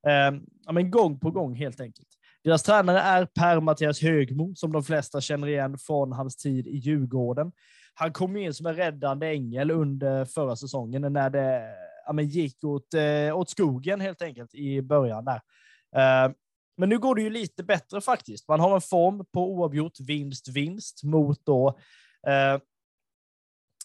eh, 0.07 0.41
ja, 0.65 0.71
men 0.71 0.91
gång 0.91 1.19
på 1.19 1.31
gång 1.31 1.55
helt 1.55 1.81
enkelt. 1.81 2.07
Deras 2.43 2.63
tränare 2.63 2.99
är 2.99 3.25
Per-Mattias 3.25 4.01
Högmo, 4.01 4.55
som 4.55 4.71
de 4.71 4.83
flesta 4.83 5.21
känner 5.21 5.47
igen 5.47 5.77
från 5.77 6.11
hans 6.11 6.35
tid 6.35 6.67
i 6.67 6.77
Djurgården 6.77 7.51
han 7.93 8.13
kom 8.13 8.37
in 8.37 8.53
som 8.53 8.65
en 8.65 8.75
räddande 8.75 9.27
ängel 9.27 9.71
under 9.71 10.25
förra 10.25 10.55
säsongen 10.55 11.13
när 11.13 11.29
det 11.29 11.75
ja, 12.05 12.13
men 12.13 12.27
gick 12.27 12.63
åt, 12.63 12.93
eh, 12.93 13.37
åt 13.37 13.49
skogen 13.49 14.01
helt 14.01 14.21
enkelt 14.21 14.55
i 14.55 14.81
början 14.81 15.25
där. 15.25 15.41
Eh, 15.95 16.31
men 16.77 16.89
nu 16.89 16.99
går 16.99 17.15
det 17.15 17.21
ju 17.21 17.29
lite 17.29 17.63
bättre 17.63 18.01
faktiskt. 18.01 18.47
Man 18.47 18.59
har 18.59 18.75
en 18.75 18.81
form 18.81 19.25
på 19.33 19.53
oavgjort 19.53 19.99
vinst-vinst 19.99 21.03
mot 21.03 21.45
då 21.45 21.79
Eh, 22.27 22.59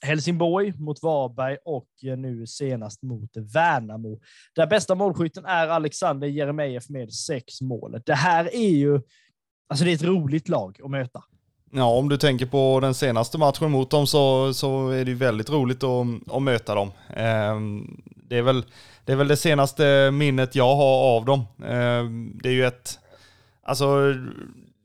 Helsingborg 0.03 0.73
mot 0.79 1.03
Varberg 1.03 1.57
och 1.65 1.89
eh, 2.03 2.17
nu 2.17 2.47
senast 2.47 3.03
mot 3.03 3.37
Värnamo. 3.37 4.21
Där 4.55 4.67
bästa 4.67 4.95
målskytten 4.95 5.45
är 5.45 5.69
Alexander 5.69 6.29
Jeremejeff 6.29 6.89
med 6.89 7.13
sex 7.13 7.61
mål. 7.61 8.01
Det 8.07 8.15
här 8.15 8.55
är 8.55 8.71
ju, 8.71 9.01
alltså 9.69 9.85
det 9.85 9.91
är 9.91 9.95
ett 9.95 10.03
roligt 10.03 10.49
lag 10.49 10.81
att 10.85 10.91
möta. 10.91 11.25
Ja, 11.77 11.85
om 11.85 12.09
du 12.09 12.17
tänker 12.17 12.47
på 12.47 12.81
den 12.81 12.95
senaste 12.95 13.39
matchen 13.39 13.71
mot 13.71 13.91
dem 13.91 14.07
så, 14.07 14.55
så 14.55 14.89
är 14.89 15.05
det 15.05 15.15
väldigt 15.15 15.51
roligt 15.51 15.83
att, 15.83 16.07
att 16.37 16.43
möta 16.43 16.75
dem. 16.75 16.93
Ehm, 17.17 18.01
det, 18.29 18.39
är 18.39 18.43
väl, 18.43 18.65
det 19.05 19.13
är 19.13 19.17
väl 19.17 19.29
det 19.29 19.37
senaste 19.37 20.11
minnet 20.11 20.55
jag 20.55 20.77
har 20.77 21.17
av 21.17 21.25
dem. 21.25 21.45
Ehm, 21.67 22.39
det 22.43 22.49
är 22.49 22.53
ju 22.53 22.67
ett, 22.67 22.99
alltså 23.63 24.15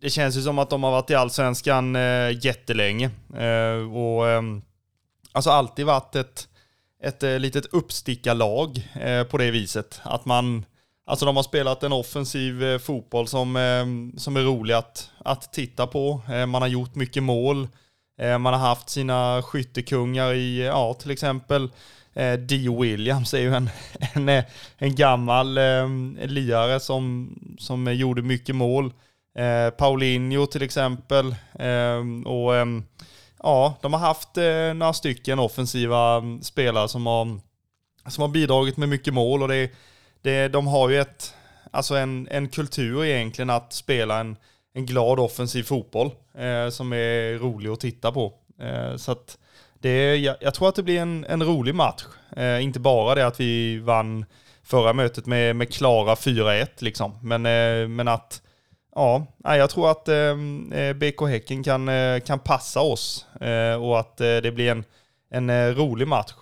det 0.02 0.10
känns 0.10 0.38
ju 0.38 0.42
som 0.42 0.60
att 0.60 0.70
de 0.70 0.84
har 0.84 0.92
varit 0.92 1.10
i 1.10 1.16
allsvenskan 1.16 1.96
eh, 1.96 2.46
jättelänge. 2.46 3.10
Ehm, 3.38 3.96
och 3.96 4.24
alltså 5.32 5.50
alltid 5.50 5.86
varit 5.86 6.16
ett, 6.16 6.48
ett 7.04 7.24
eh, 7.24 7.40
litet 7.40 7.66
uppstickarlag 7.66 8.90
eh, 9.02 9.24
på 9.24 9.38
det 9.38 9.52
viset. 9.52 10.02
Att 10.04 10.26
man, 10.26 10.66
alltså 11.10 11.26
de 11.26 11.36
har 11.36 11.44
spelat 11.44 11.84
en 11.84 11.94
offensiv 11.94 12.64
eh, 12.64 12.78
fotboll 12.78 13.28
som, 13.28 13.56
eh, 13.56 14.18
som 14.20 14.36
är 14.36 14.42
rolig 14.42 14.74
att, 14.74 15.12
att 15.18 15.54
titta 15.54 15.88
på. 15.88 16.22
Eh, 16.30 16.46
man 16.46 16.62
har 16.62 16.70
gjort 16.70 16.96
mycket 16.96 17.24
mål. 17.24 17.68
Man 18.40 18.46
har 18.46 18.58
haft 18.58 18.90
sina 18.90 19.42
skyttekungar 19.42 20.34
i, 20.34 20.66
ja 20.66 20.94
till 20.94 21.12
exempel 21.12 21.70
Dio 22.48 22.82
Williams 22.82 23.34
är 23.34 23.40
ju 23.40 23.56
en, 23.56 23.70
en, 24.14 24.44
en 24.78 24.96
gammal 24.96 25.54
liare 25.54 26.28
lirare 26.28 26.80
som, 26.80 27.30
som 27.60 27.94
gjorde 27.94 28.22
mycket 28.22 28.56
mål. 28.56 28.94
Paulinho 29.78 30.46
till 30.46 30.62
exempel. 30.62 31.36
Och 32.26 32.54
ja, 33.44 33.78
de 33.82 33.94
har 33.94 34.00
haft 34.00 34.36
några 34.76 34.94
stycken 34.94 35.40
offensiva 35.40 36.16
mm, 36.16 36.42
spelare 36.42 36.88
som 36.88 37.06
har, 37.06 37.40
som 38.08 38.22
har 38.22 38.30
bidragit 38.30 38.78
med 38.78 38.90
mycket 38.90 39.14
mål 39.14 39.42
och 39.42 39.48
det, 39.48 39.72
det, 40.22 40.48
de 40.48 40.68
har 40.68 40.90
ju 40.90 41.00
ett, 41.00 41.34
alltså 41.72 41.96
en, 41.96 42.28
en 42.32 42.50
kultur 42.50 43.06
egentligen 43.06 43.50
att 43.50 43.74
spela 43.74 44.20
en, 44.20 44.38
en 44.74 44.86
glad 44.86 45.20
offensiv 45.20 45.64
fotboll 45.64 46.12
eh, 46.38 46.70
som 46.70 46.94
är 46.94 47.40
rolig 47.40 47.70
att 47.70 47.80
titta 47.80 48.12
på. 48.12 48.34
Eh, 48.62 48.96
så 48.96 49.12
att 49.12 49.38
det, 49.80 50.16
jag, 50.16 50.36
jag, 50.40 50.54
tror 50.54 50.70
att 50.70 50.76
det 50.76 50.84
blir 50.84 51.00
en, 51.00 51.26
en 51.26 51.44
rolig 51.44 51.76
match. 51.76 52.06
Eh, 52.36 52.64
inte 52.64 52.80
bara 52.80 53.16
det 53.16 53.28
att 53.28 53.40
vi 53.40 53.80
vann 53.80 54.26
förra 54.64 54.94
mötet 54.94 55.26
med, 55.26 55.56
med 55.56 55.74
klara 55.74 56.16
4-1 56.16 56.68
liksom, 56.80 57.20
men, 57.22 57.46
eh, 57.46 57.88
men 57.88 58.08
att 58.08 58.42
Ja, 58.96 59.26
jag 59.44 59.70
tror 59.70 59.92
att 59.92 60.08
eh, 60.08 60.36
eh 60.80 60.94
BK 60.94 61.22
Häcken 61.28 61.64
kan, 61.64 61.90
eh, 61.90 62.20
kan 62.20 62.40
passa 62.40 62.82
oss 62.82 63.26
eh, 63.42 63.84
och 63.84 64.00
att 64.00 64.22
eh, 64.22 64.38
det 64.38 64.52
blir 64.52 64.72
en, 64.72 64.84
en 65.30 65.50
eh, 65.50 65.76
rolig 65.76 66.08
match 66.08 66.34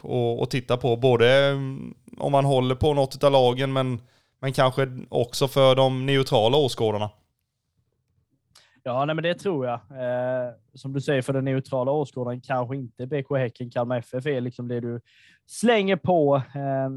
att 0.44 0.52
titta 0.52 0.78
på. 0.78 0.96
Både 0.96 1.46
mm, 1.46 1.94
om 2.18 2.32
man 2.32 2.46
håller 2.46 2.76
på 2.76 2.94
något 2.94 3.24
av 3.24 3.32
lagen 3.32 3.74
men, 3.74 4.02
men 4.40 4.54
kanske 4.54 4.88
också 5.10 5.48
för 5.48 5.76
de 5.76 6.06
neutrala 6.06 6.58
åskådarna. 6.58 7.10
Ja, 8.84 9.06
nej, 9.06 9.16
men 9.16 9.24
det 9.24 9.34
tror 9.34 9.66
jag. 9.66 9.74
Eh, 9.74 10.54
som 10.74 10.94
du 10.94 11.02
säger, 11.02 11.22
för 11.22 11.34
den 11.34 11.46
neutrala 11.46 11.92
åskådaren 11.92 12.42
kanske 12.42 12.76
inte 12.76 13.08
BK 13.08 13.38
Häcken, 13.38 13.70
Kalmar 13.70 13.98
FF 13.98 14.26
är 14.26 14.42
liksom 14.42 14.68
det 14.68 14.80
du 14.80 15.02
slänger 15.46 15.96
på 15.96 16.36
eh, 16.36 16.90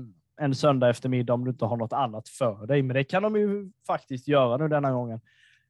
en 0.45 0.55
söndag 0.55 0.89
eftermiddag 0.89 1.35
om 1.35 1.45
du 1.45 1.51
inte 1.51 1.65
har 1.65 1.77
något 1.77 1.93
annat 1.93 2.29
för 2.29 2.67
dig. 2.67 2.83
Men 2.83 2.95
det 2.95 3.05
kan 3.05 3.23
de 3.23 3.37
ju 3.37 3.71
faktiskt 3.87 4.29
göra 4.29 4.57
nu 4.57 4.69
denna 4.69 4.93
gången. 4.93 5.21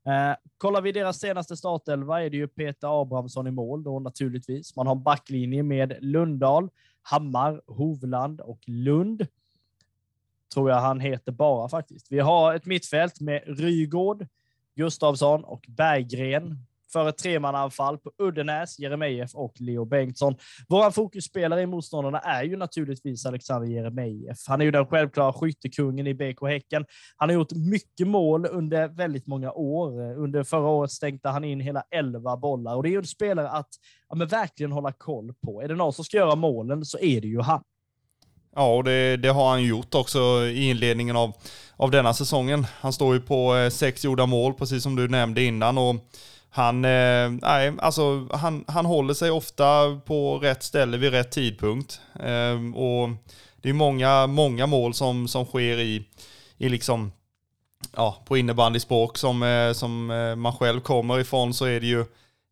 Eh, 0.06 0.36
kollar 0.58 0.80
vi 0.80 0.92
deras 0.92 1.20
senaste 1.20 1.56
startelva 1.56 2.22
är 2.22 2.30
det 2.30 2.36
ju 2.36 2.48
Peter 2.48 3.02
Abrahamsson 3.02 3.46
i 3.46 3.50
mål 3.50 3.82
då 3.82 3.98
naturligtvis. 3.98 4.76
Man 4.76 4.86
har 4.86 4.94
backlinje 4.94 5.62
med 5.62 5.96
Lundahl, 6.00 6.68
Hammar, 7.02 7.62
Hovland 7.66 8.40
och 8.40 8.60
Lund. 8.66 9.26
Tror 10.54 10.70
jag 10.70 10.80
han 10.80 11.00
heter 11.00 11.32
bara 11.32 11.68
faktiskt. 11.68 12.12
Vi 12.12 12.18
har 12.18 12.54
ett 12.54 12.66
mittfält 12.66 13.20
med 13.20 13.42
Rygård, 13.46 14.26
Gustavsson 14.74 15.44
och 15.44 15.64
Berggren 15.68 16.66
för 16.92 17.08
ett 17.08 17.18
tremannaanfall 17.18 17.98
på 17.98 18.12
Uddenäs, 18.18 18.78
Jeremejeff 18.78 19.34
och 19.34 19.52
Leo 19.60 19.84
Bengtsson. 19.84 20.34
Våra 20.68 20.90
fokusspelare 20.90 21.62
i 21.62 21.66
motståndarna 21.66 22.18
är 22.18 22.42
ju 22.42 22.56
naturligtvis 22.56 23.26
Alexander 23.26 23.68
Jeremejeff. 23.68 24.38
Han 24.46 24.60
är 24.60 24.64
ju 24.64 24.70
den 24.70 24.86
självklara 24.86 25.32
skyttekungen 25.32 26.06
i 26.06 26.14
BK 26.14 26.48
Häcken. 26.48 26.84
Han 27.16 27.28
har 27.28 27.34
gjort 27.34 27.52
mycket 27.52 28.06
mål 28.06 28.46
under 28.46 28.88
väldigt 28.88 29.26
många 29.26 29.52
år. 29.52 30.16
Under 30.16 30.44
förra 30.44 30.68
året 30.68 30.90
stänkte 30.90 31.28
han 31.28 31.44
in 31.44 31.60
hela 31.60 31.82
11 31.90 32.36
bollar 32.36 32.76
och 32.76 32.82
det 32.82 32.88
är 32.88 32.90
ju 32.90 32.98
en 32.98 33.04
spelare 33.04 33.48
att 33.48 33.68
ja, 34.08 34.14
men 34.16 34.28
verkligen 34.28 34.72
hålla 34.72 34.92
koll 34.92 35.34
på. 35.46 35.62
Är 35.62 35.68
det 35.68 35.74
någon 35.74 35.92
som 35.92 36.04
ska 36.04 36.16
göra 36.16 36.34
målen 36.34 36.84
så 36.84 36.98
är 36.98 37.20
det 37.20 37.28
ju 37.28 37.40
han. 37.40 37.62
Ja, 38.56 38.74
och 38.74 38.84
det, 38.84 39.16
det, 39.16 39.28
har 39.28 39.50
han 39.50 39.64
gjort 39.64 39.94
också 39.94 40.18
i 40.46 40.70
inledningen 40.70 41.16
av, 41.16 41.32
av 41.76 41.90
denna 41.90 42.14
säsongen. 42.14 42.66
Han 42.80 42.92
står 42.92 43.14
ju 43.14 43.20
på 43.20 43.56
eh, 43.56 43.70
sex 43.70 44.04
gjorda 44.04 44.26
mål, 44.26 44.54
precis 44.54 44.82
som 44.82 44.96
du 44.96 45.08
nämnde 45.08 45.42
innan. 45.42 45.78
Och 45.78 45.96
han, 46.52 46.84
eh, 46.84 47.30
nej, 47.30 47.72
alltså, 47.78 48.28
han, 48.32 48.64
han 48.68 48.86
håller 48.86 49.14
sig 49.14 49.30
ofta 49.30 50.00
på 50.06 50.38
rätt 50.38 50.62
ställe 50.62 50.96
vid 50.96 51.10
rätt 51.10 51.30
tidpunkt. 51.30 52.00
Eh, 52.20 52.76
och 52.76 53.10
det 53.62 53.68
är 53.68 53.72
många, 53.72 54.26
många 54.26 54.66
mål 54.66 54.94
som, 54.94 55.28
som 55.28 55.44
sker 55.44 55.78
i, 55.78 56.04
i 56.58 56.68
liksom, 56.68 57.12
ja, 57.96 58.22
på 58.26 58.36
innebandyspråk 58.36 59.18
som, 59.18 59.42
eh, 59.42 59.72
som 59.72 60.10
eh, 60.10 60.36
man 60.36 60.52
själv 60.52 60.80
kommer 60.80 61.20
ifrån 61.20 61.54
så 61.54 61.64
är 61.64 61.80
det 61.80 61.86
ju 61.86 62.04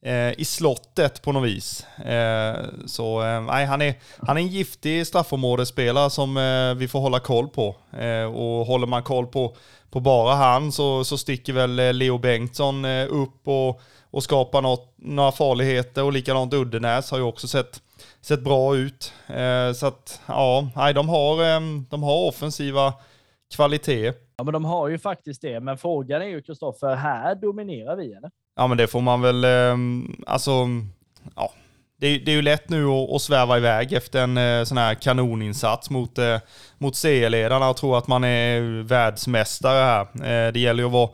Eh, 0.03 0.41
i 0.41 0.45
slottet 0.45 1.23
på 1.23 1.33
något 1.33 1.49
vis. 1.49 1.87
Eh, 1.99 2.65
så 2.87 3.23
eh, 3.23 3.41
nej, 3.41 3.67
han, 3.67 3.83
är, 3.83 3.95
han 4.19 4.37
är 4.37 4.41
en 4.41 4.49
giftig 4.49 5.07
straffområdesspelare 5.07 6.11
som 6.11 6.37
eh, 6.37 6.75
vi 6.75 6.89
får 6.89 7.01
hålla 7.01 7.21
koll 7.21 7.49
på. 7.49 7.77
och 8.33 8.67
håller 8.67 8.87
man 8.87 9.03
koll 9.03 9.27
på 9.27 9.57
på 9.91 10.01
bara 10.01 10.35
han 10.35 10.73
så, 10.73 11.05
så 11.05 11.19
sticker 11.19 11.53
väl 11.53 11.97
Leo 11.97 12.19
Bengtsson 12.19 12.85
eh, 12.85 13.07
upp 13.11 13.49
och, 13.49 13.81
och 14.11 14.23
skapar 14.23 14.63
något, 14.63 14.95
några 14.97 15.33
farligheter 15.33 16.05
och 16.05 16.13
likadant 16.13 16.55
Uddenäs 16.55 17.11
har 17.11 17.19
ju 17.19 17.25
också 17.25 17.49
sett, 17.49 17.83
sett 18.21 18.41
bra 18.41 18.77
ut. 18.77 19.13
Så 19.75 19.87
att 19.87 20.21
ja, 20.27 20.69
nej, 20.77 20.95
de, 20.95 21.09
har, 21.09 21.61
de 21.91 22.03
har 22.03 22.29
offensiva 22.29 22.95
kvaliteter. 23.57 24.21
Ja, 24.37 24.45
men 24.45 24.53
de 24.53 24.65
har 24.65 24.89
ju 24.89 24.99
faktiskt 24.99 25.43
det. 25.43 25.61
Men 25.61 25.79
frågan 25.79 26.23
är 26.23 26.27
ju 26.27 26.43
Kristoffer, 26.43 26.95
här 26.95 27.35
dominerar 27.35 27.97
vi 27.97 28.13
eller? 28.13 28.31
Ja, 28.59 28.67
men 28.67 28.79
det 28.79 28.87
får 28.87 29.01
man 29.01 29.21
väl, 29.21 29.45
ehm, 29.45 30.17
alltså, 30.27 30.51
ja, 31.37 31.53
det, 32.01 32.19
det, 32.19 32.31
är 32.31 32.37
ju 32.37 32.43
lätt 32.43 32.69
nu 32.69 32.87
att, 32.87 33.11
att 33.11 33.23
sväva 33.23 33.57
iväg 33.57 33.93
efter 33.93 34.23
en 34.23 34.37
eh, 34.39 34.65
sån 34.65 34.79
här 34.79 34.95
kanoninsats 34.95 35.91
mot, 35.91 36.19
eh, 36.19 36.39
mot 36.79 36.97
CE-ledarna 36.97 37.69
och 37.69 37.77
tro 37.77 37.95
att 37.95 38.07
man 38.07 38.25
är 38.25 38.83
världsmästare 38.83 39.85
här. 39.85 40.01
Eh, 40.01 40.53
det 40.53 40.61
gäller 40.61 40.83
ju 40.83 40.87
att 40.87 40.93
vara, 40.93 41.11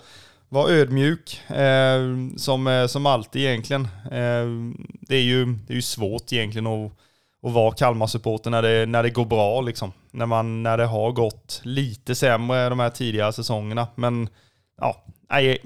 vara 0.48 0.70
ödmjuk, 0.72 1.40
som, 2.36 2.86
som 2.88 3.06
alltid 3.06 3.42
egentligen. 3.42 3.88
Det, 5.00 5.16
är 5.16 5.22
ju, 5.22 5.44
det 5.44 5.72
är 5.72 5.76
ju 5.76 5.82
svårt 5.82 6.32
egentligen 6.32 6.66
att, 6.66 6.92
att 7.42 7.52
vara 7.52 7.74
Kalmar-supporter 7.74 8.50
när 8.50 8.62
det, 8.62 8.86
när 8.86 9.02
det 9.02 9.10
går 9.10 9.24
bra, 9.24 9.60
liksom. 9.60 9.92
när, 10.10 10.26
man, 10.26 10.62
när 10.62 10.78
det 10.78 10.86
har 10.86 11.12
gått 11.12 11.60
lite 11.64 12.14
sämre 12.14 12.68
de 12.68 12.80
här 12.80 12.90
tidigare 12.90 13.32
säsongerna. 13.32 13.88
Men 13.94 14.28
ja, 14.80 15.04
nej, 15.30 15.62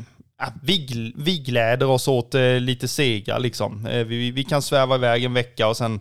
vi, 0.62 1.12
vi 1.16 1.38
gläder 1.38 1.86
oss 1.86 2.08
åt 2.08 2.34
eh, 2.34 2.60
lite 2.60 2.88
segrar 2.88 3.38
liksom. 3.38 3.86
Eh, 3.86 4.04
vi, 4.06 4.30
vi 4.30 4.44
kan 4.44 4.62
sväva 4.62 4.94
iväg 4.94 5.24
en 5.24 5.34
vecka 5.34 5.68
och 5.68 5.76
sen 5.76 6.00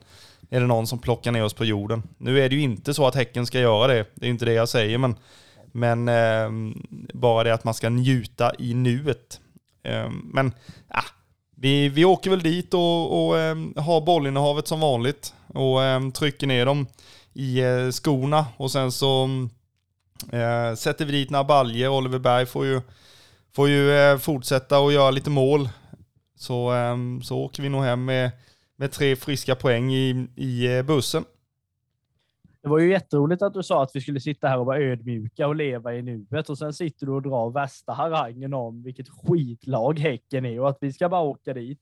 är 0.49 0.59
det 0.59 0.67
någon 0.67 0.87
som 0.87 0.99
plockar 0.99 1.31
ner 1.31 1.43
oss 1.43 1.53
på 1.53 1.65
jorden. 1.65 2.03
Nu 2.17 2.39
är 2.39 2.49
det 2.49 2.55
ju 2.55 2.61
inte 2.61 2.93
så 2.93 3.07
att 3.07 3.15
Häcken 3.15 3.45
ska 3.45 3.59
göra 3.59 3.87
det, 3.87 4.05
det 4.15 4.25
är 4.25 4.29
inte 4.29 4.45
det 4.45 4.53
jag 4.53 4.69
säger, 4.69 4.97
men, 4.97 5.15
men 5.71 6.07
eh, 6.07 6.75
bara 7.13 7.43
det 7.43 7.53
att 7.53 7.63
man 7.63 7.73
ska 7.73 7.89
njuta 7.89 8.51
i 8.59 8.73
nuet. 8.73 9.39
Ehm, 9.83 10.31
men 10.33 10.53
ja, 10.89 11.03
vi, 11.55 11.89
vi 11.89 12.05
åker 12.05 12.29
väl 12.29 12.41
dit 12.41 12.73
och, 12.73 13.27
och 13.27 13.39
ehm, 13.39 13.73
har 13.77 14.01
bollinnehavet 14.01 14.67
som 14.67 14.79
vanligt 14.79 15.33
och 15.47 15.83
ehm, 15.83 16.11
trycker 16.11 16.47
ner 16.47 16.65
dem 16.65 16.87
i 17.33 17.59
eh, 17.59 17.89
skorna 17.91 18.45
och 18.57 18.71
sen 18.71 18.91
så 18.91 19.29
sätter 20.77 21.05
vi 21.05 21.11
dit 21.11 21.29
några 21.29 21.43
baljer. 21.43 21.89
Oliver 21.89 22.19
Berg 22.19 22.45
får 22.45 22.65
ju 22.65 22.81
får 23.57 23.69
ju 23.69 23.91
eh, 23.91 24.17
fortsätta 24.17 24.79
och 24.79 24.91
göra 24.93 25.11
lite 25.11 25.29
mål. 25.29 25.69
Så, 26.35 26.73
eh, 26.73 26.95
så 27.23 27.37
åker 27.37 27.63
vi 27.63 27.69
nog 27.69 27.83
hem 27.83 28.05
med, 28.05 28.31
med 28.75 28.91
tre 28.91 29.15
friska 29.15 29.55
poäng 29.55 29.93
i, 29.93 30.27
i 30.35 30.77
eh, 30.77 30.83
bussen. 30.83 31.23
Det 32.61 32.69
var 32.69 32.79
ju 32.79 32.91
jätteroligt 32.91 33.41
att 33.41 33.53
du 33.53 33.63
sa 33.63 33.83
att 33.83 33.91
vi 33.93 34.01
skulle 34.01 34.19
sitta 34.19 34.47
här 34.47 34.59
och 34.59 34.65
vara 34.65 34.77
ödmjuka 34.77 35.47
och 35.47 35.55
leva 35.55 35.93
i 35.93 36.01
nuet 36.01 36.49
och 36.49 36.57
sen 36.57 36.73
sitter 36.73 37.05
du 37.05 37.11
och 37.11 37.21
drar 37.21 37.51
värsta 37.51 37.93
harangen 37.93 38.53
om 38.53 38.83
vilket 38.83 39.07
skitlag 39.09 39.99
Häcken 39.99 40.45
är 40.45 40.59
och 40.59 40.69
att 40.69 40.77
vi 40.81 40.93
ska 40.93 41.09
bara 41.09 41.21
åka 41.21 41.53
dit, 41.53 41.79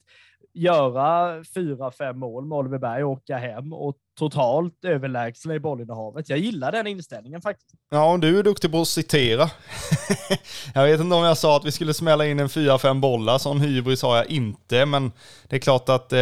göra 0.53 1.43
fyra, 1.55 1.91
fem 1.91 2.19
mål 2.19 2.45
med 2.45 2.57
Oliver 2.57 2.77
Berg 2.77 3.03
och 3.03 3.11
åka 3.11 3.37
hem 3.37 3.73
och 3.73 3.97
totalt 4.15 4.85
överlägsna 4.85 5.55
i 5.55 5.59
bollinnehavet. 5.59 6.29
Jag 6.29 6.39
gillar 6.39 6.71
den 6.71 6.87
inställningen 6.87 7.41
faktiskt. 7.41 7.71
Ja, 7.89 8.17
du 8.21 8.39
är 8.39 8.43
duktig 8.43 8.71
på 8.71 8.81
att 8.81 8.87
citera. 8.87 9.49
jag 10.73 10.83
vet 10.83 10.99
inte 10.99 11.15
om 11.15 11.23
jag 11.23 11.37
sa 11.37 11.57
att 11.57 11.65
vi 11.65 11.71
skulle 11.71 11.93
smälla 11.93 12.25
in 12.25 12.39
en 12.39 12.47
4-5 12.47 12.99
bollar, 12.99 13.37
sån 13.37 13.61
hybris 13.61 14.01
har 14.01 14.17
jag 14.17 14.25
inte, 14.25 14.85
men 14.85 15.11
det 15.47 15.55
är 15.55 15.59
klart 15.59 15.89
att 15.89 16.13
eh, 16.13 16.19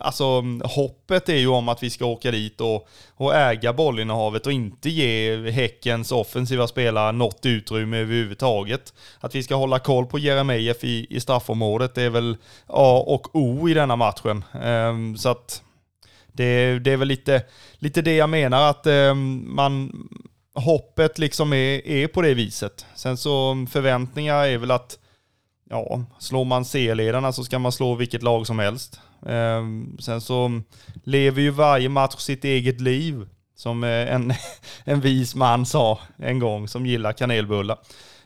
alltså, 0.00 0.42
hoppet 0.64 1.28
är 1.28 1.36
ju 1.36 1.48
om 1.48 1.68
att 1.68 1.82
vi 1.82 1.90
ska 1.90 2.04
åka 2.04 2.30
dit 2.30 2.60
och, 2.60 2.88
och 3.14 3.34
äga 3.34 3.72
bollinnehavet 3.72 4.46
och 4.46 4.52
inte 4.52 4.90
ge 4.90 5.36
Häckens 5.50 6.12
offensiva 6.12 6.66
spelare 6.66 7.12
något 7.12 7.46
utrymme 7.46 7.96
överhuvudtaget. 7.96 8.94
Att 9.20 9.34
vi 9.34 9.42
ska 9.42 9.54
hålla 9.54 9.78
koll 9.78 10.06
på 10.06 10.18
Jeremejeff 10.18 10.84
i, 10.84 11.06
i 11.10 11.20
straffområdet 11.20 11.94
det 11.94 12.02
är 12.02 12.10
väl 12.10 12.36
A 12.66 13.04
och 13.06 13.36
O 13.36 13.68
i 13.68 13.74
denna 13.74 13.96
matchen. 13.96 14.44
Eh, 14.62 15.16
så 15.16 15.28
att 15.28 15.62
det, 16.32 16.78
det 16.78 16.92
är 16.92 16.96
väl 16.96 17.08
lite, 17.08 17.42
lite 17.78 18.02
det 18.02 18.16
jag 18.16 18.30
menar 18.30 18.70
att 18.70 18.86
eh, 18.86 19.14
man, 19.14 19.92
hoppet 20.54 21.18
liksom 21.18 21.52
är, 21.52 21.86
är 21.86 22.06
på 22.06 22.22
det 22.22 22.34
viset. 22.34 22.86
Sen 22.94 23.16
så 23.16 23.66
förväntningar 23.70 24.44
är 24.44 24.58
väl 24.58 24.70
att 24.70 24.98
ja, 25.70 26.04
slår 26.18 26.44
man 26.44 26.64
C-ledarna 26.64 27.32
så 27.32 27.44
ska 27.44 27.58
man 27.58 27.72
slå 27.72 27.94
vilket 27.94 28.22
lag 28.22 28.46
som 28.46 28.58
helst. 28.58 29.00
Eh, 29.26 29.64
sen 29.98 30.20
så 30.20 30.60
lever 31.04 31.42
ju 31.42 31.50
varje 31.50 31.88
match 31.88 32.16
sitt 32.18 32.44
eget 32.44 32.80
liv, 32.80 33.28
som 33.56 33.84
eh, 33.84 34.14
en, 34.14 34.32
en 34.84 35.00
vis 35.00 35.34
man 35.34 35.66
sa 35.66 35.98
en 36.16 36.38
gång 36.38 36.68
som 36.68 36.86
gillar 36.86 37.12
kanelbullar. 37.12 37.78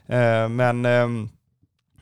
Eh, 0.07 0.49
men 0.49 0.85
eh, 0.85 1.07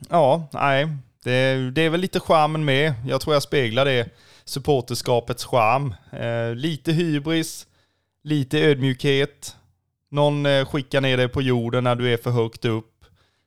ja, 0.08 0.48
nej, 0.52 0.88
det, 1.24 1.70
det 1.70 1.82
är 1.82 1.90
väl 1.90 2.00
lite 2.00 2.20
charmen 2.20 2.64
med. 2.64 2.94
Jag 3.06 3.20
tror 3.20 3.34
jag 3.34 3.42
speglar 3.42 3.84
det 3.84 4.08
supporterskapets 4.44 5.44
charm. 5.44 5.94
Eh, 6.12 6.54
lite 6.54 6.92
hybris, 6.92 7.66
lite 8.22 8.58
ödmjukhet. 8.58 9.56
Någon 10.10 10.46
eh, 10.46 10.66
skickar 10.66 11.00
ner 11.00 11.16
dig 11.16 11.28
på 11.28 11.42
jorden 11.42 11.84
när 11.84 11.94
du 11.94 12.12
är 12.12 12.16
för 12.16 12.30
högt 12.30 12.64
upp. 12.64 13.04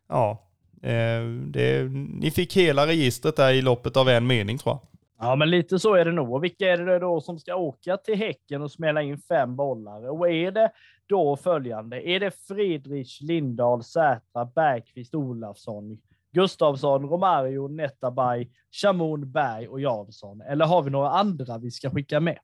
Ja, 0.10 0.44
eh, 0.82 1.24
det, 1.46 1.84
ni 1.94 2.32
fick 2.32 2.58
hela 2.58 2.88
registret 2.88 3.36
där 3.36 3.54
i 3.54 3.62
loppet 3.62 3.98
av 3.98 4.10
en 4.10 4.28
mening 4.28 4.58
tror 4.58 4.74
jag. 4.74 4.82
Ja, 5.20 5.36
men 5.36 5.50
lite 5.50 5.80
så 5.80 5.94
är 5.94 6.06
det 6.06 6.12
nog. 6.12 6.34
Och 6.34 6.44
vilka 6.44 6.72
är 6.72 6.78
det 6.78 7.00
då 7.00 7.22
som 7.22 7.40
ska 7.40 7.56
åka 7.56 7.98
till 7.98 8.16
Häcken 8.16 8.62
och 8.62 8.72
smälla 8.72 9.02
in 9.02 9.18
fem 9.18 9.56
bollar? 9.56 10.10
Och 10.10 10.30
är 10.30 10.52
det 10.52 10.72
då 11.08 11.38
följande? 11.38 12.10
Är 12.10 12.20
det 12.20 12.32
Friedrich, 12.48 13.22
Lindahl, 13.22 13.84
Sätra, 13.84 14.46
Bergqvist, 14.56 15.16
Olafsson, 15.16 15.98
Gustavsson, 16.38 17.10
Romario, 17.10 17.68
Netabay, 17.68 18.48
Shamoun, 18.72 19.32
Berg 19.32 19.68
och 19.68 19.82
Jansson? 19.82 20.42
Eller 20.42 20.66
har 20.66 20.82
vi 20.82 20.90
några 20.90 21.10
andra 21.10 21.58
vi 21.58 21.72
ska 21.72 21.90
skicka 21.90 22.20
med? 22.20 22.38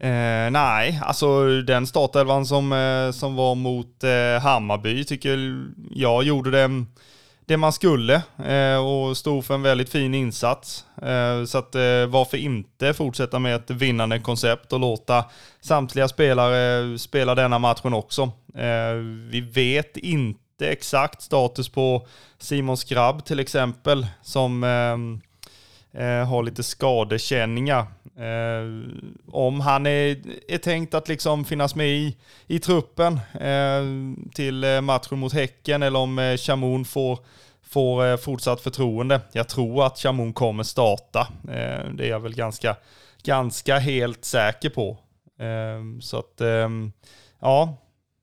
Eh, 0.00 0.50
nej, 0.50 1.00
alltså 1.02 1.60
den 1.62 1.86
startelvan 1.86 2.46
som, 2.46 2.72
eh, 2.72 3.10
som 3.10 3.36
var 3.36 3.54
mot 3.54 4.04
eh, 4.04 4.42
Hammarby 4.42 5.04
tycker 5.04 5.64
jag 5.90 6.22
gjorde 6.24 6.50
det, 6.50 6.84
det 7.46 7.56
man 7.56 7.72
skulle 7.72 8.22
eh, 8.44 8.86
och 8.86 9.16
stod 9.16 9.44
för 9.44 9.54
en 9.54 9.62
väldigt 9.62 9.90
fin 9.90 10.14
insats. 10.14 10.84
Eh, 11.02 11.44
så 11.44 11.58
att 11.58 11.74
eh, 11.74 12.06
varför 12.08 12.36
inte 12.36 12.94
fortsätta 12.94 13.38
med 13.38 13.54
ett 13.56 13.70
vinnande 13.70 14.18
koncept 14.18 14.72
och 14.72 14.80
låta 14.80 15.24
samtliga 15.60 16.08
spelare 16.08 16.98
spela 16.98 17.34
denna 17.34 17.58
matchen 17.58 17.94
också. 17.94 18.22
Eh, 18.54 18.94
vi 19.30 19.40
vet 19.40 19.96
inte 19.96 20.39
inte 20.60 20.72
exakt 20.72 21.22
status 21.22 21.68
på 21.68 22.06
Simon 22.38 22.76
Skrabb 22.76 23.24
till 23.24 23.40
exempel, 23.40 24.06
som 24.22 24.64
ehm, 24.64 25.20
eh, 25.92 26.28
har 26.28 26.42
lite 26.42 26.62
skadekänningar. 26.62 27.86
Eh, 28.16 28.92
om 29.32 29.60
han 29.60 29.86
är, 29.86 30.16
är 30.48 30.58
tänkt 30.58 30.94
att 30.94 31.08
liksom 31.08 31.44
finnas 31.44 31.74
med 31.74 31.88
i, 31.88 32.16
i 32.46 32.58
truppen 32.58 33.20
eh, 33.40 33.82
till 34.34 34.64
eh, 34.64 34.80
matchen 34.80 35.18
mot 35.18 35.32
Häcken 35.32 35.82
eller 35.82 35.98
om 35.98 36.18
eh, 36.18 36.36
Chamoun 36.36 36.84
får, 36.84 37.18
får 37.62 38.06
eh, 38.06 38.16
fortsatt 38.16 38.60
förtroende. 38.60 39.20
Jag 39.32 39.48
tror 39.48 39.86
att 39.86 39.98
Chamoun 39.98 40.32
kommer 40.32 40.62
starta. 40.62 41.28
Eh, 41.48 41.90
det 41.94 42.04
är 42.04 42.10
jag 42.10 42.20
väl 42.20 42.34
ganska, 42.34 42.76
ganska 43.22 43.78
helt 43.78 44.24
säker 44.24 44.70
på. 44.70 44.96
så 46.00 46.18
att, 46.18 46.40
ehm, 46.40 46.92
ja, 47.40 47.76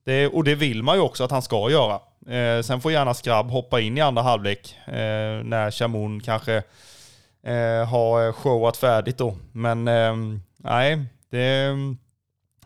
det, 0.08 0.28
och 0.28 0.44
det 0.44 0.56
vill 0.56 0.84
man 0.84 0.96
ju 0.96 1.02
också 1.02 1.24
att 1.24 1.32
han 1.32 1.42
ska 1.42 1.72
göra. 1.72 2.00
Eh, 2.28 2.62
sen 2.62 2.82
får 2.82 2.92
gärna 2.92 3.14
Skrabb 3.14 3.50
hoppa 3.50 3.80
in 3.80 3.98
i 3.98 4.02
andra 4.02 4.22
halvlek 4.22 4.78
eh, 4.86 5.44
när 5.44 5.72
Chamoun 5.72 6.20
kanske 6.20 6.64
eh, 7.44 7.90
har 7.90 8.28
eh, 8.28 8.34
showat 8.34 8.78
färdigt 8.78 9.18
då. 9.18 9.36
Men 9.52 9.88
eh, 9.88 10.16
nej, 10.58 11.06
det, 11.30 11.76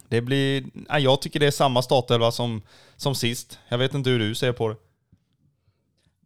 det 0.07 0.21
blir... 0.21 0.63
Nej, 0.73 1.03
jag 1.03 1.21
tycker 1.21 1.39
det 1.39 1.47
är 1.47 1.51
samma 1.51 1.81
startelva 1.81 2.31
som, 2.31 2.61
som 2.95 3.15
sist. 3.15 3.59
Jag 3.69 3.77
vet 3.77 3.93
inte 3.93 4.09
hur 4.09 4.19
du 4.19 4.35
ser 4.35 4.51
på 4.51 4.69
det. 4.69 4.75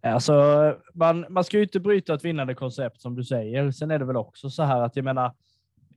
Alltså, 0.09 0.75
man, 0.93 1.25
man 1.29 1.43
ska 1.43 1.57
ju 1.57 1.63
inte 1.63 1.79
bryta 1.79 2.13
ett 2.13 2.25
vinnande 2.25 2.55
koncept 2.55 3.01
som 3.01 3.15
du 3.15 3.23
säger. 3.23 3.71
Sen 3.71 3.91
är 3.91 3.99
det 3.99 4.05
väl 4.05 4.17
också 4.17 4.49
så 4.49 4.63
här 4.63 4.81
att 4.81 4.95
jag 4.95 5.05
menar, 5.05 5.33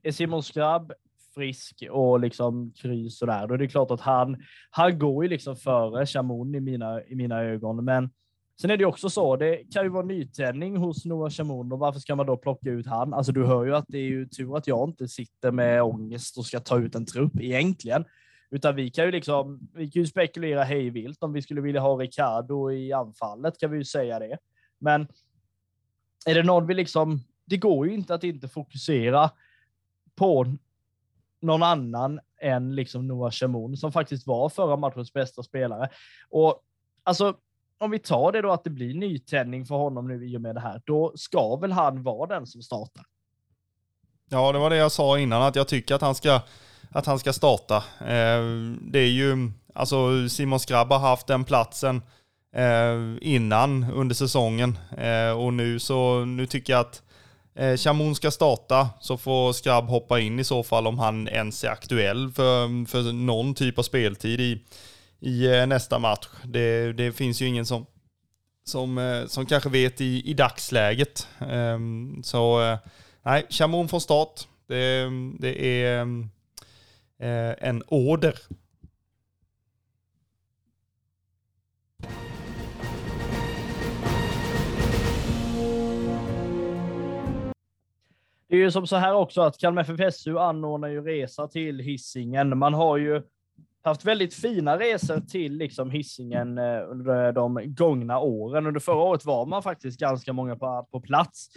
är 0.03 0.11
Simon 0.11 0.43
Skrabb 0.43 0.91
frisk 1.39 1.83
och 1.91 2.19
liksom 2.19 2.73
kry 2.81 3.09
sådär, 3.09 3.47
då 3.47 3.53
är 3.53 3.57
det 3.57 3.67
klart 3.67 3.91
att 3.91 4.01
han, 4.01 4.37
han 4.69 4.99
går 4.99 5.23
ju 5.23 5.29
liksom 5.29 5.55
före 5.55 6.05
Chamoun 6.05 6.55
i 6.55 6.59
mina, 6.59 7.03
i 7.03 7.15
mina 7.15 7.41
ögon. 7.41 7.85
Men 7.85 8.09
sen 8.61 8.71
är 8.71 8.77
det 8.77 8.85
också 8.85 9.09
så, 9.09 9.35
det 9.35 9.63
kan 9.73 9.83
ju 9.83 9.89
vara 9.89 10.05
nytändning 10.05 10.77
hos 10.77 11.05
Noah 11.05 11.29
Chamoun 11.29 11.71
och 11.71 11.79
varför 11.79 11.99
ska 11.99 12.15
man 12.15 12.25
då 12.25 12.37
plocka 12.37 12.69
ut 12.69 12.87
han? 12.87 13.13
Alltså 13.13 13.31
du 13.31 13.45
hör 13.45 13.65
ju 13.65 13.75
att 13.75 13.85
det 13.87 13.97
är 13.97 14.09
ju 14.09 14.25
tur 14.25 14.57
att 14.57 14.67
jag 14.67 14.89
inte 14.89 15.07
sitter 15.07 15.51
med 15.51 15.83
ångest 15.83 16.37
och 16.37 16.45
ska 16.45 16.59
ta 16.59 16.79
ut 16.79 16.95
en 16.95 17.05
trupp 17.05 17.39
egentligen. 17.39 18.05
Utan 18.51 18.75
vi 18.75 18.89
kan 18.89 19.05
ju 19.05 19.11
liksom, 19.11 19.59
vi 19.73 19.91
kan 19.91 20.01
ju 20.01 20.07
spekulera 20.07 20.63
hejvilt 20.63 21.23
om 21.23 21.33
vi 21.33 21.41
skulle 21.41 21.61
vilja 21.61 21.81
ha 21.81 21.97
Ricardo 21.97 22.71
i 22.71 22.93
anfallet 22.93 23.59
kan 23.59 23.71
vi 23.71 23.77
ju 23.77 23.85
säga 23.85 24.19
det. 24.19 24.37
Men 24.79 25.07
är 26.25 26.35
det 26.35 26.43
någon 26.43 26.67
vi 26.67 26.73
liksom, 26.73 27.19
det 27.45 27.57
går 27.57 27.87
ju 27.87 27.93
inte 27.93 28.13
att 28.13 28.23
inte 28.23 28.47
fokusera 28.47 29.29
på 30.15 30.45
någon 31.41 31.63
annan 31.63 32.19
än 32.41 32.75
liksom 32.75 33.07
Noah 33.07 33.31
Shamoun, 33.31 33.77
som 33.77 33.91
faktiskt 33.91 34.27
var 34.27 34.49
förra 34.49 34.75
matchens 34.75 35.13
bästa 35.13 35.43
spelare. 35.43 35.89
Och 36.29 36.61
alltså, 37.03 37.35
om 37.77 37.91
vi 37.91 37.99
tar 37.99 38.31
det 38.31 38.41
då 38.41 38.51
att 38.51 38.63
det 38.63 38.69
blir 38.69 38.93
nytändning 38.93 39.65
för 39.65 39.75
honom 39.75 40.07
nu 40.07 40.27
i 40.27 40.37
och 40.37 40.41
med 40.41 40.55
det 40.55 40.61
här, 40.61 40.81
då 40.85 41.13
ska 41.15 41.55
väl 41.55 41.71
han 41.71 42.03
vara 42.03 42.35
den 42.35 42.47
som 42.47 42.61
startar? 42.61 43.05
Ja, 44.29 44.51
det 44.51 44.59
var 44.59 44.69
det 44.69 44.75
jag 44.75 44.91
sa 44.91 45.19
innan, 45.19 45.41
att 45.41 45.55
jag 45.55 45.67
tycker 45.67 45.95
att 45.95 46.01
han 46.01 46.15
ska, 46.15 46.41
att 46.91 47.05
han 47.05 47.19
ska 47.19 47.33
starta. 47.33 47.75
Eh, 47.99 48.43
det 48.81 48.99
är 48.99 49.11
ju, 49.11 49.51
alltså 49.73 50.29
Simon 50.29 50.59
Skrabb 50.59 50.91
har 50.91 50.99
haft 50.99 51.27
den 51.27 51.43
platsen 51.43 52.01
eh, 52.55 53.17
innan 53.21 53.83
under 53.93 54.15
säsongen 54.15 54.77
eh, 54.97 55.31
och 55.31 55.53
nu 55.53 55.79
så, 55.79 56.25
nu 56.25 56.45
tycker 56.45 56.73
jag 56.73 56.79
att 56.79 57.03
Eh, 57.59 57.65
Chamon 57.65 57.77
Chamoun 57.77 58.15
ska 58.15 58.31
starta, 58.31 58.89
så 58.99 59.17
får 59.17 59.53
Skrabb 59.53 59.85
hoppa 59.85 60.19
in 60.19 60.39
i 60.39 60.43
så 60.43 60.63
fall 60.63 60.87
om 60.87 60.99
han 60.99 61.27
ens 61.27 61.63
är 61.63 61.69
aktuell 61.69 62.31
för, 62.31 62.85
för 62.85 63.13
någon 63.13 63.55
typ 63.55 63.79
av 63.79 63.83
speltid 63.83 64.39
i, 64.39 64.63
i 65.19 65.47
eh, 65.47 65.67
nästa 65.67 65.99
match. 65.99 66.27
Det, 66.43 66.93
det 66.93 67.11
finns 67.11 67.41
ju 67.41 67.45
ingen 67.45 67.65
som, 67.65 67.85
som, 68.65 68.97
eh, 68.97 69.25
som 69.25 69.45
kanske 69.45 69.69
vet 69.69 70.01
i, 70.01 70.29
i 70.31 70.33
dagsläget. 70.33 71.27
Ehm, 71.39 72.21
så 72.23 72.77
nej, 73.23 73.45
Chamoun 73.49 73.89
från 73.89 74.01
start. 74.01 74.47
Det, 74.67 75.09
det 75.39 75.83
är 75.83 76.07
en 77.59 77.83
order. 77.87 78.39
Det 88.49 88.55
är 88.55 88.59
ju 88.59 88.71
som 88.71 88.87
så 88.87 88.95
här 88.95 89.13
också 89.13 89.41
att 89.41 89.57
Kalmar 89.57 89.81
FFSU 89.81 90.37
anordnar 90.37 90.87
ju 90.87 91.01
resa 91.01 91.47
till 91.47 91.79
Hissingen. 91.79 92.57
Man 92.57 92.73
har 92.73 92.97
ju 92.97 93.21
haft 93.83 94.05
väldigt 94.05 94.33
fina 94.33 94.79
resor 94.79 95.19
till 95.19 95.57
liksom 95.57 95.91
Hisingen 95.91 96.57
eh, 96.57 96.89
under 96.89 97.31
de 97.31 97.61
gångna 97.65 98.19
åren. 98.19 98.67
Under 98.67 98.79
förra 98.79 99.01
året 99.01 99.25
var 99.25 99.45
man 99.45 99.63
faktiskt 99.63 99.99
ganska 99.99 100.33
många 100.33 100.55
på, 100.55 100.87
på 100.91 101.01
plats, 101.01 101.49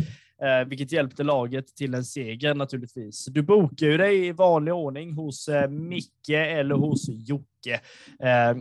eh, 0.43 0.68
vilket 0.68 0.93
hjälpte 0.93 1.22
laget 1.22 1.76
till 1.76 1.95
en 1.95 2.05
seger 2.05 2.55
naturligtvis. 2.55 3.26
Du 3.26 3.43
bokar 3.43 3.86
ju 3.86 3.97
dig 3.97 4.26
i 4.26 4.32
vanlig 4.32 4.74
ordning 4.74 5.12
hos 5.12 5.49
eh, 5.49 5.70
Micke 5.70 6.30
eller 6.30 6.74
hos 6.74 7.09
Jocke. 7.09 7.80
Eh, 8.20 8.57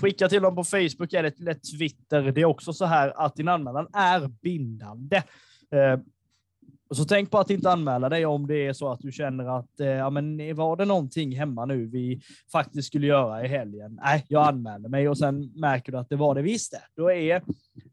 skicka 0.00 0.28
till 0.28 0.42
dem 0.42 0.56
på 0.56 0.64
Facebook 0.64 1.12
eller, 1.12 1.32
eller 1.40 1.54
Twitter. 1.54 2.22
Det 2.22 2.40
är 2.40 2.44
också 2.44 2.72
så 2.72 2.84
här 2.84 3.24
att 3.26 3.36
din 3.36 3.48
anmälan 3.48 3.88
är 3.92 4.28
bindande. 4.28 5.16
Eh, 5.72 6.00
och 6.90 6.96
Så 6.96 7.04
tänk 7.04 7.30
på 7.30 7.38
att 7.38 7.50
inte 7.50 7.70
anmäla 7.70 8.08
dig 8.08 8.26
om 8.26 8.46
det 8.46 8.66
är 8.66 8.72
så 8.72 8.92
att 8.92 9.00
du 9.00 9.12
känner 9.12 9.58
att 9.58 9.80
eh, 9.80 9.86
ja, 9.86 10.10
men 10.10 10.56
var 10.56 10.76
det 10.76 10.84
någonting 10.84 11.36
hemma 11.36 11.64
nu 11.64 11.86
vi 11.86 12.20
faktiskt 12.52 12.88
skulle 12.88 13.06
göra 13.06 13.44
i 13.44 13.48
helgen? 13.48 13.98
Nej, 14.02 14.24
jag 14.28 14.48
anmäler 14.48 14.88
mig 14.88 15.08
och 15.08 15.18
sen 15.18 15.52
märker 15.54 15.92
du 15.92 15.98
att 15.98 16.08
det 16.08 16.16
var 16.16 16.34
det 16.34 16.42
visst 16.42 16.72
det. 16.72 16.82
Då 16.96 17.12
är 17.12 17.42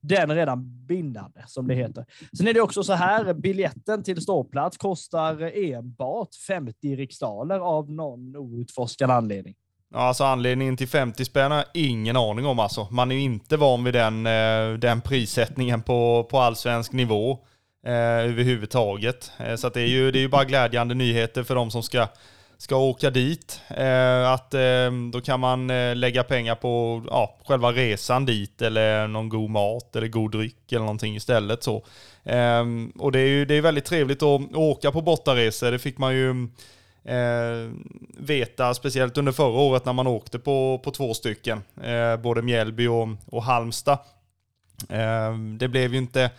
den 0.02 0.36
redan 0.36 0.86
bindande 0.86 1.44
som 1.48 1.68
det 1.68 1.76
heter. 1.76 2.06
Sen 2.38 2.48
är 2.48 2.54
det 2.54 2.62
också 2.62 2.84
så 2.84 2.94
här. 2.94 3.34
Biljetten 3.34 4.04
till 4.04 4.22
ståplats 4.22 4.78
kostar 4.78 5.58
enbart 5.58 6.36
50 6.48 6.96
riksdaler 6.96 7.60
av 7.60 7.92
någon 7.92 8.36
outforskad 8.36 9.12
anledning. 9.12 9.56
Ja, 9.94 10.00
alltså 10.00 10.24
anledningen 10.24 10.78
till 10.78 10.88
50 10.88 11.26
spänn 11.26 11.52
har 11.52 11.58
jag 11.58 11.68
ingen 11.74 12.18
aning 12.18 12.46
om 12.46 12.60
alltså. 12.60 12.88
Man 12.92 13.12
är 13.12 13.16
ju 13.16 13.22
inte 13.22 13.58
van 13.58 13.84
vid 13.84 13.94
den, 13.94 14.26
eh, 14.26 14.80
den 14.80 15.02
prissättningen 15.02 15.82
på, 15.82 16.28
på 16.32 16.40
allsvensk 16.40 16.92
nivå 16.92 17.40
Eh, 17.88 18.30
överhuvudtaget. 18.30 19.32
Eh, 19.38 19.56
så 19.56 19.70
det, 19.70 19.82
är 19.82 19.86
ju, 19.88 20.12
det 20.12 20.20
är 20.20 20.22
ju 20.22 20.28
bara 20.28 20.46
glädjande 20.46 20.96
nyheter 20.96 21.44
för 21.44 21.56
de 21.56 21.72
som 21.72 21.84
ska, 21.84 22.08
ska 22.58 22.76
åka 22.76 23.10
dit. 23.10 23.62
Eh, 23.68 24.32
att 24.32 24.54
eh, 24.54 24.92
då 25.12 25.22
kan 25.22 25.40
man 25.40 25.70
eh, 25.70 25.96
lägga 25.96 26.24
pengar 26.24 26.56
på 26.56 27.04
ja, 27.10 27.38
själva 27.46 27.72
resan 27.72 28.26
dit 28.26 28.62
eller 28.62 29.08
någon 29.08 29.30
god 29.30 29.50
mat 29.50 29.96
eller 29.96 30.08
god 30.08 30.32
dryck 30.32 30.72
eller 30.72 30.80
någonting 30.80 31.16
istället. 31.16 31.64
Så. 31.64 31.76
Eh, 32.24 32.66
och 33.00 33.12
det 33.12 33.20
är 33.20 33.28
ju 33.28 33.46
det 33.46 33.54
är 33.54 33.62
väldigt 33.62 33.86
trevligt 33.86 34.24
att, 34.24 34.42
att 34.42 34.56
åka 34.56 34.92
på 34.92 35.02
bortaresor. 35.02 35.72
Det 35.72 35.80
fick 35.80 35.98
man 35.98 36.16
ju 36.16 36.30
eh, 37.04 37.72
veta, 38.18 38.74
speciellt 38.74 39.18
under 39.18 39.32
förra 39.32 39.60
året 39.60 39.86
när 39.86 39.94
man 39.94 40.08
åkte 40.08 40.40
på, 40.40 40.82
på 40.84 40.92
två 40.92 41.14
stycken, 41.14 41.64
eh, 41.84 42.18
både 42.18 42.42
Mjällby 42.42 42.88
och, 42.88 43.08
och 43.26 43.44
Halmstad. 43.44 43.98
Eh, 44.90 45.38
det 45.58 45.68
blev 45.68 45.92
ju 45.94 45.98
inte, 45.98 46.32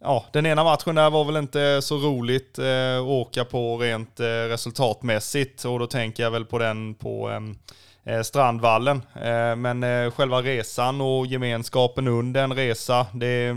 ja, 0.00 0.24
den 0.32 0.46
ena 0.46 0.64
matchen 0.64 0.94
där 0.94 1.10
var 1.10 1.24
väl 1.24 1.36
inte 1.36 1.82
så 1.82 1.96
roligt 1.96 2.58
eh, 2.58 2.98
att 2.98 3.02
åka 3.02 3.44
på 3.44 3.78
rent 3.78 4.20
eh, 4.20 4.24
resultatmässigt 4.24 5.64
och 5.64 5.78
då 5.78 5.86
tänker 5.86 6.22
jag 6.22 6.30
väl 6.30 6.44
på 6.44 6.58
den 6.58 6.94
på 6.94 7.28
ehm, 7.28 7.56
eh, 8.04 8.22
Strandvallen. 8.22 9.02
Eh, 9.14 9.56
men 9.56 9.82
eh, 9.82 10.10
själva 10.10 10.42
resan 10.42 11.00
och 11.00 11.26
gemenskapen 11.26 12.08
under 12.08 12.44
en 12.44 12.52
resa, 12.52 13.06
det 13.12 13.54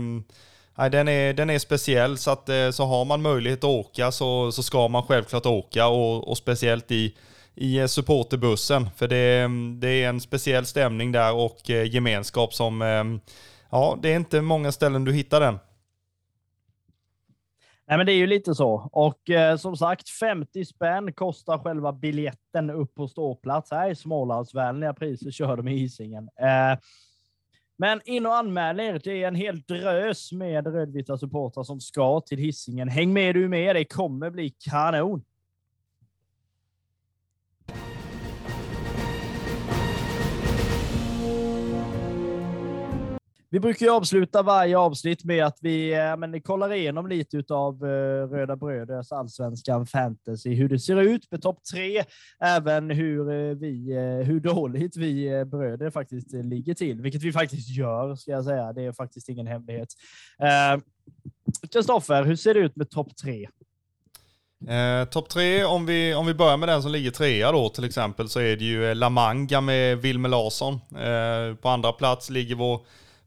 Nej, 0.74 0.90
den, 0.90 1.08
är, 1.08 1.32
den 1.32 1.50
är 1.50 1.58
speciell, 1.58 2.18
så, 2.18 2.30
att, 2.30 2.48
eh, 2.48 2.70
så 2.70 2.84
har 2.84 3.04
man 3.04 3.22
möjlighet 3.22 3.58
att 3.58 3.64
åka 3.64 4.12
så, 4.12 4.52
så 4.52 4.62
ska 4.62 4.88
man 4.88 5.02
självklart 5.02 5.46
åka 5.46 5.86
och, 5.86 6.28
och 6.28 6.36
speciellt 6.36 6.90
i, 6.90 7.16
i 7.54 7.88
supporterbussen. 7.88 8.90
För 8.96 9.08
det, 9.08 9.48
det 9.80 9.88
är 9.88 10.08
en 10.08 10.20
speciell 10.20 10.66
stämning 10.66 11.12
där 11.12 11.34
och 11.34 11.70
eh, 11.70 11.94
gemenskap 11.94 12.54
som, 12.54 12.82
ehm, 12.82 13.20
ja, 13.70 13.98
det 14.02 14.12
är 14.12 14.16
inte 14.16 14.40
många 14.40 14.72
ställen 14.72 15.04
du 15.04 15.12
hittar 15.12 15.40
den. 15.40 15.58
Nej, 17.88 17.96
men 17.96 18.06
det 18.06 18.12
är 18.12 18.16
ju 18.16 18.26
lite 18.26 18.54
så. 18.54 18.88
Och 18.92 19.30
eh, 19.30 19.56
som 19.56 19.76
sagt, 19.76 20.08
50 20.08 20.64
spänn 20.64 21.12
kostar 21.12 21.58
själva 21.58 21.92
biljetten 21.92 22.70
upp 22.70 22.94
på 22.94 23.08
ståplats. 23.08 23.70
Här 23.70 23.94
Smålandsvänliga 23.94 24.94
priser 24.94 25.30
kör 25.30 25.56
de 25.56 25.68
i 25.68 25.76
Hisingen. 25.76 26.28
Eh, 26.40 26.78
men 27.78 28.00
in 28.04 28.26
och 28.26 28.36
anmäl 28.36 28.80
er. 28.80 29.00
Det 29.04 29.22
är 29.22 29.28
en 29.28 29.34
hel 29.34 29.60
drös 29.60 30.32
med 30.32 30.66
rödvita 30.66 31.18
supportrar 31.18 31.64
som 31.64 31.80
ska 31.80 32.20
till 32.20 32.38
hissingen. 32.38 32.88
Häng 32.88 33.12
med 33.12 33.34
du 33.34 33.48
med. 33.48 33.76
Det 33.76 33.84
kommer 33.84 34.30
bli 34.30 34.54
kanon. 34.70 35.24
Vi 43.52 43.60
brukar 43.60 43.86
ju 43.86 43.92
avsluta 43.92 44.42
varje 44.42 44.78
avsnitt 44.78 45.24
med 45.24 45.44
att 45.44 45.58
vi 45.60 45.92
eh, 45.92 46.16
men, 46.16 46.42
kollar 46.42 46.72
igenom 46.72 47.06
lite 47.06 47.54
av 47.54 47.74
eh, 47.84 48.28
Röda 48.28 48.56
Bröders 48.56 49.12
allsvenskan 49.12 49.86
fantasy, 49.86 50.54
hur 50.54 50.68
det 50.68 50.78
ser 50.78 50.96
ut 50.96 51.30
med 51.30 51.42
topp 51.42 51.58
tre, 51.72 52.04
även 52.40 52.90
hur, 52.90 53.30
eh, 53.30 53.56
vi, 53.56 53.94
hur 54.26 54.40
dåligt 54.40 54.96
vi 54.96 55.44
bröder 55.44 55.90
faktiskt 55.90 56.32
ligger 56.32 56.74
till, 56.74 57.00
vilket 57.00 57.22
vi 57.22 57.32
faktiskt 57.32 57.68
gör, 57.68 58.14
ska 58.14 58.30
jag 58.30 58.44
säga. 58.44 58.72
Det 58.72 58.82
är 58.82 58.92
faktiskt 58.92 59.28
ingen 59.28 59.46
hemlighet. 59.46 59.88
Kristoffer, 61.72 62.24
hur 62.24 62.36
ser 62.36 62.54
det 62.54 62.60
ut 62.60 62.76
med 62.76 62.90
topp 62.90 63.16
tre? 63.16 63.48
Eh, 64.68 65.04
Topp 65.04 65.28
tre, 65.28 65.64
om 65.64 65.86
vi, 65.86 66.14
om 66.14 66.26
vi 66.26 66.34
börjar 66.34 66.56
med 66.56 66.68
den 66.68 66.82
som 66.82 66.92
ligger 66.92 67.10
trea 67.10 67.52
då 67.52 67.68
till 67.68 67.84
exempel, 67.84 68.28
så 68.28 68.40
är 68.40 68.56
det 68.56 68.64
ju 68.64 68.94
La 68.94 69.08
Manga 69.08 69.60
med 69.60 69.98
Wilmer 69.98 70.28
Larsson. 70.28 70.74
Eh, 70.74 71.56
på 71.56 71.68
andra 71.68 71.92
plats 71.92 72.30
ligger 72.30 72.54
vår 72.54 72.80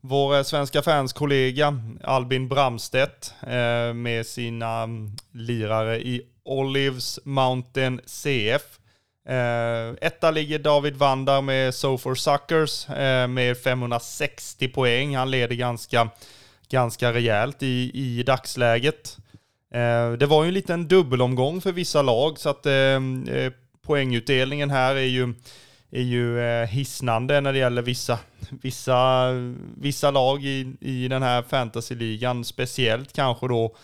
vår 0.07 0.35
eh, 0.35 0.43
svenska 0.43 0.81
fanskollega 0.81 1.79
Albin 2.03 2.47
Bramstedt 2.47 3.33
eh, 3.41 3.93
med 3.93 4.25
sina 4.25 4.83
mm, 4.83 5.11
lirare 5.31 5.99
i 5.99 6.21
Olives 6.43 7.19
Mountain 7.23 8.01
CF. 8.05 8.79
Eh, 9.29 9.93
etta 10.01 10.31
ligger 10.31 10.59
David 10.59 10.95
Vandar 10.95 11.41
med 11.41 11.75
So 11.75 11.97
for 11.97 12.15
Suckers 12.15 12.87
med 13.29 13.57
560 13.57 14.67
poäng. 14.67 15.15
Han 15.15 15.31
leder 15.31 15.55
ganska, 15.55 16.09
ganska 16.69 17.13
rejält 17.13 17.63
i, 17.63 17.91
i 17.93 18.23
dagsläget. 18.23 19.17
det 20.19 20.25
var 20.25 20.43
ju 20.43 20.47
en 20.47 20.53
liten 20.53 20.87
dubbelomgång 20.87 21.61
för 21.61 21.71
vissa 21.71 22.01
lag 22.01 22.39
så 22.39 22.49
att 22.49 22.67
poängutdelningen 23.85 24.69
här 24.69 24.95
är 24.95 24.99
ju 24.99 25.33
är 25.95 26.01
ju 26.01 26.39
eh, 26.39 26.67
hisnande 26.67 27.41
när 27.41 27.53
det 27.53 27.59
gäller 27.59 27.81
vissa, 27.81 28.19
vissa, 28.49 29.29
vissa 29.77 30.11
lag 30.11 30.43
i, 30.43 30.73
i 30.79 31.07
den 31.07 31.23
här 31.23 31.41
fantasyligan. 31.41 32.45
Speciellt 32.45 33.13
kanske 33.13 33.47
då 33.47 33.75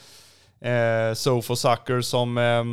eh, 0.68 1.14
So 1.14 1.42
Sucker 1.42 2.02
som 2.02 2.38
eh, 2.38 2.64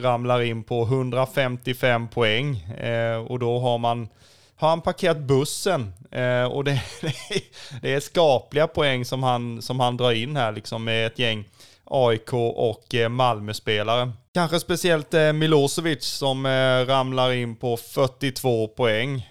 ramlar 0.00 0.42
in 0.42 0.64
på 0.64 0.82
155 0.82 2.08
poäng. 2.08 2.56
Eh, 2.60 3.16
och 3.16 3.38
då 3.38 3.58
har 3.58 3.78
man 3.78 4.08
har 4.56 4.68
han 4.68 4.80
parkerat 4.80 5.18
bussen 5.18 5.92
eh, 6.10 6.44
och 6.44 6.64
det, 6.64 6.82
det, 7.82 7.94
är 7.94 8.00
skapliga 8.00 8.66
poäng 8.66 9.04
som 9.04 9.22
han, 9.22 9.62
som 9.62 9.80
han 9.80 9.96
drar 9.96 10.12
in 10.12 10.36
här 10.36 10.52
liksom 10.52 10.84
med 10.84 11.06
ett 11.06 11.18
gäng 11.18 11.44
AIK 11.84 12.32
och 12.32 12.94
eh, 12.94 13.08
Malmö-spelare. 13.08 14.12
Kanske 14.34 14.60
speciellt 14.60 15.14
eh, 15.14 15.32
Milosevic 15.32 16.04
som 16.04 16.46
eh, 16.46 16.86
ramlar 16.86 17.32
in 17.32 17.56
på 17.56 17.76
42 17.76 18.68
poäng. 18.68 19.30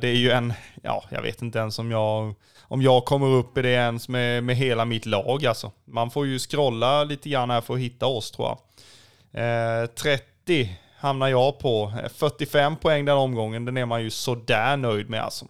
Det 0.00 0.08
är 0.08 0.16
ju 0.16 0.30
en, 0.30 0.52
ja, 0.82 1.04
jag 1.10 1.22
vet 1.22 1.42
inte 1.42 1.58
ens 1.58 1.78
om 1.78 1.90
jag, 1.90 2.34
om 2.62 2.82
jag 2.82 3.04
kommer 3.04 3.26
upp 3.26 3.58
i 3.58 3.62
det 3.62 3.68
ens 3.68 4.08
med, 4.08 4.44
med 4.44 4.56
hela 4.56 4.84
mitt 4.84 5.06
lag 5.06 5.46
alltså. 5.46 5.72
Man 5.84 6.10
får 6.10 6.26
ju 6.26 6.38
scrolla 6.38 7.04
lite 7.04 7.28
grann 7.28 7.50
här 7.50 7.60
för 7.60 7.74
att 7.74 7.80
hitta 7.80 8.06
oss 8.06 8.30
tror 8.30 8.48
jag. 8.48 8.58
30 9.94 10.78
hamnar 10.98 11.28
jag 11.28 11.58
på. 11.58 11.92
45 12.14 12.76
poäng 12.76 13.04
den 13.04 13.16
omgången, 13.16 13.64
den 13.64 13.76
är 13.76 13.86
man 13.86 14.02
ju 14.02 14.10
sådär 14.10 14.76
nöjd 14.76 15.10
med 15.10 15.22
alltså. 15.22 15.46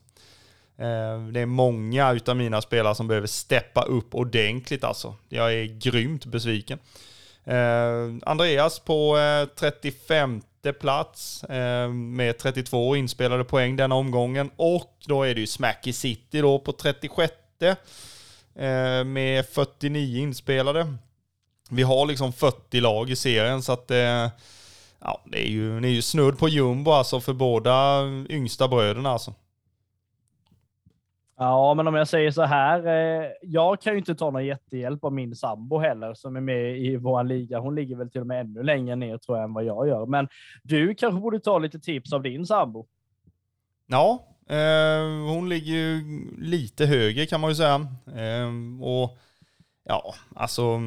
Eh, 0.79 1.27
det 1.33 1.41
är 1.41 1.47
många 1.47 2.13
utav 2.13 2.37
mina 2.37 2.63
spelare 2.63 2.95
som 2.95 3.09
behöver 3.09 3.27
steppa 3.27 3.83
upp 3.83 4.15
ordentligt 4.15 4.85
alltså. 4.85 5.15
Jag 5.29 5.55
är 5.55 5.65
grymt 5.65 6.25
besviken. 6.25 6.79
Eh, 7.45 8.15
Andreas 8.23 8.79
på 8.79 9.19
eh, 9.19 9.49
35 9.59 10.43
plats 10.81 11.45
med 11.91 12.39
32 12.39 12.97
inspelade 12.97 13.45
poäng 13.45 13.77
denna 13.77 13.95
omgången 13.95 14.51
och 14.57 14.97
då 15.07 15.23
är 15.23 15.35
det 15.35 15.41
ju 15.41 15.47
Smacky 15.47 15.93
City 15.93 16.41
då 16.41 16.59
på 16.59 16.73
36 16.73 17.33
med 19.05 19.47
49 19.47 20.23
inspelade. 20.23 20.95
Vi 21.71 21.83
har 21.83 22.07
liksom 22.07 22.33
40 22.33 22.81
lag 22.81 23.11
i 23.11 23.17
serien 23.17 23.63
så 23.63 23.73
att 23.73 23.91
ja, 25.01 25.23
det 25.25 25.47
är 25.47 25.51
ju, 25.51 25.81
det 25.81 25.89
är 25.89 25.93
ju 25.93 26.03
snudd 26.03 26.39
på 26.39 26.49
jumbo 26.49 26.91
alltså 26.91 27.21
för 27.21 27.33
båda 27.33 28.03
yngsta 28.29 28.69
bröderna 28.69 29.11
alltså. 29.11 29.35
Ja, 31.37 31.75
men 31.75 31.87
om 31.89 31.95
jag 31.95 32.09
säger 32.09 32.31
så 32.31 32.43
här. 32.43 32.87
Eh, 32.87 33.31
jag 33.43 33.81
kan 33.81 33.93
ju 33.93 33.99
inte 33.99 34.15
ta 34.15 34.31
någon 34.31 34.47
jättehjälp 34.47 35.05
av 35.05 35.13
min 35.13 35.37
sambo 35.37 35.79
heller 35.79 36.15
som 36.15 36.37
är 36.37 36.41
med 36.41 36.79
i 36.79 36.97
vår 36.97 37.25
liga. 37.25 37.59
Hon 37.59 37.75
ligger 37.75 37.97
väl 37.97 38.11
till 38.11 38.21
och 38.21 38.27
med 38.27 38.41
ännu 38.41 38.63
längre 38.63 38.97
ner 38.97 39.19
tror 39.19 39.39
jag 39.39 39.45
än 39.45 39.55
vad 39.55 39.65
jag 39.65 39.89
gör. 39.89 40.07
Men 40.07 40.29
du 40.63 40.95
kanske 40.95 41.21
borde 41.21 41.41
ta 41.41 41.59
lite 41.59 41.81
tips 41.81 42.13
av 42.13 42.23
din 42.23 42.47
sambo. 42.47 42.87
Ja, 43.87 44.27
eh, 44.49 45.33
hon 45.35 45.49
ligger 45.49 45.73
ju 45.73 46.03
lite 46.39 46.87
högre 46.87 47.27
kan 47.27 47.41
man 47.41 47.51
ju 47.51 47.57
säga. 47.57 47.87
Eh, 48.17 48.49
och 48.83 49.19
ja, 49.85 50.15
alltså 50.35 50.79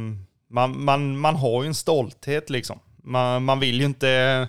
man, 0.48 0.84
man, 0.84 1.18
man 1.18 1.36
har 1.36 1.64
ju 1.64 1.68
en 1.68 1.76
stolthet 1.76 2.50
liksom. 2.50 2.80
Man, 3.04 3.46
man 3.46 3.60
vill 3.60 3.80
ju 3.80 3.86
inte 3.86 4.48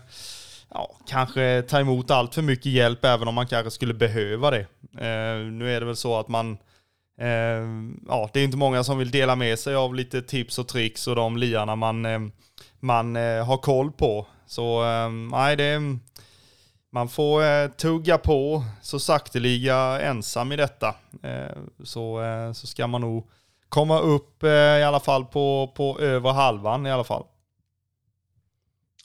ja, 0.70 0.96
kanske 1.06 1.62
ta 1.62 1.80
emot 1.80 2.10
allt 2.10 2.34
för 2.34 2.42
mycket 2.42 2.72
hjälp 2.72 3.04
även 3.04 3.28
om 3.28 3.34
man 3.34 3.46
kanske 3.46 3.70
skulle 3.70 3.94
behöva 3.94 4.50
det. 4.50 4.66
Eh, 4.98 5.52
nu 5.52 5.76
är 5.76 5.80
det 5.80 5.86
väl 5.86 5.96
så 5.96 6.18
att 6.18 6.28
man, 6.28 6.58
eh, 7.20 7.66
ja, 8.08 8.30
det 8.32 8.40
är 8.40 8.44
inte 8.44 8.56
många 8.56 8.84
som 8.84 8.98
vill 8.98 9.10
dela 9.10 9.36
med 9.36 9.58
sig 9.58 9.74
av 9.74 9.94
lite 9.94 10.22
tips 10.22 10.58
och 10.58 10.68
tricks 10.68 11.06
och 11.06 11.16
de 11.16 11.36
liarna 11.36 11.76
man, 11.76 12.06
eh, 12.06 12.20
man 12.80 13.16
eh, 13.16 13.46
har 13.46 13.56
koll 13.56 13.92
på. 13.92 14.26
Så 14.46 14.84
eh, 14.84 15.10
nej, 15.10 15.56
det 15.56 15.80
man 16.90 17.08
får 17.08 17.42
eh, 17.44 17.68
tugga 17.68 18.18
på 18.18 18.62
så 18.82 18.98
sakteliga 18.98 20.00
ensam 20.00 20.52
i 20.52 20.56
detta. 20.56 20.94
Eh, 21.22 21.56
så, 21.84 22.22
eh, 22.22 22.52
så 22.52 22.66
ska 22.66 22.86
man 22.86 23.00
nog 23.00 23.28
komma 23.68 24.00
upp 24.00 24.42
eh, 24.42 24.50
i 24.50 24.82
alla 24.82 25.00
fall 25.00 25.24
på, 25.24 25.72
på 25.76 26.00
över 26.00 26.32
halvan 26.32 26.86
i 26.86 26.90
alla 26.90 27.04
fall. 27.04 27.24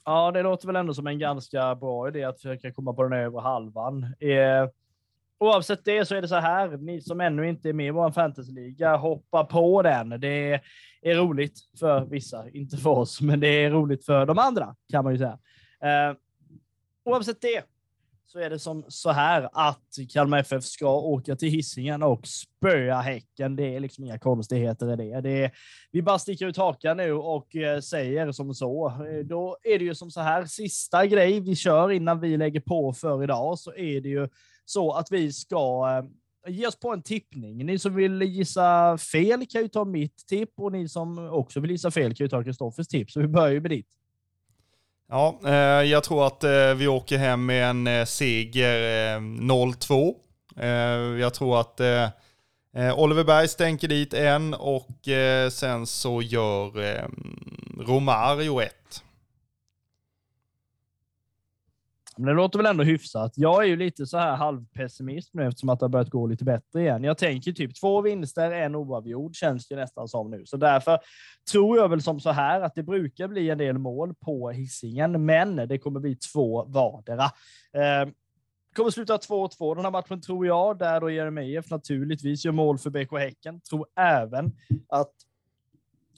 Ja, 0.06 0.32
det 0.32 0.42
låter 0.42 0.68
väl 0.68 0.76
ändå 0.76 0.94
som 0.94 1.08
en 1.08 1.20
ganska 1.20 1.76
bra 1.76 2.08
idé 2.08 2.24
att 2.24 2.36
försöka 2.36 2.72
komma 2.72 2.94
på 2.94 3.04
den 3.04 3.14
övre 3.14 3.42
halvan. 3.42 4.04
Eh, 4.04 4.70
oavsett 5.42 5.86
det 5.86 6.06
så 6.06 6.16
är 6.16 6.22
det 6.22 6.28
så 6.28 6.36
här, 6.36 6.78
ni 6.78 7.02
som 7.02 7.22
ännu 7.22 7.50
inte 7.50 7.70
är 7.70 7.74
med 7.74 7.88
i 7.88 7.92
vår 7.92 8.12
fantasyliga, 8.12 8.96
hoppa 8.96 9.44
på 9.44 9.82
den. 9.82 10.10
Det 10.10 10.62
är 11.02 11.16
roligt 11.16 11.60
för 11.80 12.06
vissa, 12.06 12.50
inte 12.50 12.78
för 12.78 12.89
oss, 12.89 13.22
men 13.22 13.39
det 13.39 13.48
är 13.48 13.72
roligt 13.72 14.06
för 14.06 14.26
de 14.26 14.39
andra 14.39 14.76
kan 14.92 15.04
man 15.04 15.14
ju 15.14 15.20
säga. 15.20 15.39
Eh, 15.84 16.16
oavsett 17.06 17.42
det 17.42 17.64
så 18.26 18.39
är 18.39 18.50
det 18.50 18.60
som 18.60 18.86
så 18.88 19.12
här 19.12 19.50
att 19.54 19.88
Kalmar 20.14 20.38
FF 20.38 20.64
ska 20.64 20.96
åka 20.96 21.36
till 21.36 21.50
Hisingen 21.50 22.04
och 22.04 22.28
spöa 22.28 23.02
Häcken. 23.02 23.56
Det 23.56 23.76
är 23.76 23.80
liksom 23.80 24.04
inga 24.04 24.20
konstigheter 24.20 24.94
i 24.94 24.96
det. 24.96 25.22
det 25.22 25.44
är, 25.44 25.52
vi 25.92 26.02
bara 26.02 26.20
sticker 26.20 26.48
ut 26.48 26.58
hakan 26.58 26.98
nu 26.98 27.14
och 27.14 27.56
eh, 27.56 27.80
säger 27.80 28.32
som 28.32 28.54
så. 28.54 28.88
Eh, 28.88 29.26
då 29.26 29.58
är 29.64 29.80
det 29.80 29.86
ju 29.86 29.96
som 29.96 30.12
så 30.12 30.22
här, 30.22 30.46
sista 30.46 31.06
grej 31.06 31.39
vi 31.39 31.56
kör 31.56 31.92
innan 31.92 32.20
vi 32.20 32.38
lägger 32.38 32.60
på 32.60 32.94
för 32.94 33.24
idag 33.24 33.60
så 33.60 33.74
är 33.74 34.02
det 34.02 34.10
ju 34.10 34.28
så 34.72 34.91
att 34.91 35.11
vi 35.11 35.34
ska 35.34 35.89
eh, 36.47 36.53
ge 36.53 36.67
oss 36.67 36.80
på 36.80 36.93
en 36.93 37.01
tippning. 37.01 37.65
Ni 37.65 37.80
som 37.80 37.95
vill 37.95 38.22
gissa 38.22 38.97
fel 38.97 39.45
kan 39.45 39.61
ju 39.61 39.67
ta 39.67 39.86
mitt 39.86 40.28
tipp 40.28 40.49
och 40.57 40.72
ni 40.72 40.89
som 40.89 41.30
också 41.30 41.59
vill 41.59 41.72
gissa 41.72 41.91
fel 41.91 42.15
kan 42.15 42.26
ju 42.26 42.30
ta 42.30 42.43
Kristoffers 42.43 42.88
tips. 42.88 43.13
Så 43.13 43.19
vi 43.19 43.28
börjar 43.28 43.51
ju 43.51 43.61
med 43.61 43.72
ditt. 43.72 43.88
Ja, 45.09 45.39
eh, 45.45 45.53
jag 45.89 46.03
tror 46.03 46.28
att 46.28 46.43
eh, 46.43 46.74
vi 46.76 46.88
åker 46.88 47.17
hem 47.17 47.45
med 47.45 47.69
en 47.69 48.07
seger 48.07 49.19
0-2. 49.19 50.15
jag 51.19 51.34
tror 51.34 51.59
att 51.59 51.82
Oliver 52.95 53.24
Berg 53.24 53.47
stänker 53.47 53.88
dit 53.88 54.13
en 54.13 54.53
och 54.53 54.97
sen 55.51 55.88
så 55.88 56.22
gör 56.22 56.72
Romario 57.88 58.61
ett. 58.61 59.03
Men 62.18 62.26
det 62.26 62.34
låter 62.34 62.59
väl 62.59 62.66
ändå 62.66 62.84
hyfsat. 62.84 63.34
Jag 63.36 63.64
är 63.64 63.68
ju 63.68 63.76
lite 63.76 64.05
så 64.05 64.18
här 64.18 64.36
halvpessimist 64.36 65.34
nu 65.34 65.47
eftersom 65.47 65.70
att 65.70 65.80
det 65.80 65.84
har 65.84 65.89
börjat 65.89 66.09
gå 66.09 66.28
lite 66.28 66.43
bättre 66.43 66.82
igen. 66.82 67.03
Jag 67.03 67.18
tänker 67.18 67.51
typ 67.51 67.76
två 67.76 68.01
vinster, 68.01 68.51
en 68.51 68.76
oavgjord 68.76 69.36
känns 69.36 69.68
det 69.68 69.76
nästan 69.76 70.07
som 70.07 70.32
nu. 70.32 70.45
Så 70.45 70.57
därför 70.57 70.99
tror 71.51 71.78
jag 71.78 71.89
väl 71.89 72.01
som 72.01 72.20
så 72.20 72.32
här 72.32 72.62
att 72.62 72.76
det 72.76 72.84
brukar 72.84 73.28
bli 73.28 73.49
en 73.49 73.57
del 73.57 73.78
mål 73.78 74.14
på 74.14 74.49
hissingen, 74.49 75.26
men 75.26 75.55
det 75.55 75.78
kommer 75.78 75.99
bli 75.99 76.16
två 76.16 76.64
vardera. 76.64 77.24
Eh, 77.74 78.09
kommer 78.76 78.89
sluta 78.89 79.18
2-2 79.18 79.76
den 79.76 79.86
här 79.86 79.91
matchen 79.91 80.22
tror 80.22 80.45
jag, 80.45 80.78
där 80.78 81.01
då 81.01 81.09
Jeremejeff 81.09 81.70
naturligtvis 81.70 82.45
gör 82.45 82.51
mål 82.51 82.78
för 82.78 82.89
BK 82.89 83.18
Häcken. 83.20 83.62
Tror 83.62 83.86
även 83.95 84.51
att 84.89 85.14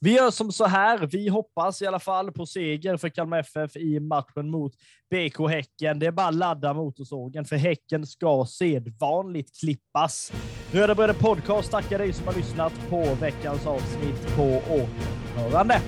Vi 0.00 0.16
gör 0.16 0.30
som 0.30 0.52
så 0.52 0.64
här. 0.64 1.06
Vi 1.06 1.28
hoppas 1.28 1.82
i 1.82 1.86
alla 1.86 1.98
fall 1.98 2.32
på 2.32 2.46
seger 2.46 2.96
för 2.96 3.08
Kalmar 3.08 3.38
FF 3.38 3.76
i 3.76 4.00
matchen 4.00 4.50
mot 4.50 4.72
BK 5.10 5.48
Häcken. 5.48 5.98
Det 5.98 6.06
är 6.06 6.12
bara 6.12 6.28
att 6.28 6.34
ladda 6.34 6.74
motorsågen, 6.74 7.44
för 7.44 7.56
Häcken 7.56 8.06
ska 8.06 8.46
sedvanligt 8.48 9.60
klippas. 9.60 10.32
Röda 10.72 10.94
Bröder 10.94 11.14
Podcast 11.14 11.70
tackar 11.70 11.98
dig 11.98 12.12
som 12.12 12.26
har 12.26 12.34
lyssnat 12.34 12.72
på 12.90 13.14
veckans 13.20 13.66
avsnitt 13.66 14.36
på 14.36 14.62
återhörande. 14.68 15.80